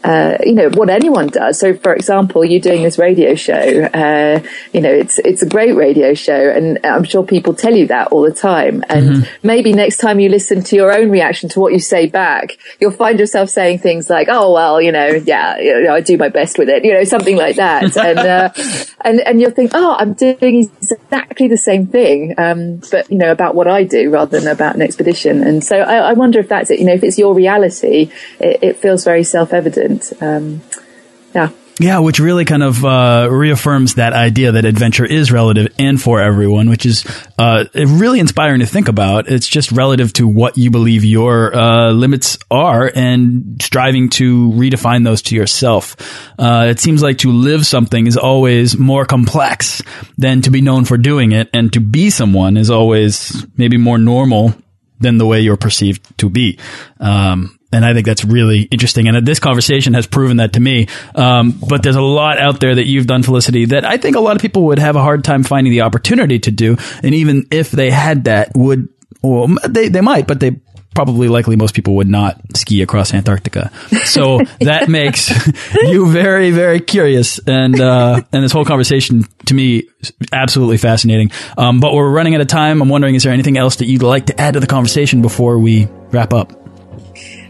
uh, 0.03 0.37
you 0.43 0.53
know 0.53 0.69
what 0.69 0.89
anyone 0.89 1.27
does. 1.27 1.59
So, 1.59 1.75
for 1.75 1.93
example, 1.93 2.43
you're 2.43 2.59
doing 2.59 2.83
this 2.83 2.97
radio 2.97 3.35
show, 3.35 3.53
uh, 3.53 4.41
you 4.73 4.81
know, 4.81 4.89
it's 4.89 5.19
it's 5.19 5.41
a 5.41 5.45
great 5.47 5.75
radio 5.75 6.13
show, 6.13 6.49
and 6.49 6.79
I'm 6.83 7.03
sure 7.03 7.23
people 7.23 7.53
tell 7.53 7.75
you 7.75 7.87
that 7.87 8.07
all 8.07 8.21
the 8.21 8.33
time. 8.33 8.83
And 8.89 9.09
mm-hmm. 9.09 9.47
maybe 9.47 9.73
next 9.73 9.97
time 9.97 10.19
you 10.19 10.29
listen 10.29 10.63
to 10.63 10.75
your 10.75 10.91
own 10.91 11.11
reaction 11.11 11.49
to 11.49 11.59
what 11.59 11.73
you 11.73 11.79
say 11.79 12.07
back, 12.07 12.57
you'll 12.79 12.91
find 12.91 13.19
yourself 13.19 13.49
saying 13.49 13.79
things 13.79 14.09
like, 14.09 14.27
"Oh 14.29 14.53
well, 14.53 14.81
you 14.81 14.91
know, 14.91 15.07
yeah, 15.07 15.59
you 15.59 15.83
know, 15.83 15.93
I 15.93 16.01
do 16.01 16.17
my 16.17 16.29
best 16.29 16.57
with 16.57 16.69
it," 16.69 16.83
you 16.83 16.93
know, 16.93 17.03
something 17.03 17.37
like 17.37 17.57
that, 17.57 17.83
and 17.97 18.19
uh, 18.19 18.49
and 19.01 19.19
and 19.19 19.39
you'll 19.39 19.51
think, 19.51 19.71
"Oh, 19.73 19.95
I'm 19.97 20.13
doing 20.13 20.71
exactly 20.81 21.47
the 21.47 21.57
same 21.57 21.85
thing," 21.85 22.33
um, 22.39 22.81
but 22.89 23.11
you 23.11 23.17
know, 23.17 23.31
about 23.31 23.53
what 23.53 23.67
I 23.67 23.83
do 23.83 24.09
rather 24.09 24.39
than 24.39 24.51
about 24.51 24.75
an 24.75 24.81
expedition. 24.81 25.43
And 25.43 25.63
so, 25.63 25.77
I, 25.77 25.97
I 25.97 26.13
wonder 26.13 26.39
if 26.39 26.49
that's 26.49 26.71
it. 26.71 26.79
You 26.79 26.85
know, 26.85 26.93
if 26.93 27.03
it's 27.03 27.19
your 27.19 27.35
reality, 27.35 28.09
it, 28.39 28.59
it 28.63 28.77
feels 28.77 29.03
very 29.03 29.23
self-evident 29.23 29.90
um, 30.21 30.61
yeah. 31.33 31.49
Yeah, 31.79 31.99
which 31.99 32.19
really 32.19 32.45
kind 32.45 32.61
of 32.61 32.85
uh, 32.85 33.27
reaffirms 33.31 33.95
that 33.95 34.13
idea 34.13 34.51
that 34.51 34.65
adventure 34.65 35.05
is 35.05 35.31
relative 35.31 35.73
and 35.79 35.99
for 35.99 36.21
everyone, 36.21 36.69
which 36.69 36.85
is 36.85 37.03
uh, 37.39 37.65
really 37.73 38.19
inspiring 38.19 38.59
to 38.59 38.67
think 38.67 38.87
about. 38.87 39.27
It's 39.27 39.47
just 39.47 39.71
relative 39.71 40.13
to 40.13 40.27
what 40.27 40.59
you 40.59 40.69
believe 40.69 41.03
your 41.03 41.55
uh, 41.55 41.91
limits 41.91 42.37
are 42.51 42.91
and 42.93 43.59
striving 43.59 44.09
to 44.11 44.51
redefine 44.51 45.03
those 45.03 45.23
to 45.23 45.35
yourself. 45.35 45.95
Uh, 46.37 46.67
it 46.69 46.79
seems 46.79 47.01
like 47.01 47.19
to 47.19 47.31
live 47.31 47.65
something 47.65 48.05
is 48.05 48.17
always 48.17 48.77
more 48.77 49.05
complex 49.05 49.81
than 50.19 50.43
to 50.43 50.51
be 50.51 50.61
known 50.61 50.85
for 50.85 50.97
doing 50.97 51.31
it, 51.31 51.49
and 51.51 51.73
to 51.73 51.79
be 51.79 52.11
someone 52.11 52.57
is 52.57 52.69
always 52.69 53.43
maybe 53.57 53.77
more 53.77 53.97
normal 53.97 54.53
than 54.99 55.17
the 55.17 55.25
way 55.25 55.41
you're 55.41 55.57
perceived 55.57 56.05
to 56.19 56.29
be. 56.29 56.59
Um, 56.99 57.57
and 57.71 57.85
I 57.85 57.93
think 57.93 58.05
that's 58.05 58.25
really 58.25 58.63
interesting. 58.63 59.07
And 59.07 59.25
this 59.25 59.39
conversation 59.39 59.93
has 59.93 60.07
proven 60.07 60.37
that 60.37 60.53
to 60.53 60.59
me. 60.59 60.87
Um, 61.15 61.51
but 61.51 61.83
there's 61.83 61.95
a 61.95 62.01
lot 62.01 62.39
out 62.39 62.59
there 62.59 62.75
that 62.75 62.85
you've 62.85 63.07
done, 63.07 63.23
Felicity, 63.23 63.65
that 63.65 63.85
I 63.85 63.97
think 63.97 64.15
a 64.15 64.19
lot 64.19 64.35
of 64.35 64.41
people 64.41 64.63
would 64.65 64.79
have 64.79 64.95
a 64.95 65.01
hard 65.01 65.23
time 65.23 65.43
finding 65.43 65.71
the 65.71 65.81
opportunity 65.81 66.39
to 66.39 66.51
do. 66.51 66.77
And 67.03 67.15
even 67.15 67.47
if 67.51 67.71
they 67.71 67.89
had 67.89 68.25
that, 68.25 68.51
would 68.55 68.89
well, 69.21 69.47
they 69.67 69.89
they 69.89 70.01
might, 70.01 70.27
but 70.27 70.39
they 70.39 70.59
probably 70.93 71.27
likely 71.27 71.55
most 71.55 71.73
people 71.73 71.95
would 71.95 72.07
not 72.07 72.37
ski 72.55 72.81
across 72.81 73.13
Antarctica. 73.13 73.71
So 74.03 74.39
that 74.59 74.89
makes 74.89 75.31
you 75.73 76.11
very, 76.11 76.51
very 76.51 76.79
curious. 76.79 77.39
And, 77.47 77.79
uh, 77.79 78.21
and 78.33 78.43
this 78.43 78.51
whole 78.51 78.65
conversation 78.65 79.23
to 79.45 79.53
me, 79.53 79.87
absolutely 80.33 80.77
fascinating. 80.77 81.31
Um, 81.57 81.79
but 81.79 81.93
we're 81.93 82.11
running 82.11 82.35
out 82.35 82.41
of 82.41 82.47
time. 82.47 82.81
I'm 82.81 82.89
wondering, 82.89 83.15
is 83.15 83.23
there 83.23 83.31
anything 83.31 83.57
else 83.57 83.77
that 83.77 83.85
you'd 83.85 84.03
like 84.03 84.25
to 84.27 84.41
add 84.41 84.55
to 84.55 84.59
the 84.59 84.67
conversation 84.67 85.21
before 85.21 85.57
we 85.59 85.85
wrap 86.11 86.33
up? 86.33 86.60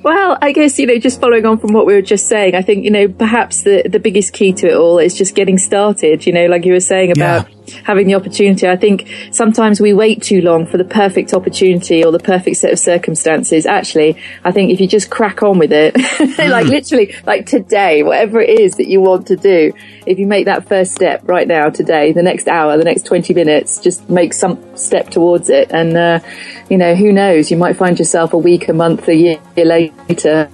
Well, 0.03 0.37
I 0.41 0.51
guess, 0.51 0.79
you 0.79 0.87
know, 0.87 0.97
just 0.97 1.21
following 1.21 1.45
on 1.45 1.59
from 1.59 1.73
what 1.73 1.85
we 1.85 1.93
were 1.93 2.01
just 2.01 2.27
saying, 2.27 2.55
I 2.55 2.61
think, 2.63 2.83
you 2.83 2.91
know, 2.91 3.07
perhaps 3.07 3.61
the, 3.61 3.83
the 3.87 3.99
biggest 3.99 4.33
key 4.33 4.51
to 4.53 4.67
it 4.67 4.75
all 4.75 4.97
is 4.97 5.15
just 5.15 5.35
getting 5.35 5.57
started, 5.57 6.25
you 6.25 6.33
know, 6.33 6.47
like 6.47 6.65
you 6.65 6.73
were 6.73 6.79
saying 6.79 7.11
about 7.11 7.47
yeah 7.49 7.60
having 7.83 8.07
the 8.07 8.15
opportunity. 8.15 8.67
I 8.67 8.75
think 8.75 9.07
sometimes 9.31 9.79
we 9.81 9.93
wait 9.93 10.21
too 10.21 10.41
long 10.41 10.65
for 10.65 10.77
the 10.77 10.85
perfect 10.85 11.33
opportunity 11.33 12.03
or 12.03 12.11
the 12.11 12.19
perfect 12.19 12.57
set 12.57 12.71
of 12.71 12.79
circumstances. 12.79 13.65
Actually, 13.65 14.17
I 14.43 14.51
think 14.51 14.71
if 14.71 14.79
you 14.79 14.87
just 14.87 15.09
crack 15.09 15.43
on 15.43 15.59
with 15.59 15.71
it, 15.71 15.95
like 16.39 16.65
mm. 16.65 16.69
literally, 16.69 17.15
like 17.25 17.45
today, 17.45 18.03
whatever 18.03 18.41
it 18.41 18.59
is 18.59 18.75
that 18.75 18.87
you 18.87 19.01
want 19.01 19.27
to 19.27 19.35
do, 19.35 19.73
if 20.05 20.19
you 20.19 20.27
make 20.27 20.45
that 20.45 20.67
first 20.67 20.93
step 20.93 21.21
right 21.27 21.47
now, 21.47 21.69
today, 21.69 22.11
the 22.11 22.23
next 22.23 22.47
hour, 22.47 22.77
the 22.77 22.83
next 22.83 23.05
20 23.05 23.33
minutes, 23.33 23.79
just 23.79 24.09
make 24.09 24.33
some 24.33 24.77
step 24.77 25.09
towards 25.09 25.49
it. 25.49 25.71
And, 25.71 25.95
uh, 25.95 26.19
you 26.69 26.77
know, 26.77 26.95
who 26.95 27.11
knows? 27.11 27.51
You 27.51 27.57
might 27.57 27.77
find 27.77 27.97
yourself 27.97 28.33
a 28.33 28.37
week, 28.37 28.67
a 28.67 28.73
month, 28.73 29.07
a 29.07 29.15
year 29.15 29.39
later 29.57 30.49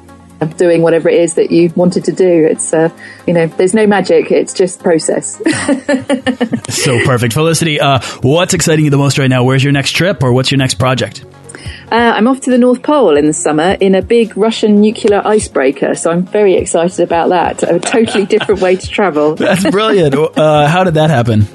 doing 0.57 0.81
whatever 0.81 1.09
it 1.09 1.19
is 1.19 1.35
that 1.35 1.51
you 1.51 1.71
wanted 1.75 2.05
to 2.05 2.11
do. 2.11 2.47
It's, 2.49 2.73
uh, 2.73 2.89
you 3.25 3.33
know, 3.33 3.47
there's 3.47 3.73
no 3.73 3.87
magic. 3.87 4.31
It's 4.31 4.53
just 4.53 4.81
process. 4.81 5.35
so 6.69 7.03
perfect. 7.05 7.33
Felicity, 7.33 7.79
uh, 7.79 7.99
what's 8.21 8.53
exciting 8.53 8.85
you 8.85 8.91
the 8.91 8.97
most 8.97 9.17
right 9.17 9.29
now? 9.29 9.43
Where's 9.43 9.63
your 9.63 9.73
next 9.73 9.91
trip 9.91 10.23
or 10.23 10.33
what's 10.33 10.51
your 10.51 10.59
next 10.59 10.75
project? 10.75 11.25
Uh, 11.91 11.95
I'm 12.15 12.27
off 12.27 12.41
to 12.41 12.51
the 12.51 12.57
North 12.57 12.83
Pole 12.83 13.15
in 13.15 13.27
the 13.27 13.33
summer 13.33 13.77
in 13.79 13.95
a 13.95 14.01
big 14.01 14.35
Russian 14.35 14.81
nuclear 14.81 15.21
icebreaker, 15.25 15.95
so 15.95 16.11
I'm 16.11 16.25
very 16.25 16.55
excited 16.55 16.99
about 16.99 17.29
that. 17.29 17.63
A 17.63 17.79
totally 17.79 18.25
different 18.25 18.59
way 18.59 18.75
to 18.75 18.87
travel. 18.87 19.35
That's 19.35 19.69
brilliant. 19.69 20.15
Uh, 20.37 20.67
how 20.67 20.83
did 20.83 20.95
that 20.95 21.09
happen? 21.09 21.47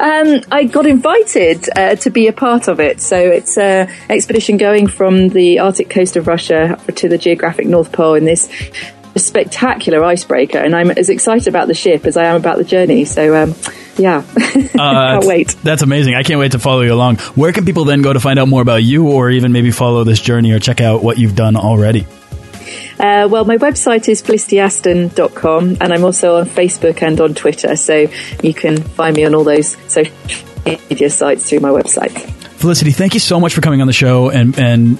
Um, 0.00 0.40
I 0.50 0.64
got 0.64 0.86
invited 0.86 1.68
uh, 1.76 1.96
to 1.96 2.10
be 2.10 2.26
a 2.26 2.32
part 2.32 2.68
of 2.68 2.80
it. 2.80 3.00
So 3.00 3.16
it's 3.16 3.56
an 3.56 3.88
expedition 4.08 4.56
going 4.56 4.86
from 4.86 5.28
the 5.28 5.60
Arctic 5.60 5.90
coast 5.90 6.16
of 6.16 6.26
Russia 6.26 6.78
to 6.96 7.08
the 7.08 7.18
geographic 7.18 7.66
North 7.66 7.92
Pole 7.92 8.14
in 8.14 8.24
this 8.24 8.48
spectacular 9.16 10.02
icebreaker. 10.02 10.58
And 10.58 10.74
I'm 10.74 10.90
as 10.90 11.08
excited 11.08 11.48
about 11.48 11.68
the 11.68 11.74
ship 11.74 12.06
as 12.06 12.16
I 12.16 12.24
am 12.24 12.36
about 12.36 12.58
the 12.58 12.64
journey. 12.64 13.04
So, 13.04 13.34
um, 13.42 13.54
yeah, 13.96 14.18
uh, 14.36 14.72
can't 14.74 15.26
wait. 15.26 15.56
That's 15.62 15.82
amazing. 15.82 16.14
I 16.14 16.22
can't 16.22 16.40
wait 16.40 16.52
to 16.52 16.58
follow 16.58 16.80
you 16.80 16.94
along. 16.94 17.18
Where 17.34 17.52
can 17.52 17.64
people 17.64 17.84
then 17.84 18.02
go 18.02 18.12
to 18.12 18.20
find 18.20 18.38
out 18.38 18.48
more 18.48 18.62
about 18.62 18.82
you 18.82 19.10
or 19.10 19.30
even 19.30 19.52
maybe 19.52 19.70
follow 19.70 20.04
this 20.04 20.20
journey 20.20 20.52
or 20.52 20.58
check 20.58 20.80
out 20.80 21.02
what 21.02 21.18
you've 21.18 21.36
done 21.36 21.56
already? 21.56 22.06
Uh, 23.02 23.26
well, 23.28 23.44
my 23.44 23.56
website 23.56 24.08
is 24.08 24.22
felicityaston.com 24.22 25.76
and 25.80 25.92
I'm 25.92 26.04
also 26.04 26.36
on 26.36 26.46
Facebook 26.46 27.02
and 27.02 27.20
on 27.20 27.34
Twitter. 27.34 27.74
So 27.74 28.06
you 28.44 28.54
can 28.54 28.80
find 28.80 29.16
me 29.16 29.24
on 29.24 29.34
all 29.34 29.42
those 29.42 29.76
social 29.92 30.14
media 30.64 31.10
sites 31.10 31.50
through 31.50 31.60
my 31.60 31.70
website. 31.70 32.12
Felicity, 32.60 32.92
thank 32.92 33.14
you 33.14 33.20
so 33.20 33.40
much 33.40 33.54
for 33.54 33.60
coming 33.60 33.80
on 33.80 33.88
the 33.88 33.92
show 33.92 34.30
and, 34.30 34.56
and 34.56 34.98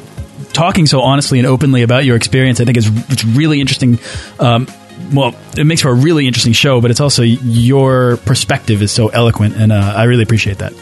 talking 0.52 0.86
so 0.86 1.00
honestly 1.00 1.38
and 1.38 1.46
openly 1.46 1.82
about 1.82 2.04
your 2.04 2.16
experience. 2.16 2.60
I 2.60 2.64
think 2.64 2.76
it's, 2.76 2.88
it's 3.08 3.24
really 3.24 3.60
interesting. 3.60 4.00
Um, 4.40 4.66
well, 5.12 5.36
it 5.56 5.64
makes 5.64 5.82
for 5.82 5.90
a 5.90 5.94
really 5.94 6.26
interesting 6.26 6.54
show, 6.54 6.80
but 6.80 6.90
it's 6.90 7.00
also 7.00 7.22
your 7.22 8.16
perspective 8.18 8.82
is 8.82 8.90
so 8.90 9.08
eloquent, 9.08 9.56
and 9.56 9.70
uh, 9.70 9.94
I 9.96 10.04
really 10.04 10.22
appreciate 10.22 10.58
that. 10.58 10.72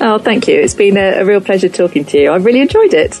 Oh, 0.00 0.18
thank 0.18 0.46
you. 0.46 0.54
It's 0.60 0.74
been 0.74 0.96
a, 0.96 1.20
a 1.20 1.24
real 1.24 1.40
pleasure 1.40 1.68
talking 1.68 2.04
to 2.06 2.18
you. 2.18 2.32
I've 2.32 2.44
really 2.44 2.60
enjoyed 2.60 2.94
it. 2.94 3.20